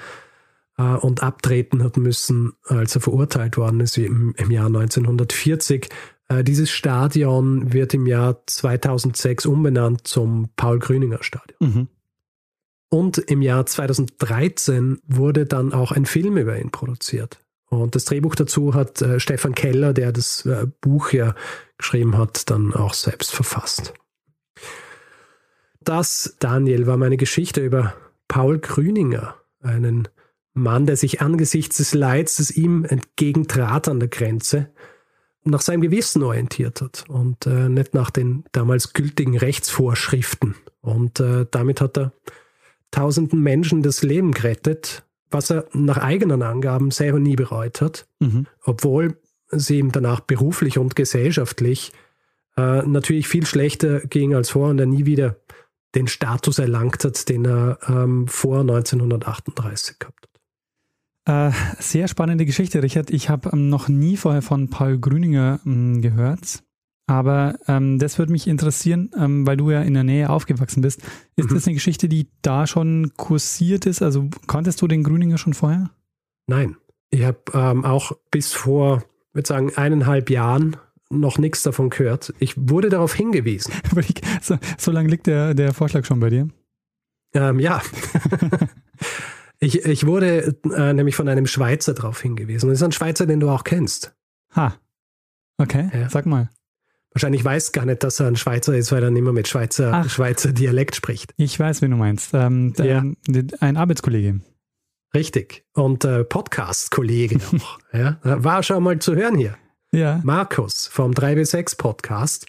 äh, 0.78 0.82
und 0.82 1.22
abtreten 1.22 1.84
hat 1.84 1.98
müssen, 1.98 2.54
als 2.64 2.94
er 2.94 3.02
verurteilt 3.02 3.58
worden 3.58 3.80
ist 3.80 3.98
im, 3.98 4.32
im 4.38 4.50
Jahr 4.50 4.68
1940. 4.68 5.90
Äh, 6.28 6.42
dieses 6.42 6.70
Stadion 6.70 7.74
wird 7.74 7.92
im 7.92 8.06
Jahr 8.06 8.42
2006 8.46 9.44
umbenannt 9.44 10.08
zum 10.08 10.48
Paul-Grüninger-Stadion. 10.56 11.58
Mhm. 11.60 11.88
Und 12.88 13.18
im 13.18 13.42
Jahr 13.42 13.66
2013 13.66 15.02
wurde 15.06 15.44
dann 15.44 15.74
auch 15.74 15.92
ein 15.92 16.06
Film 16.06 16.38
über 16.38 16.58
ihn 16.58 16.70
produziert. 16.70 17.40
Und 17.70 17.94
das 17.94 18.04
Drehbuch 18.04 18.34
dazu 18.34 18.74
hat 18.74 19.00
äh, 19.00 19.20
Stefan 19.20 19.54
Keller, 19.54 19.94
der 19.94 20.12
das 20.12 20.44
äh, 20.44 20.66
Buch 20.80 21.12
ja 21.12 21.34
geschrieben 21.78 22.18
hat, 22.18 22.50
dann 22.50 22.74
auch 22.74 22.94
selbst 22.94 23.32
verfasst. 23.32 23.94
Das, 25.80 26.36
Daniel, 26.40 26.86
war 26.86 26.96
meine 26.96 27.16
Geschichte 27.16 27.64
über 27.64 27.94
Paul 28.28 28.58
Grüninger, 28.58 29.36
einen 29.62 30.08
Mann, 30.52 30.86
der 30.86 30.96
sich 30.96 31.22
angesichts 31.22 31.76
des 31.76 31.94
Leids, 31.94 32.36
das 32.36 32.50
ihm 32.50 32.84
entgegentrat 32.84 33.88
an 33.88 34.00
der 34.00 34.08
Grenze, 34.08 34.70
nach 35.44 35.60
seinem 35.60 35.80
Gewissen 35.80 36.22
orientiert 36.22 36.82
hat 36.82 37.04
und 37.08 37.46
äh, 37.46 37.68
nicht 37.68 37.94
nach 37.94 38.10
den 38.10 38.44
damals 38.52 38.92
gültigen 38.92 39.38
Rechtsvorschriften. 39.38 40.56
Und 40.80 41.20
äh, 41.20 41.46
damit 41.50 41.80
hat 41.80 41.96
er 41.96 42.12
tausenden 42.90 43.40
Menschen 43.40 43.82
das 43.82 44.02
Leben 44.02 44.32
gerettet, 44.32 45.04
was 45.30 45.50
er 45.50 45.66
nach 45.72 45.98
eigenen 45.98 46.42
Angaben 46.42 46.90
selber 46.90 47.18
nie 47.18 47.36
bereut 47.36 47.80
hat, 47.80 48.06
mhm. 48.18 48.46
obwohl 48.62 49.18
sie 49.50 49.78
ihm 49.78 49.92
danach 49.92 50.20
beruflich 50.20 50.78
und 50.78 50.96
gesellschaftlich 50.96 51.92
äh, 52.56 52.82
natürlich 52.82 53.28
viel 53.28 53.46
schlechter 53.46 54.00
ging 54.00 54.34
als 54.34 54.50
vor 54.50 54.68
und 54.68 54.78
er 54.78 54.86
nie 54.86 55.06
wieder 55.06 55.36
den 55.94 56.06
Status 56.06 56.58
erlangt 56.58 57.04
hat, 57.04 57.28
den 57.28 57.44
er 57.44 57.78
ähm, 57.88 58.28
vor 58.28 58.60
1938 58.60 59.98
gehabt 59.98 60.28
hat. 61.26 61.52
Äh, 61.52 61.56
sehr 61.78 62.08
spannende 62.08 62.46
Geschichte, 62.46 62.82
Richard. 62.82 63.10
Ich 63.10 63.28
habe 63.28 63.50
ähm, 63.52 63.68
noch 63.68 63.88
nie 63.88 64.16
vorher 64.16 64.42
von 64.42 64.70
Paul 64.70 64.98
Grüninger 64.98 65.60
ähm, 65.66 66.00
gehört. 66.00 66.62
Aber 67.10 67.58
ähm, 67.66 67.98
das 67.98 68.20
würde 68.20 68.30
mich 68.30 68.46
interessieren, 68.46 69.10
ähm, 69.18 69.44
weil 69.44 69.56
du 69.56 69.72
ja 69.72 69.82
in 69.82 69.94
der 69.94 70.04
Nähe 70.04 70.30
aufgewachsen 70.30 70.80
bist. 70.80 71.02
Ist 71.34 71.50
mhm. 71.50 71.54
das 71.54 71.66
eine 71.66 71.74
Geschichte, 71.74 72.08
die 72.08 72.30
da 72.40 72.68
schon 72.68 73.10
kursiert 73.16 73.84
ist? 73.84 74.00
Also 74.00 74.30
kanntest 74.46 74.80
du 74.80 74.86
den 74.86 75.02
Grüninger 75.02 75.36
schon 75.36 75.52
vorher? 75.52 75.90
Nein. 76.46 76.76
Ich 77.10 77.24
habe 77.24 77.40
ähm, 77.52 77.84
auch 77.84 78.12
bis 78.30 78.52
vor, 78.52 79.02
würde 79.32 79.48
sagen, 79.48 79.72
eineinhalb 79.74 80.30
Jahren 80.30 80.76
noch 81.10 81.38
nichts 81.38 81.64
davon 81.64 81.90
gehört. 81.90 82.32
Ich 82.38 82.54
wurde 82.56 82.90
darauf 82.90 83.12
hingewiesen. 83.12 83.74
so, 84.40 84.56
so 84.78 84.92
lange 84.92 85.08
liegt 85.08 85.26
der, 85.26 85.54
der 85.54 85.74
Vorschlag 85.74 86.04
schon 86.04 86.20
bei 86.20 86.30
dir? 86.30 86.46
Ähm, 87.34 87.58
ja. 87.58 87.82
Ich, 89.62 89.84
ich 89.84 90.06
wurde 90.06 90.56
äh, 90.74 90.94
nämlich 90.94 91.16
von 91.16 91.28
einem 91.28 91.46
Schweizer 91.46 91.92
darauf 91.92 92.22
hingewiesen. 92.22 92.70
Das 92.70 92.78
ist 92.78 92.82
ein 92.82 92.92
Schweizer, 92.92 93.26
den 93.26 93.40
du 93.40 93.50
auch 93.50 93.62
kennst. 93.62 94.16
Ha. 94.56 94.74
Okay, 95.58 95.90
ja. 95.92 96.08
sag 96.08 96.24
mal. 96.24 96.48
Wahrscheinlich 97.12 97.44
weiß 97.44 97.72
gar 97.72 97.86
nicht, 97.86 98.04
dass 98.04 98.20
er 98.20 98.28
ein 98.28 98.36
Schweizer 98.36 98.76
ist, 98.76 98.92
weil 98.92 99.02
er 99.02 99.10
nicht 99.10 99.22
mehr 99.22 99.32
mit 99.32 99.48
Schweizer, 99.48 100.08
Schweizer 100.08 100.52
Dialekt 100.52 100.94
spricht. 100.94 101.34
Ich 101.36 101.58
weiß, 101.58 101.82
wen 101.82 101.90
du 101.90 101.96
meinst. 101.96 102.30
Ähm, 102.34 102.72
ja. 102.78 103.02
Ein 103.60 103.76
Arbeitskollege. 103.76 104.40
Richtig. 105.12 105.64
Und 105.74 106.04
äh, 106.04 106.24
Podcast-Kollege 106.24 107.40
auch. 107.56 107.78
ja. 107.92 108.18
War 108.22 108.62
schon 108.62 108.82
mal 108.84 108.98
zu 109.00 109.16
hören 109.16 109.36
hier. 109.36 109.56
Ja. 109.92 110.20
Markus 110.22 110.86
vom 110.86 111.10
3B6 111.10 111.76
Podcast 111.76 112.46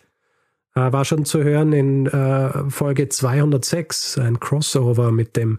äh, 0.75 0.91
war 0.91 1.05
schon 1.05 1.25
zu 1.25 1.43
hören 1.43 1.73
in 1.73 2.05
äh, 2.05 2.69
Folge 2.69 3.09
206, 3.09 4.19
ein 4.19 4.39
Crossover 4.39 5.11
mit 5.11 5.35
dem 5.37 5.57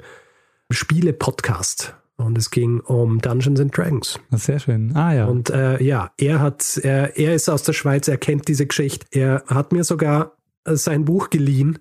Spiele-Podcast. 0.70 1.96
Und 2.16 2.38
es 2.38 2.50
ging 2.50 2.80
um 2.80 3.20
Dungeons 3.20 3.60
and 3.60 3.76
Dragons. 3.76 4.20
Sehr 4.30 4.58
schön. 4.58 4.94
Ah 4.94 5.14
ja. 5.14 5.26
Und 5.26 5.50
äh, 5.50 5.82
ja, 5.82 6.12
er 6.18 6.40
hat, 6.40 6.78
er, 6.82 7.16
er 7.16 7.34
ist 7.34 7.48
aus 7.48 7.62
der 7.62 7.72
Schweiz, 7.72 8.06
er 8.06 8.18
kennt 8.18 8.48
diese 8.48 8.66
Geschichte. 8.66 9.06
Er 9.10 9.42
hat 9.46 9.72
mir 9.72 9.82
sogar 9.82 10.36
sein 10.64 11.04
Buch 11.04 11.30
geliehen 11.30 11.78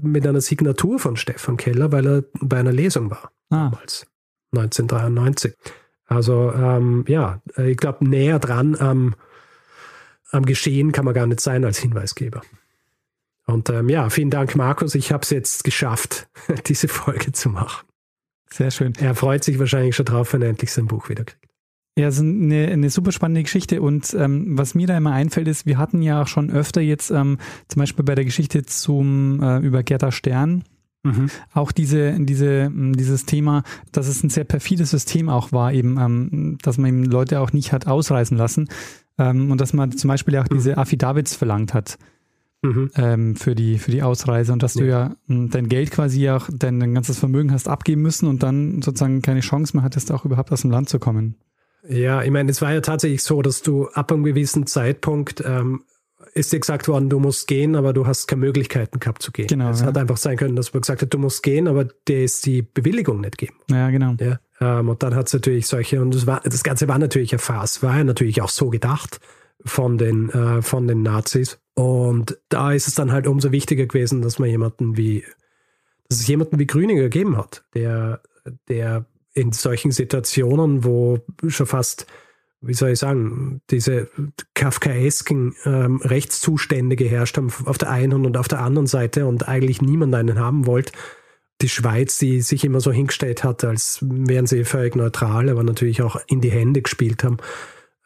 mit 0.00 0.26
einer 0.26 0.40
Signatur 0.40 0.98
von 0.98 1.16
Stefan 1.16 1.56
Keller, 1.56 1.92
weil 1.92 2.06
er 2.06 2.24
bei 2.40 2.58
einer 2.58 2.72
Lesung 2.72 3.10
war. 3.10 3.32
Ah. 3.50 3.70
Damals, 3.70 4.06
1993. 4.52 5.54
Also 6.06 6.52
ähm, 6.52 7.04
ja, 7.08 7.40
ich 7.56 7.76
glaube, 7.76 8.06
näher 8.08 8.38
dran 8.38 8.76
am, 8.78 9.14
am 10.30 10.44
Geschehen 10.44 10.92
kann 10.92 11.04
man 11.04 11.14
gar 11.14 11.26
nicht 11.26 11.40
sein 11.40 11.64
als 11.64 11.78
Hinweisgeber. 11.78 12.42
Und 13.46 13.70
ähm, 13.70 13.88
ja, 13.88 14.08
vielen 14.10 14.30
Dank, 14.30 14.54
Markus. 14.54 14.94
Ich 14.94 15.12
habe 15.12 15.22
es 15.22 15.30
jetzt 15.30 15.64
geschafft, 15.64 16.28
diese 16.66 16.88
Folge 16.88 17.32
zu 17.32 17.48
machen. 17.48 17.86
Sehr 18.52 18.70
schön. 18.70 18.92
Er 18.98 19.14
freut 19.14 19.44
sich 19.44 19.58
wahrscheinlich 19.58 19.96
schon 19.96 20.06
drauf, 20.06 20.32
wenn 20.32 20.42
er 20.42 20.50
endlich 20.50 20.72
sein 20.72 20.86
Buch 20.86 21.08
wiederkriegt. 21.08 21.48
Ja, 21.98 22.08
es 22.08 22.16
ist 22.16 22.22
eine, 22.22 22.68
eine 22.68 22.88
super 22.88 23.12
spannende 23.12 23.42
Geschichte 23.42 23.82
und 23.82 24.14
ähm, 24.14 24.56
was 24.56 24.74
mir 24.74 24.86
da 24.86 24.96
immer 24.96 25.12
einfällt 25.12 25.46
ist, 25.46 25.66
wir 25.66 25.76
hatten 25.76 26.00
ja 26.00 26.22
auch 26.22 26.26
schon 26.26 26.50
öfter 26.50 26.80
jetzt 26.80 27.10
ähm, 27.10 27.36
zum 27.68 27.80
Beispiel 27.80 28.04
bei 28.04 28.14
der 28.14 28.24
Geschichte 28.24 28.62
zum 28.62 29.42
äh, 29.42 29.58
über 29.58 29.82
Gerda 29.82 30.10
Stern 30.10 30.64
mhm. 31.02 31.28
auch 31.52 31.70
diese 31.70 32.18
diese 32.18 32.70
dieses 32.72 33.26
Thema, 33.26 33.62
dass 33.92 34.08
es 34.08 34.22
ein 34.22 34.30
sehr 34.30 34.44
perfides 34.44 34.90
System 34.90 35.28
auch 35.28 35.52
war 35.52 35.74
eben, 35.74 35.98
ähm, 35.98 36.58
dass 36.62 36.78
man 36.78 36.88
eben 36.88 37.04
Leute 37.04 37.40
auch 37.40 37.52
nicht 37.52 37.72
hat 37.72 37.86
ausreisen 37.86 38.38
lassen 38.38 38.70
ähm, 39.18 39.50
und 39.50 39.60
dass 39.60 39.74
man 39.74 39.92
zum 39.92 40.08
Beispiel 40.08 40.38
auch 40.38 40.48
mhm. 40.48 40.54
diese 40.54 40.78
Affidavits 40.78 41.34
verlangt 41.34 41.74
hat. 41.74 41.98
Mhm. 42.62 42.90
Ähm, 42.94 43.36
für 43.36 43.56
die 43.56 43.78
für 43.78 43.90
die 43.90 44.02
Ausreise 44.02 44.52
und 44.52 44.62
dass 44.62 44.74
ja. 44.74 44.80
du 44.80 44.88
ja 44.88 45.16
m, 45.28 45.50
dein 45.50 45.68
Geld 45.68 45.90
quasi 45.90 46.30
auch 46.30 46.48
dein, 46.52 46.78
dein 46.78 46.94
ganzes 46.94 47.18
Vermögen 47.18 47.52
hast 47.52 47.68
abgeben 47.68 48.02
müssen 48.02 48.28
und 48.28 48.44
dann 48.44 48.82
sozusagen 48.82 49.20
keine 49.20 49.40
Chance 49.40 49.76
mehr 49.76 49.82
hattest, 49.82 50.12
auch 50.12 50.24
überhaupt 50.24 50.52
aus 50.52 50.62
dem 50.62 50.70
Land 50.70 50.88
zu 50.88 51.00
kommen. 51.00 51.34
Ja, 51.88 52.22
ich 52.22 52.30
meine, 52.30 52.50
es 52.50 52.62
war 52.62 52.72
ja 52.72 52.80
tatsächlich 52.80 53.24
so, 53.24 53.42
dass 53.42 53.62
du 53.62 53.88
ab 53.88 54.12
einem 54.12 54.22
gewissen 54.22 54.66
Zeitpunkt 54.66 55.42
ähm, 55.44 55.82
ist 56.34 56.52
dir 56.52 56.60
gesagt 56.60 56.88
worden, 56.88 57.10
du 57.10 57.18
musst 57.18 57.46
gehen, 57.48 57.76
aber 57.76 57.92
du 57.92 58.06
hast 58.06 58.26
keine 58.26 58.40
Möglichkeiten 58.40 59.00
gehabt 59.00 59.22
zu 59.22 59.32
gehen. 59.32 59.48
Genau. 59.48 59.70
Es 59.70 59.80
ja. 59.80 59.86
hat 59.86 59.98
einfach 59.98 60.16
sein 60.16 60.36
können, 60.36 60.56
dass 60.56 60.72
man 60.72 60.80
gesagt 60.80 61.02
hat, 61.02 61.12
du 61.12 61.18
musst 61.18 61.42
gehen, 61.42 61.68
aber 61.68 61.84
dir 61.84 62.24
ist 62.24 62.46
die 62.46 62.62
Bewilligung 62.62 63.20
nicht 63.20 63.38
geben. 63.38 63.56
Ja, 63.70 63.90
genau. 63.90 64.14
Ja, 64.20 64.38
ähm, 64.60 64.88
und 64.88 65.02
dann 65.02 65.14
hat 65.14 65.26
es 65.26 65.34
natürlich 65.34 65.66
solche, 65.66 66.00
und 66.00 66.14
das, 66.14 66.26
war, 66.26 66.40
das 66.44 66.62
Ganze 66.62 66.88
war 66.88 66.98
natürlich 66.98 67.32
eine 67.32 67.40
Farce, 67.40 67.82
war 67.82 67.98
ja 67.98 68.04
natürlich 68.04 68.40
auch 68.40 68.48
so 68.48 68.70
gedacht 68.70 69.20
von 69.64 69.98
den, 69.98 70.30
äh, 70.30 70.62
von 70.62 70.86
den 70.86 71.02
Nazis. 71.02 71.58
Und 71.74 72.38
da 72.48 72.72
ist 72.72 72.88
es 72.88 72.94
dann 72.94 73.12
halt 73.12 73.26
umso 73.26 73.52
wichtiger 73.52 73.86
gewesen, 73.86 74.22
dass 74.22 74.38
man 74.38 74.48
jemanden 74.48 74.96
wie, 74.96 75.24
dass 76.08 76.20
es 76.20 76.26
jemanden 76.26 76.58
wie 76.58 76.66
Grüninger 76.66 77.02
gegeben 77.02 77.36
hat, 77.36 77.64
der, 77.74 78.20
der 78.68 79.06
in 79.34 79.52
solchen 79.52 79.92
Situationen, 79.92 80.84
wo 80.84 81.20
schon 81.48 81.66
fast, 81.66 82.06
wie 82.60 82.74
soll 82.74 82.90
ich 82.90 82.98
sagen, 82.98 83.62
diese 83.70 84.10
kafkaesken 84.54 85.54
ähm, 85.64 85.96
Rechtszustände 86.02 86.96
geherrscht 86.96 87.38
haben 87.38 87.50
auf 87.64 87.78
der 87.78 87.90
einen 87.90 88.26
und 88.26 88.36
auf 88.36 88.48
der 88.48 88.60
anderen 88.60 88.86
Seite 88.86 89.26
und 89.26 89.48
eigentlich 89.48 89.80
niemand 89.80 90.14
einen 90.14 90.38
haben 90.38 90.66
wollte. 90.66 90.92
Die 91.62 91.68
Schweiz, 91.70 92.18
die 92.18 92.42
sich 92.42 92.64
immer 92.64 92.80
so 92.80 92.92
hingestellt 92.92 93.44
hat, 93.44 93.64
als 93.64 93.98
wären 94.02 94.46
sie 94.46 94.64
völlig 94.64 94.96
neutral, 94.96 95.48
aber 95.48 95.62
natürlich 95.62 96.02
auch 96.02 96.16
in 96.26 96.40
die 96.40 96.50
Hände 96.50 96.82
gespielt 96.82 97.24
haben, 97.24 97.38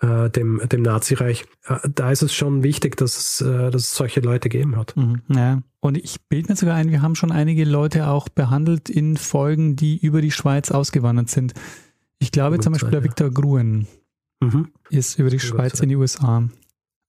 äh, 0.01 0.31
dem, 0.31 0.61
dem 0.71 0.83
Nazireich. 0.83 1.47
Äh, 1.67 1.89
da 1.93 2.11
ist 2.11 2.23
es 2.23 2.35
schon 2.35 2.63
wichtig, 2.63 2.97
dass 2.97 3.17
es, 3.17 3.41
äh, 3.41 3.71
dass 3.71 3.83
es 3.83 3.95
solche 3.95 4.21
Leute 4.21 4.49
gegeben 4.49 4.77
hat. 4.77 4.97
Mhm, 4.97 5.23
ja. 5.29 5.63
Und 5.81 5.97
ich 5.97 6.21
bilde 6.29 6.51
mir 6.51 6.57
sogar 6.57 6.75
ein, 6.75 6.91
wir 6.91 7.03
haben 7.03 7.15
schon 7.15 7.33
einige 7.33 7.65
Leute 7.65 8.09
auch 8.09 8.29
behandelt 8.29 8.91
in 8.91 9.17
Folgen, 9.17 9.77
die 9.77 9.97
über 9.97 10.21
die 10.21 10.33
Schweiz 10.33 10.71
ausgewandert 10.71 11.31
sind. 11.31 11.55
Ich 12.19 12.33
glaube 12.33 12.59
zum 12.59 12.73
Beispiel 12.73 12.91
der 12.91 13.05
Viktor 13.05 13.31
Gruen 13.31 13.87
mhm. 14.41 14.69
ist 14.91 15.19
über 15.19 15.31
die 15.31 15.39
Schweiz 15.39 15.81
in 15.81 15.89
die 15.89 15.97
USA. 15.97 16.49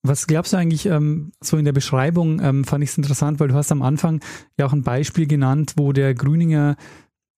Was 0.03 0.27
glaubst 0.27 0.53
du 0.53 0.57
eigentlich, 0.57 0.85
ähm, 0.85 1.31
so 1.41 1.57
in 1.57 1.65
der 1.65 1.73
Beschreibung 1.73 2.39
ähm, 2.41 2.63
fand 2.63 2.83
ich 2.83 2.91
es 2.91 2.97
interessant, 2.97 3.39
weil 3.39 3.47
du 3.47 3.55
hast 3.55 3.71
am 3.71 3.81
Anfang 3.81 4.21
ja 4.57 4.65
auch 4.65 4.73
ein 4.73 4.83
Beispiel 4.83 5.27
genannt, 5.27 5.73
wo 5.75 5.91
der 5.91 6.13
Grüninger 6.13 6.77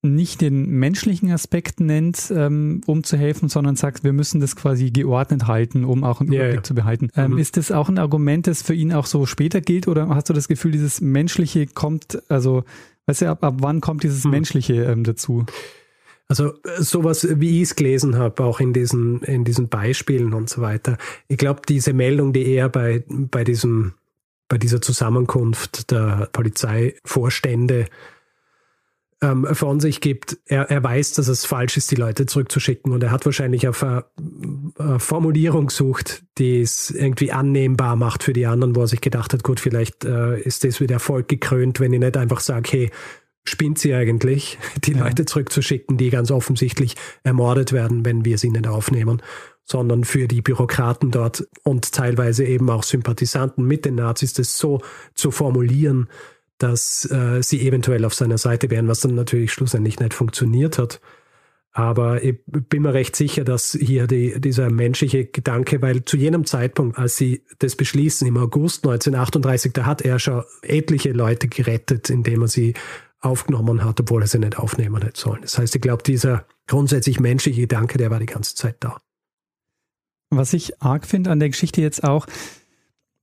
nicht 0.02 0.40
den 0.40 0.70
menschlichen 0.70 1.32
Aspekt 1.32 1.82
nennt, 1.82 2.32
ähm, 2.34 2.82
um 2.86 3.04
zu 3.04 3.18
helfen, 3.18 3.50
sondern 3.50 3.76
sagt, 3.76 4.04
wir 4.04 4.14
müssen 4.14 4.40
das 4.40 4.56
quasi 4.56 4.92
geordnet 4.92 5.48
halten, 5.48 5.84
um 5.84 6.06
auch 6.06 6.22
einen 6.22 6.30
Überblick 6.30 6.50
ja, 6.50 6.56
ja. 6.56 6.64
zu 6.64 6.74
behalten. 6.74 7.10
Ähm, 7.18 7.32
mhm. 7.32 7.38
Ist 7.38 7.58
das 7.58 7.72
auch 7.72 7.90
ein 7.90 7.98
Argument, 7.98 8.48
das 8.48 8.62
für 8.62 8.74
ihn 8.74 8.94
auch 8.94 9.06
so 9.06 9.26
später 9.26 9.60
gilt 9.60 9.88
oder 9.88 10.08
hast 10.10 10.30
du 10.30 10.34
das 10.34 10.48
Gefühl, 10.48 10.72
dieses 10.72 11.02
Menschliche 11.02 11.68
kommt, 11.68 12.22
also 12.30 12.64
weißt 13.08 13.24
du, 13.24 13.30
ab, 13.30 13.44
ab 13.44 13.56
wann 13.60 13.82
kommt 13.82 14.04
dieses 14.04 14.24
mhm. 14.24 14.32
Menschliche 14.32 14.84
ähm, 14.84 15.04
dazu? 15.04 15.46
Also 16.30 16.54
sowas, 16.78 17.28
wie 17.30 17.58
ich 17.58 17.64
es 17.64 17.76
gelesen 17.76 18.16
habe, 18.16 18.44
auch 18.44 18.60
in 18.60 18.72
diesen, 18.72 19.22
in 19.24 19.44
diesen 19.44 19.68
Beispielen 19.68 20.34
und 20.34 20.48
so 20.48 20.62
weiter. 20.62 20.98
Ich 21.28 21.38
glaube, 21.38 21.62
diese 21.68 21.92
Meldung, 21.92 22.34
die 22.34 22.46
er 22.46 22.70
bei, 22.70 23.04
bei 23.08 23.44
diesem, 23.44 23.96
bei 24.48 24.60
dieser 24.60 24.80
Zusammenkunft 24.80 25.92
der 25.92 26.30
Polizeivorstände 26.32 27.88
ähm, 29.22 29.48
von 29.52 29.80
sich 29.80 30.02
gibt, 30.02 30.38
er, 30.46 30.70
er 30.70 30.84
weiß, 30.84 31.14
dass 31.14 31.28
es 31.28 31.46
falsch 31.46 31.78
ist, 31.78 31.92
die 31.92 31.96
Leute 31.96 32.26
zurückzuschicken 32.26 32.94
und 32.94 33.04
er 33.04 33.12
hat 33.12 33.26
wahrscheinlich 33.26 33.68
auf 33.68 33.84
eine, 33.84 34.06
eine 34.78 35.00
Formulierung 35.00 35.68
gesucht, 35.68 36.24
die 36.38 36.62
es 36.62 36.90
irgendwie 36.90 37.32
annehmbar 37.32 37.96
macht 37.96 38.24
für 38.24 38.34
die 38.34 38.46
anderen, 38.46 38.76
wo 38.76 38.82
er 38.82 38.88
sich 38.88 39.02
gedacht 39.02 39.34
hat, 39.34 39.44
gut, 39.44 39.60
vielleicht 39.60 40.06
äh, 40.06 40.40
ist 40.40 40.64
das 40.64 40.80
wieder 40.80 40.96
Erfolg 40.96 41.28
gekrönt, 41.28 41.80
wenn 41.80 41.94
ich 41.94 42.00
nicht 42.00 42.16
einfach 42.16 42.40
sage, 42.40 42.70
hey, 42.72 42.92
spinnt 43.44 43.80
sie 43.80 43.94
eigentlich, 43.94 44.58
die 44.84 44.94
ja. 44.94 45.04
Leute 45.04 45.26
zurückzuschicken, 45.26 45.98
die 45.98 46.10
ganz 46.10 46.32
offensichtlich 46.32 46.96
ermordet 47.24 47.74
werden, 47.74 48.06
wenn 48.06 48.24
wir 48.24 48.38
sie 48.38 48.50
nicht 48.50 48.68
aufnehmen, 48.68 49.22
sondern 49.66 50.04
für 50.04 50.28
die 50.28 50.42
Bürokraten 50.42 51.12
dort 51.12 51.48
und 51.64 51.92
teilweise 51.92 52.46
eben 52.46 52.70
auch 52.70 52.84
Sympathisanten 52.84 53.66
mit 53.66 53.86
den 53.86 53.96
Nazis 53.96 54.34
das 54.34 54.58
so 54.58 54.82
zu 55.14 55.30
formulieren, 55.30 56.08
dass 56.60 57.10
äh, 57.10 57.42
sie 57.42 57.66
eventuell 57.68 58.06
auf 58.06 58.14
seiner 58.14 58.38
Seite 58.38 58.70
wären, 58.70 58.88
was 58.88 59.02
dann 59.02 59.16
natürlich 59.16 59.52
schlussendlich 59.52 60.00
nicht 60.00 60.14
funktioniert 60.14 60.78
hat. 60.78 61.02
Aber 61.72 62.24
ich 62.24 62.38
bin 62.46 62.82
mir 62.82 62.94
recht 62.94 63.16
sicher, 63.16 63.44
dass 63.44 63.78
hier 63.80 64.08
die, 64.08 64.42
dieser 64.42 64.70
menschliche 64.70 65.26
Gedanke, 65.26 65.82
weil 65.82 66.04
zu 66.04 66.18
jenem 66.18 66.46
Zeitpunkt, 66.46 66.98
als 66.98 67.16
sie 67.16 67.44
das 67.60 67.76
beschließen, 67.76 68.28
im 68.28 68.38
August 68.38 68.86
1938, 68.86 69.74
da 69.74 69.86
hat 69.86 70.02
er 70.02 70.20
schon 70.20 70.44
etliche 70.62 71.12
Leute 71.12 71.48
gerettet, 71.48 72.10
indem 72.10 72.42
er 72.42 72.48
sie 72.48 72.74
aufgenommen 73.22 73.84
hat, 73.84 74.00
obwohl 74.00 74.24
er 74.24 74.28
sie 74.28 74.40
nicht 74.40 74.58
aufnehmen 74.58 75.02
hätte 75.02 75.20
sollen. 75.20 75.42
Das 75.42 75.58
heißt, 75.58 75.76
ich 75.76 75.82
glaube, 75.82 76.04
dieser 76.04 76.46
grundsätzlich 76.68 77.20
menschliche 77.20 77.62
Gedanke, 77.62 77.98
der 77.98 78.10
war 78.10 78.20
die 78.20 78.26
ganze 78.26 78.56
Zeit 78.56 78.78
da. 78.80 78.98
Was 80.32 80.54
ich 80.54 80.82
arg 80.82 81.06
finde 81.06 81.32
an 81.32 81.40
der 81.40 81.50
Geschichte 81.50 81.82
jetzt 81.82 82.04
auch, 82.04 82.28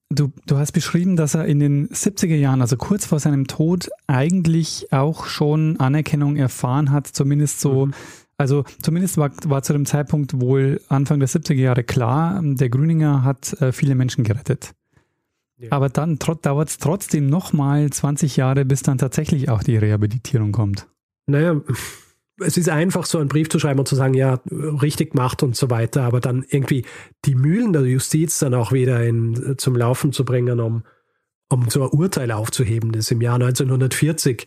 Du, 0.08 0.32
du 0.46 0.56
hast 0.56 0.72
beschrieben, 0.72 1.16
dass 1.16 1.34
er 1.34 1.46
in 1.46 1.58
den 1.58 1.88
70er 1.88 2.36
Jahren, 2.36 2.60
also 2.60 2.76
kurz 2.76 3.06
vor 3.06 3.18
seinem 3.18 3.48
Tod, 3.48 3.90
eigentlich 4.06 4.92
auch 4.92 5.26
schon 5.26 5.80
Anerkennung 5.80 6.36
erfahren 6.36 6.92
hat, 6.92 7.08
zumindest 7.08 7.60
so, 7.60 7.86
mhm. 7.86 7.94
also 8.38 8.64
zumindest 8.80 9.16
war, 9.16 9.32
war 9.46 9.62
zu 9.62 9.72
dem 9.72 9.84
Zeitpunkt 9.84 10.40
wohl 10.40 10.80
Anfang 10.88 11.18
der 11.18 11.28
70er 11.28 11.54
Jahre 11.54 11.82
klar, 11.82 12.40
der 12.40 12.68
Grüninger 12.68 13.24
hat 13.24 13.60
äh, 13.60 13.72
viele 13.72 13.96
Menschen 13.96 14.22
gerettet. 14.22 14.74
Ja. 15.58 15.72
Aber 15.72 15.88
dann 15.88 16.18
dauert 16.18 16.68
es 16.68 16.78
trotzdem 16.78 17.28
nochmal 17.28 17.90
20 17.90 18.36
Jahre, 18.36 18.64
bis 18.64 18.82
dann 18.82 18.98
tatsächlich 18.98 19.48
auch 19.48 19.62
die 19.62 19.76
Rehabilitierung 19.76 20.52
kommt. 20.52 20.86
Naja, 21.26 21.60
es 22.40 22.56
ist 22.56 22.68
einfach, 22.68 23.06
so 23.06 23.18
einen 23.18 23.28
Brief 23.28 23.48
zu 23.48 23.58
schreiben 23.58 23.78
und 23.78 23.88
zu 23.88 23.96
sagen, 23.96 24.14
ja, 24.14 24.40
richtig 24.50 25.12
gemacht 25.12 25.42
und 25.42 25.56
so 25.56 25.70
weiter, 25.70 26.02
aber 26.02 26.20
dann 26.20 26.44
irgendwie 26.48 26.84
die 27.24 27.34
Mühlen 27.34 27.72
der 27.72 27.82
Justiz 27.82 28.38
dann 28.38 28.54
auch 28.54 28.72
wieder 28.72 29.02
in, 29.04 29.54
zum 29.58 29.76
Laufen 29.76 30.12
zu 30.12 30.24
bringen, 30.24 30.60
um, 30.60 30.82
um 31.48 31.70
so 31.70 31.82
ein 31.82 31.90
Urteil 31.90 32.30
aufzuheben, 32.32 32.92
das 32.92 33.10
im 33.10 33.20
Jahr 33.20 33.36
1940 33.36 34.46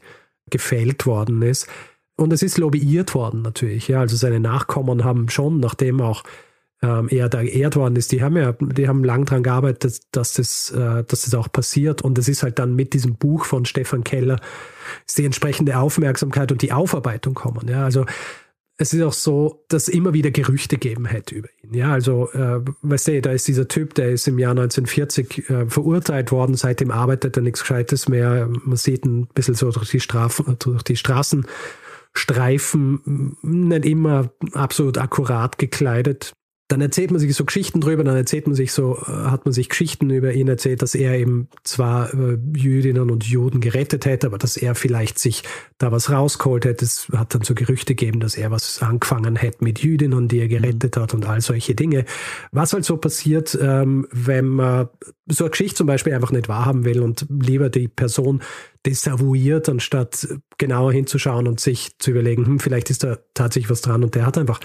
gefällt 0.49 1.05
worden 1.05 1.41
ist. 1.41 1.67
Und 2.15 2.33
es 2.33 2.43
ist 2.43 2.57
lobbyiert 2.57 3.15
worden 3.15 3.41
natürlich, 3.41 3.87
ja, 3.87 4.01
also 4.01 4.17
seine 4.17 4.39
Nachkommen 4.39 5.03
haben 5.03 5.29
schon, 5.29 5.59
nachdem 5.59 6.01
auch 6.01 6.23
ähm, 6.81 7.07
er 7.09 7.29
da 7.29 7.43
geehrt 7.43 7.75
worden 7.75 7.95
ist, 7.95 8.11
die 8.11 8.23
haben 8.23 8.37
ja, 8.37 8.55
die 8.59 8.87
haben 8.87 9.03
lang 9.03 9.25
daran 9.25 9.43
gearbeitet, 9.43 9.83
dass, 9.83 10.01
dass, 10.11 10.33
das, 10.33 10.71
äh, 10.71 11.03
dass 11.03 11.23
das 11.23 11.35
auch 11.35 11.51
passiert. 11.51 12.01
Und 12.01 12.17
es 12.17 12.29
ist 12.29 12.43
halt 12.43 12.59
dann 12.59 12.75
mit 12.75 12.93
diesem 12.93 13.15
Buch 13.15 13.45
von 13.45 13.65
Stefan 13.65 14.03
Keller 14.03 14.39
ist 15.05 15.17
die 15.17 15.25
entsprechende 15.25 15.77
Aufmerksamkeit 15.77 16.51
und 16.51 16.61
die 16.61 16.71
Aufarbeitung 16.71 17.33
kommen. 17.33 17.67
Ja, 17.67 17.83
also 17.83 18.05
es 18.81 18.93
ist 18.93 19.03
auch 19.03 19.13
so, 19.13 19.65
dass 19.67 19.89
immer 19.89 20.13
wieder 20.13 20.31
Gerüchte 20.31 20.77
geben 20.77 21.05
hätte 21.05 21.35
über 21.35 21.49
ihn. 21.61 21.73
Ja, 21.73 21.91
also, 21.91 22.31
äh, 22.31 22.61
weißt 22.81 23.09
du, 23.09 23.21
da 23.21 23.31
ist 23.31 23.49
dieser 23.49 23.67
Typ, 23.67 23.93
der 23.95 24.11
ist 24.11 24.25
im 24.29 24.39
Jahr 24.39 24.51
1940 24.51 25.49
äh, 25.49 25.65
verurteilt 25.67 26.31
worden, 26.31 26.55
seitdem 26.55 26.89
arbeitet 26.89 27.35
er 27.35 27.43
nichts 27.43 27.59
Gescheites 27.59 28.07
mehr. 28.07 28.47
Man 28.63 28.77
sieht 28.77 29.03
ein 29.03 29.27
bisschen 29.27 29.55
so 29.55 29.69
durch 29.69 29.89
die, 29.89 29.99
Strafen, 29.99 30.55
durch 30.59 30.83
die 30.83 30.95
Straßenstreifen, 30.95 33.35
nicht 33.41 33.85
immer 33.85 34.31
absolut 34.53 34.97
akkurat 34.97 35.57
gekleidet. 35.57 36.31
Dann 36.69 36.81
erzählt 36.81 37.09
man 37.09 37.19
sich 37.19 37.35
so 37.35 37.45
Geschichten 37.45 37.81
drüber, 37.81 38.03
dann 38.03 38.15
erzählt 38.15 38.45
man 38.45 38.55
sich 38.55 38.71
so, 38.71 38.95
äh, 38.95 39.11
hat 39.11 39.43
man 39.45 39.53
sich 39.53 39.69
Geschichten 39.69 40.11
über 40.11 40.33
ihn 40.33 40.47
erzählt, 40.47 40.83
dass 40.83 40.93
er 40.93 41.17
eben 41.17 41.49
zwar 41.63 42.13
äh, 42.13 42.37
Jüdinnen 42.55 43.09
und 43.09 43.25
Juden 43.25 43.59
gerettet 43.59 44.05
hätte, 44.05 44.27
aber 44.27 44.37
dass 44.37 44.55
er 44.55 44.75
vielleicht 44.75 45.17
sich 45.17 45.41
da 45.79 45.91
was 45.91 46.11
rausgeholt 46.11 46.65
hätte. 46.65 46.85
Es 46.85 47.07
hat 47.11 47.33
dann 47.33 47.41
so 47.41 47.55
Gerüchte 47.55 47.95
gegeben, 47.95 48.19
dass 48.19 48.35
er 48.35 48.51
was 48.51 48.83
angefangen 48.83 49.35
hätte 49.35 49.63
mit 49.63 49.79
Jüdinnen, 49.79 50.27
die 50.27 50.37
er 50.37 50.47
gerettet 50.47 50.95
hat 50.95 51.15
und 51.15 51.25
all 51.25 51.41
solche 51.41 51.73
Dinge. 51.73 52.05
Was 52.51 52.71
halt 52.71 52.85
so 52.85 52.97
passiert, 52.97 53.57
ähm, 53.59 54.07
wenn 54.11 54.45
man 54.45 54.89
so 55.27 55.45
eine 55.45 55.51
Geschichte 55.51 55.77
zum 55.77 55.87
Beispiel 55.87 56.13
einfach 56.13 56.31
nicht 56.31 56.49
wahrhaben 56.49 56.85
will 56.85 57.01
und 57.01 57.25
lieber 57.29 57.71
die 57.71 57.87
Person 57.87 58.43
desavouiert, 58.85 59.69
anstatt 59.69 60.27
genauer 60.59 60.93
hinzuschauen 60.93 61.47
und 61.47 61.59
sich 61.59 61.97
zu 61.97 62.11
überlegen, 62.11 62.45
hm, 62.45 62.59
vielleicht 62.59 62.91
ist 62.91 63.03
da 63.03 63.17
tatsächlich 63.33 63.71
was 63.71 63.81
dran 63.81 64.03
und 64.03 64.13
der 64.13 64.27
hat 64.27 64.37
einfach 64.37 64.59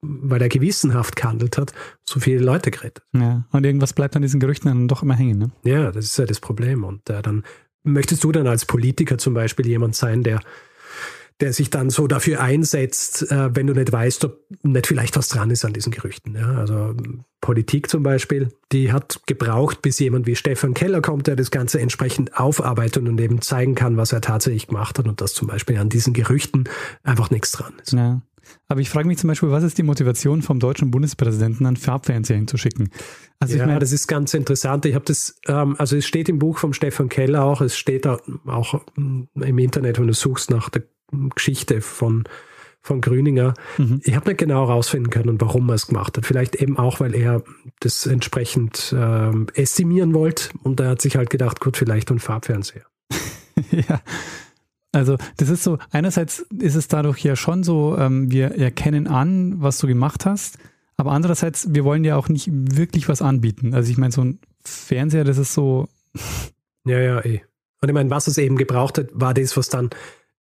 weil 0.00 0.40
er 0.40 0.48
gewissenhaft 0.48 1.16
gehandelt 1.16 1.58
hat, 1.58 1.72
so 2.08 2.20
viele 2.20 2.42
Leute 2.42 2.70
gerettet. 2.70 3.04
Ja, 3.12 3.44
und 3.50 3.64
irgendwas 3.64 3.92
bleibt 3.92 4.14
an 4.16 4.22
diesen 4.22 4.40
Gerüchten 4.40 4.68
dann 4.68 4.88
doch 4.88 5.02
immer 5.02 5.14
hängen. 5.14 5.38
Ne? 5.38 5.50
Ja, 5.64 5.90
das 5.90 6.06
ist 6.06 6.18
ja 6.18 6.24
das 6.24 6.40
Problem. 6.40 6.84
Und 6.84 7.08
äh, 7.10 7.22
dann 7.22 7.44
möchtest 7.82 8.22
du 8.24 8.32
dann 8.32 8.46
als 8.46 8.64
Politiker 8.64 9.18
zum 9.18 9.34
Beispiel 9.34 9.66
jemand 9.66 9.96
sein, 9.96 10.22
der, 10.22 10.40
der 11.40 11.52
sich 11.52 11.70
dann 11.70 11.90
so 11.90 12.06
dafür 12.06 12.40
einsetzt, 12.40 13.30
äh, 13.30 13.54
wenn 13.54 13.66
du 13.66 13.74
nicht 13.74 13.90
weißt, 13.90 14.24
ob 14.24 14.40
nicht 14.62 14.86
vielleicht 14.86 15.16
was 15.16 15.28
dran 15.28 15.50
ist 15.50 15.64
an 15.64 15.72
diesen 15.72 15.90
Gerüchten. 15.90 16.36
Ja? 16.36 16.54
Also 16.54 16.94
Politik 17.40 17.90
zum 17.90 18.04
Beispiel, 18.04 18.52
die 18.70 18.92
hat 18.92 19.22
gebraucht, 19.26 19.82
bis 19.82 19.98
jemand 19.98 20.26
wie 20.26 20.36
Stefan 20.36 20.74
Keller 20.74 21.00
kommt, 21.00 21.26
der 21.26 21.34
das 21.34 21.50
Ganze 21.50 21.80
entsprechend 21.80 22.38
aufarbeitet 22.38 23.08
und 23.08 23.20
eben 23.20 23.40
zeigen 23.40 23.74
kann, 23.74 23.96
was 23.96 24.12
er 24.12 24.20
tatsächlich 24.20 24.68
gemacht 24.68 24.98
hat 24.98 25.08
und 25.08 25.20
dass 25.20 25.34
zum 25.34 25.48
Beispiel 25.48 25.78
an 25.78 25.88
diesen 25.88 26.12
Gerüchten 26.12 26.68
einfach 27.02 27.30
nichts 27.30 27.52
dran 27.52 27.74
ist. 27.82 27.92
Ja. 27.92 28.22
Aber 28.68 28.80
ich 28.80 28.90
frage 28.90 29.08
mich 29.08 29.18
zum 29.18 29.28
Beispiel, 29.28 29.50
was 29.50 29.64
ist 29.64 29.78
die 29.78 29.82
Motivation 29.82 30.42
vom 30.42 30.60
deutschen 30.60 30.90
Bundespräsidenten, 30.90 31.66
einen 31.66 31.76
Farbfernseher 31.76 32.36
hinzuschicken? 32.36 32.90
Also 33.40 33.56
ja, 33.56 33.62
ich 33.62 33.66
meine, 33.66 33.78
das 33.80 33.92
ist 33.92 34.06
ganz 34.08 34.34
interessant. 34.34 34.84
Ich 34.84 34.94
habe 34.94 35.04
das, 35.04 35.36
ähm, 35.46 35.76
also 35.78 35.96
es 35.96 36.06
steht 36.06 36.28
im 36.28 36.38
Buch 36.38 36.58
von 36.58 36.72
Stefan 36.72 37.08
Keller 37.08 37.44
auch, 37.44 37.60
es 37.60 37.76
steht 37.76 38.06
auch 38.06 38.80
im 38.96 39.58
Internet, 39.58 39.98
wenn 39.98 40.06
du 40.06 40.14
suchst 40.14 40.50
nach 40.50 40.68
der 40.70 40.82
Geschichte 41.34 41.80
von 41.80 42.24
von 42.80 43.00
Grüninger. 43.00 43.54
Mhm. 43.76 44.00
Ich 44.04 44.14
habe 44.14 44.28
nicht 44.28 44.38
genau 44.38 44.66
herausfinden 44.66 45.10
können, 45.10 45.40
warum 45.40 45.68
er 45.68 45.74
es 45.74 45.88
gemacht 45.88 46.16
hat. 46.16 46.24
Vielleicht 46.24 46.56
eben 46.56 46.78
auch, 46.78 47.00
weil 47.00 47.14
er 47.14 47.42
das 47.80 48.06
entsprechend 48.06 48.94
ähm, 48.96 49.46
estimieren 49.54 50.14
wollte 50.14 50.50
und 50.62 50.80
er 50.80 50.90
hat 50.90 51.02
sich 51.02 51.16
halt 51.16 51.28
gedacht, 51.28 51.60
gut, 51.60 51.76
vielleicht 51.76 52.10
ein 52.10 52.18
Farbfernseher. 52.18 52.86
ja, 53.70 54.00
also 54.92 55.16
das 55.36 55.50
ist 55.50 55.64
so, 55.64 55.78
einerseits 55.90 56.40
ist 56.58 56.74
es 56.74 56.88
dadurch 56.88 57.18
ja 57.22 57.36
schon 57.36 57.62
so, 57.62 57.96
ähm, 57.98 58.30
wir 58.30 58.52
erkennen 58.52 59.06
an, 59.06 59.60
was 59.60 59.78
du 59.78 59.86
gemacht 59.86 60.24
hast, 60.26 60.58
aber 60.96 61.12
andererseits, 61.12 61.72
wir 61.72 61.84
wollen 61.84 62.04
ja 62.04 62.16
auch 62.16 62.28
nicht 62.28 62.48
wirklich 62.50 63.08
was 63.08 63.22
anbieten. 63.22 63.74
Also 63.74 63.90
ich 63.90 63.98
meine, 63.98 64.12
so 64.12 64.22
ein 64.22 64.40
Fernseher, 64.64 65.24
das 65.24 65.38
ist 65.38 65.54
so. 65.54 65.88
Ja, 66.84 66.98
ja, 66.98 67.24
eh. 67.24 67.42
Und 67.80 67.88
ich 67.88 67.94
meine, 67.94 68.10
was 68.10 68.26
es 68.26 68.38
eben 68.38 68.56
gebraucht 68.56 68.98
hat, 68.98 69.08
war 69.12 69.34
das, 69.34 69.56
was 69.56 69.68
dann 69.68 69.90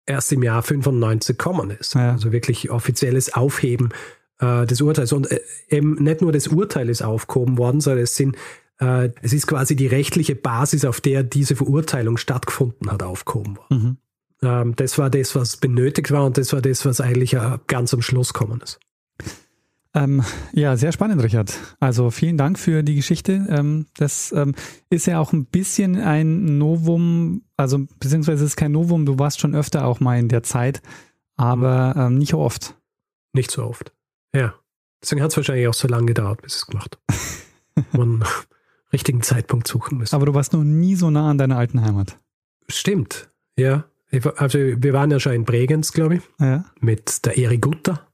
erst 0.07 0.33
im 0.33 0.43
Jahr 0.43 0.63
95 0.63 1.37
gekommen 1.37 1.71
ist. 1.71 1.95
Ja. 1.95 2.13
Also 2.13 2.33
wirklich 2.33 2.71
offizielles 2.71 3.35
Aufheben 3.35 3.93
äh, 4.39 4.65
des 4.65 4.81
Urteils. 4.81 5.13
Und 5.13 5.31
äh, 5.31 5.41
eben 5.69 6.03
nicht 6.03 6.23
nur 6.23 6.33
das 6.33 6.49
Urteil 6.49 6.89
ist 6.89 7.03
aufgehoben 7.03 7.59
worden, 7.59 7.81
sondern 7.81 8.05
es 8.05 8.17
sind 8.17 8.37
äh, 8.79 9.11
es 9.23 9.33
ist 9.33 9.47
quasi 9.47 9.77
die 9.77 9.87
rechtliche 9.87 10.35
Basis, 10.35 10.85
auf 10.85 11.01
der 11.01 11.23
diese 11.23 11.57
Verurteilung 11.57 12.17
stattgefunden 12.17 12.91
hat, 12.91 13.03
aufgehoben 13.03 13.57
worden. 13.57 13.83
Mhm. 13.83 13.97
Ähm, 14.47 14.77
das 14.77 14.97
war 14.97 15.11
das, 15.11 15.35
was 15.35 15.57
benötigt 15.57 16.13
war 16.13 16.25
und 16.25 16.39
das 16.39 16.53
war 16.53 16.63
das, 16.63 16.85
was 16.87 17.01
eigentlich 17.01 17.35
äh, 17.35 17.59
ganz 17.67 17.93
am 17.93 18.01
Schluss 18.01 18.33
kommen 18.33 18.61
ist. 18.61 18.79
Ähm, 19.93 20.23
ja, 20.53 20.77
sehr 20.77 20.93
spannend, 20.93 21.23
Richard. 21.23 21.59
Also 21.81 22.11
vielen 22.11 22.37
Dank 22.37 22.59
für 22.59 22.83
die 22.83 22.95
Geschichte. 22.95 23.47
Ähm, 23.49 23.87
das 23.97 24.31
ähm, 24.33 24.55
ist 24.91 25.07
ja 25.07 25.19
auch 25.19 25.33
ein 25.33 25.47
bisschen 25.47 25.97
ein 26.01 26.59
Novum, 26.59 27.43
also 27.57 27.87
beziehungsweise 27.99 28.45
es 28.45 28.53
ist 28.53 28.57
kein 28.57 28.73
Novum, 28.73 29.07
du 29.07 29.19
warst 29.19 29.41
schon 29.41 29.55
öfter 29.55 29.87
auch 29.87 29.99
mal 29.99 30.19
in 30.19 30.29
der 30.29 30.43
Zeit, 30.43 30.81
aber 31.37 31.95
mhm. 31.97 32.01
ähm, 32.03 32.19
nicht 32.19 32.31
so 32.31 32.39
oft. 32.39 32.77
Nicht 33.33 33.51
so 33.51 33.65
oft. 33.65 33.93
Ja. 34.35 34.55
Deswegen 35.03 35.23
hat 35.23 35.31
es 35.31 35.37
wahrscheinlich 35.37 35.67
auch 35.67 35.75
so 35.75 35.89
lange 35.89 36.07
gedauert, 36.07 36.43
bis 36.43 36.57
es 36.57 36.67
gemacht 36.67 36.99
Man 37.93 38.25
richtigen 38.93 39.23
Zeitpunkt 39.23 39.67
suchen 39.67 39.99
müssen. 39.99 40.15
Aber 40.15 40.27
du 40.27 40.35
warst 40.35 40.53
noch 40.53 40.63
nie 40.63 40.95
so 40.95 41.11
nah 41.11 41.31
an 41.31 41.39
deiner 41.39 41.59
alten 41.59 41.83
Heimat. 41.83 42.19
Stimmt, 42.69 43.31
ja. 43.59 43.85
Also 44.37 44.59
wir 44.59 44.93
waren 44.93 45.11
ja 45.11 45.19
schon 45.19 45.33
in 45.33 45.45
Bregenz, 45.45 45.93
glaube 45.93 46.17
ich, 46.17 46.23
ja. 46.39 46.65
mit 46.81 47.25
der 47.27 47.37
Eri 47.39 47.59
Gutter 47.59 48.07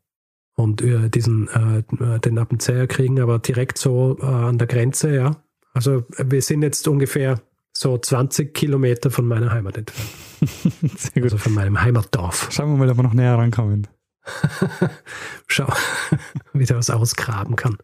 und 0.55 0.83
äh, 0.83 1.11
diesen 1.11 1.49
äh, 1.49 2.21
den 2.21 2.39
Appenzeller 2.39 2.87
kriegen, 2.87 3.21
aber 3.21 3.39
direkt 3.39 3.79
so 3.79 4.19
äh, 4.21 4.25
an 4.25 4.59
der 4.59 4.67
Grenze, 4.67 5.15
ja. 5.15 5.37
Also 5.75 6.05
wir 6.19 6.43
sind 6.43 6.63
jetzt 6.63 6.87
ungefähr 6.89 7.41
so 7.73 7.97
20 7.97 8.55
Kilometer 8.55 9.11
von 9.11 9.27
meiner 9.27 9.51
Heimat 9.51 9.79
entfernt. 9.79 10.11
Sehr 10.99 11.23
gut. 11.23 11.25
Also 11.25 11.39
von 11.39 11.55
meinem 11.55 11.81
Heimatdorf. 11.81 12.49
Schauen 12.51 12.71
wir 12.71 12.77
mal, 12.77 12.91
ob 12.91 12.99
wir 12.99 13.03
noch 13.03 13.15
näher 13.15 13.37
rankommen. 13.37 13.87
Schau, 15.47 15.73
wie 16.53 16.65
der 16.65 16.77
was 16.77 16.91
ausgraben 16.91 17.57
kann. 17.57 17.79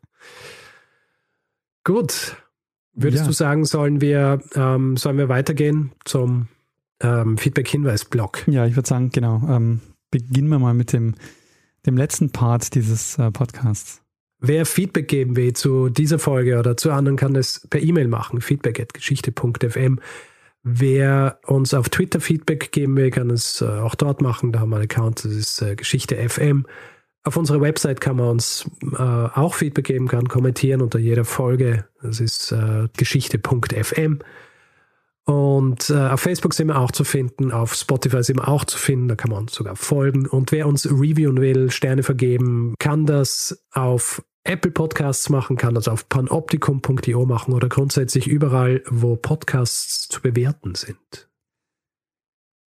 Gut. 1.84 2.36
Würdest 2.92 3.22
ja. 3.22 3.26
du 3.28 3.32
sagen, 3.32 3.64
sollen 3.64 4.00
wir, 4.00 4.40
ähm, 4.54 4.96
sollen 4.96 5.18
wir 5.18 5.28
weitergehen 5.28 5.92
zum 6.04 6.48
ähm, 7.00 7.38
Feedback-Hinweis-Blog. 7.38 8.44
Ja, 8.46 8.66
ich 8.66 8.76
würde 8.76 8.88
sagen, 8.88 9.10
genau. 9.10 9.42
Ähm, 9.48 9.80
beginnen 10.10 10.48
wir 10.48 10.58
mal 10.58 10.74
mit 10.74 10.92
dem, 10.92 11.14
dem 11.86 11.96
letzten 11.96 12.30
Part 12.30 12.74
dieses 12.74 13.18
äh, 13.18 13.30
Podcasts. 13.30 14.02
Wer 14.40 14.66
Feedback 14.66 15.08
geben 15.08 15.36
will 15.36 15.52
zu 15.52 15.88
dieser 15.88 16.18
Folge 16.18 16.58
oder 16.58 16.76
zu 16.76 16.92
anderen, 16.92 17.16
kann 17.16 17.34
es 17.34 17.66
per 17.70 17.82
E-Mail 17.82 18.06
machen, 18.06 18.40
feedback.geschichte.fm. 18.40 19.98
Wer 20.62 21.40
uns 21.46 21.74
auf 21.74 21.88
Twitter 21.88 22.20
Feedback 22.20 22.72
geben 22.72 22.96
will, 22.96 23.10
kann 23.10 23.30
es 23.30 23.60
äh, 23.60 23.66
auch 23.66 23.94
dort 23.94 24.20
machen. 24.20 24.52
Da 24.52 24.60
haben 24.60 24.70
wir 24.70 24.76
einen 24.76 24.84
Account, 24.84 25.24
das 25.24 25.32
ist 25.32 25.62
äh, 25.62 25.74
Geschichte 25.74 26.16
FM. 26.16 26.66
Auf 27.24 27.36
unserer 27.36 27.60
Website 27.60 28.00
kann 28.00 28.16
man 28.16 28.28
uns 28.28 28.68
äh, 28.92 28.96
auch 28.96 29.54
Feedback 29.54 29.86
geben, 29.86 30.08
kann 30.08 30.28
kommentieren 30.28 30.82
unter 30.82 30.98
jeder 30.98 31.24
Folge. 31.24 31.84
Das 32.02 32.20
ist 32.20 32.52
äh, 32.52 32.88
geschichte.fm. 32.96 34.20
Und 35.28 35.90
äh, 35.90 36.08
auf 36.08 36.20
Facebook 36.22 36.54
sind 36.54 36.68
wir 36.68 36.78
auch 36.78 36.90
zu 36.90 37.04
finden, 37.04 37.52
auf 37.52 37.74
Spotify 37.74 38.22
sind 38.22 38.38
wir 38.38 38.48
auch 38.48 38.64
zu 38.64 38.78
finden, 38.78 39.08
da 39.08 39.14
kann 39.14 39.30
man 39.30 39.42
uns 39.42 39.54
sogar 39.54 39.76
folgen. 39.76 40.26
Und 40.26 40.52
wer 40.52 40.66
uns 40.66 40.86
reviewen 40.86 41.38
will, 41.38 41.70
Sterne 41.70 42.02
vergeben, 42.02 42.74
kann 42.78 43.04
das 43.04 43.62
auf 43.72 44.24
Apple 44.44 44.70
Podcasts 44.70 45.28
machen, 45.28 45.58
kann 45.58 45.74
das 45.74 45.86
auf 45.86 46.08
panoptikum.io 46.08 47.26
machen 47.26 47.52
oder 47.52 47.68
grundsätzlich 47.68 48.26
überall, 48.26 48.82
wo 48.88 49.16
Podcasts 49.16 50.08
zu 50.08 50.22
bewerten 50.22 50.74
sind. 50.74 51.28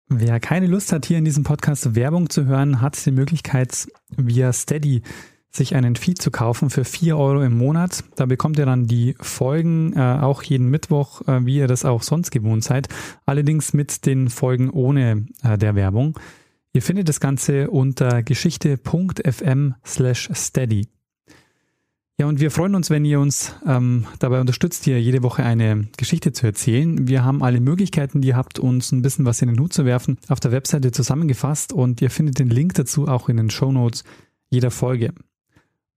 Wer 0.08 0.40
keine 0.40 0.66
Lust 0.66 0.90
hat, 0.90 1.06
hier 1.06 1.18
in 1.18 1.24
diesem 1.24 1.44
Podcast 1.44 1.94
Werbung 1.94 2.28
zu 2.28 2.46
hören, 2.46 2.80
hat 2.80 3.06
die 3.06 3.12
Möglichkeit, 3.12 3.86
via 4.16 4.52
Steady 4.52 5.02
sich 5.50 5.74
einen 5.74 5.96
Feed 5.96 6.20
zu 6.20 6.30
kaufen 6.30 6.70
für 6.70 6.84
4 6.84 7.16
Euro 7.16 7.42
im 7.42 7.56
Monat. 7.56 8.04
Da 8.16 8.26
bekommt 8.26 8.58
ihr 8.58 8.66
dann 8.66 8.86
die 8.86 9.14
Folgen 9.20 9.94
äh, 9.94 10.18
auch 10.20 10.42
jeden 10.42 10.68
Mittwoch, 10.68 11.26
äh, 11.26 11.44
wie 11.44 11.56
ihr 11.56 11.66
das 11.66 11.84
auch 11.84 12.02
sonst 12.02 12.30
gewohnt 12.30 12.64
seid. 12.64 12.88
Allerdings 13.26 13.72
mit 13.72 14.06
den 14.06 14.28
Folgen 14.28 14.70
ohne 14.70 15.26
äh, 15.42 15.56
der 15.58 15.74
Werbung. 15.74 16.18
Ihr 16.72 16.82
findet 16.82 17.08
das 17.08 17.20
Ganze 17.20 17.70
unter 17.70 18.22
geschichte.fm 18.22 19.74
slash 19.84 20.28
steady. 20.34 20.88
Ja, 22.20 22.26
und 22.26 22.40
wir 22.40 22.50
freuen 22.50 22.74
uns, 22.74 22.90
wenn 22.90 23.04
ihr 23.04 23.20
uns 23.20 23.54
ähm, 23.64 24.04
dabei 24.18 24.40
unterstützt, 24.40 24.84
hier 24.84 25.00
jede 25.00 25.22
Woche 25.22 25.44
eine 25.44 25.86
Geschichte 25.96 26.32
zu 26.32 26.46
erzählen. 26.46 27.06
Wir 27.06 27.24
haben 27.24 27.44
alle 27.44 27.60
Möglichkeiten, 27.60 28.20
die 28.20 28.28
ihr 28.28 28.36
habt, 28.36 28.58
uns 28.58 28.90
ein 28.90 29.02
bisschen 29.02 29.24
was 29.24 29.40
in 29.40 29.48
den 29.48 29.60
Hut 29.60 29.72
zu 29.72 29.84
werfen, 29.84 30.18
auf 30.28 30.40
der 30.40 30.50
Webseite 30.50 30.90
zusammengefasst 30.90 31.72
und 31.72 32.02
ihr 32.02 32.10
findet 32.10 32.40
den 32.40 32.50
Link 32.50 32.74
dazu 32.74 33.06
auch 33.06 33.28
in 33.28 33.36
den 33.36 33.50
Show 33.50 33.70
Notes 33.70 34.02
jeder 34.50 34.72
Folge. 34.72 35.14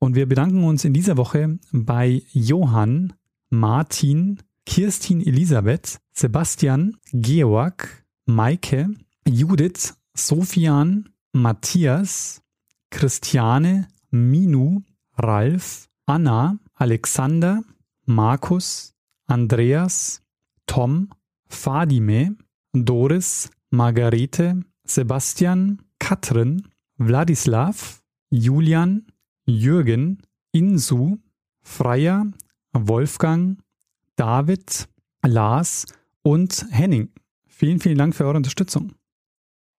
Und 0.04 0.16
wir 0.16 0.28
bedanken 0.28 0.64
uns 0.64 0.84
in 0.84 0.93
dieser 0.93 1.16
Woche 1.16 1.60
bei 1.72 2.24
Johann, 2.32 3.14
Martin, 3.52 4.41
Kirstin 4.66 5.22
Elisabeth, 5.22 5.99
Sebastian, 6.12 6.97
Georg, 7.14 8.04
Maike, 8.26 8.89
Judith, 9.28 9.93
Sofian, 10.16 11.10
Matthias, 11.34 12.41
Christiane, 12.89 13.89
Minu, 14.10 14.82
Ralf, 15.18 15.88
Anna, 16.08 16.58
Alexander, 16.74 17.62
Markus, 18.06 18.95
Andreas, 19.28 20.24
Tom, 20.66 21.10
Fadime, 21.47 22.38
Doris, 22.74 23.52
Margarete, 23.70 24.62
Sebastian, 24.84 25.84
Katrin, 25.99 26.68
Wladislav, 26.97 28.02
Julian, 28.32 29.06
Jürgen, 29.45 30.21
Insu, 30.51 31.17
Freier, 31.61 32.25
Wolfgang, 32.73 33.61
David, 34.15 34.87
Lars 35.25 35.85
und 36.23 36.65
Henning. 36.71 37.11
Vielen, 37.47 37.79
vielen 37.79 37.97
Dank 37.97 38.15
für 38.15 38.25
eure 38.25 38.37
Unterstützung. 38.37 38.93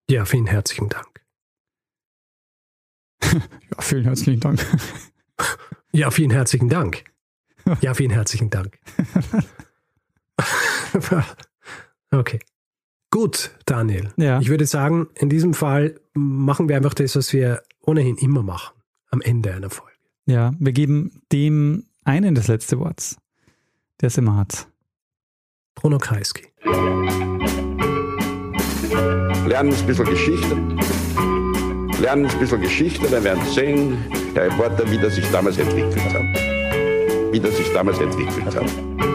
Ja, 0.08 0.24
vielen 0.24 0.46
herzlichen 0.46 0.88
Dank. 0.88 1.22
ja, 3.70 3.80
vielen 3.80 4.04
herzlichen 4.04 4.40
Dank. 4.40 4.64
Ja, 5.92 6.10
vielen 6.10 6.30
herzlichen 6.30 6.68
Dank. 6.68 7.04
Ja, 7.80 7.94
vielen 7.94 8.10
herzlichen 8.10 8.50
Dank. 8.50 8.78
okay. 12.10 12.40
Gut, 13.10 13.56
Daniel. 13.66 14.12
Ja. 14.16 14.40
Ich 14.40 14.48
würde 14.48 14.66
sagen, 14.66 15.08
in 15.14 15.28
diesem 15.28 15.54
Fall 15.54 16.00
machen 16.14 16.68
wir 16.68 16.76
einfach 16.76 16.94
das, 16.94 17.14
was 17.14 17.32
wir 17.32 17.62
ohnehin 17.82 18.16
immer 18.16 18.42
machen, 18.42 18.74
am 19.12 19.20
Ende 19.20 19.54
einer 19.54 19.70
Folge. 19.70 19.92
Ja, 20.26 20.52
wir 20.58 20.72
geben 20.72 21.22
dem 21.30 21.84
einen 22.04 22.34
das 22.34 22.48
letzte 22.48 22.80
Wort, 22.80 23.16
der 24.00 24.08
es 24.08 24.18
immer 24.18 24.36
hat. 24.36 24.66
Bruno 25.76 25.98
Kreisky. 25.98 26.48
Lernen 29.46 29.72
ein 29.72 29.86
bisschen 29.86 30.06
Geschichte. 30.06 30.56
Lernen 32.00 32.26
ein 32.26 32.38
bisschen 32.38 32.60
Geschichte, 32.60 33.08
dann 33.08 33.22
werden 33.22 33.44
Sie 33.46 33.52
sehen, 33.52 33.98
der 34.34 34.44
Reporter, 34.44 34.90
wie 34.90 34.98
das 34.98 35.14
sich 35.14 35.30
damals 35.30 35.58
entwickelt 35.58 36.02
hat. 36.12 37.32
Wie 37.32 37.40
das 37.40 37.56
sich 37.56 37.72
damals 37.72 37.98
entwickelt 37.98 38.54
hat. 38.54 39.11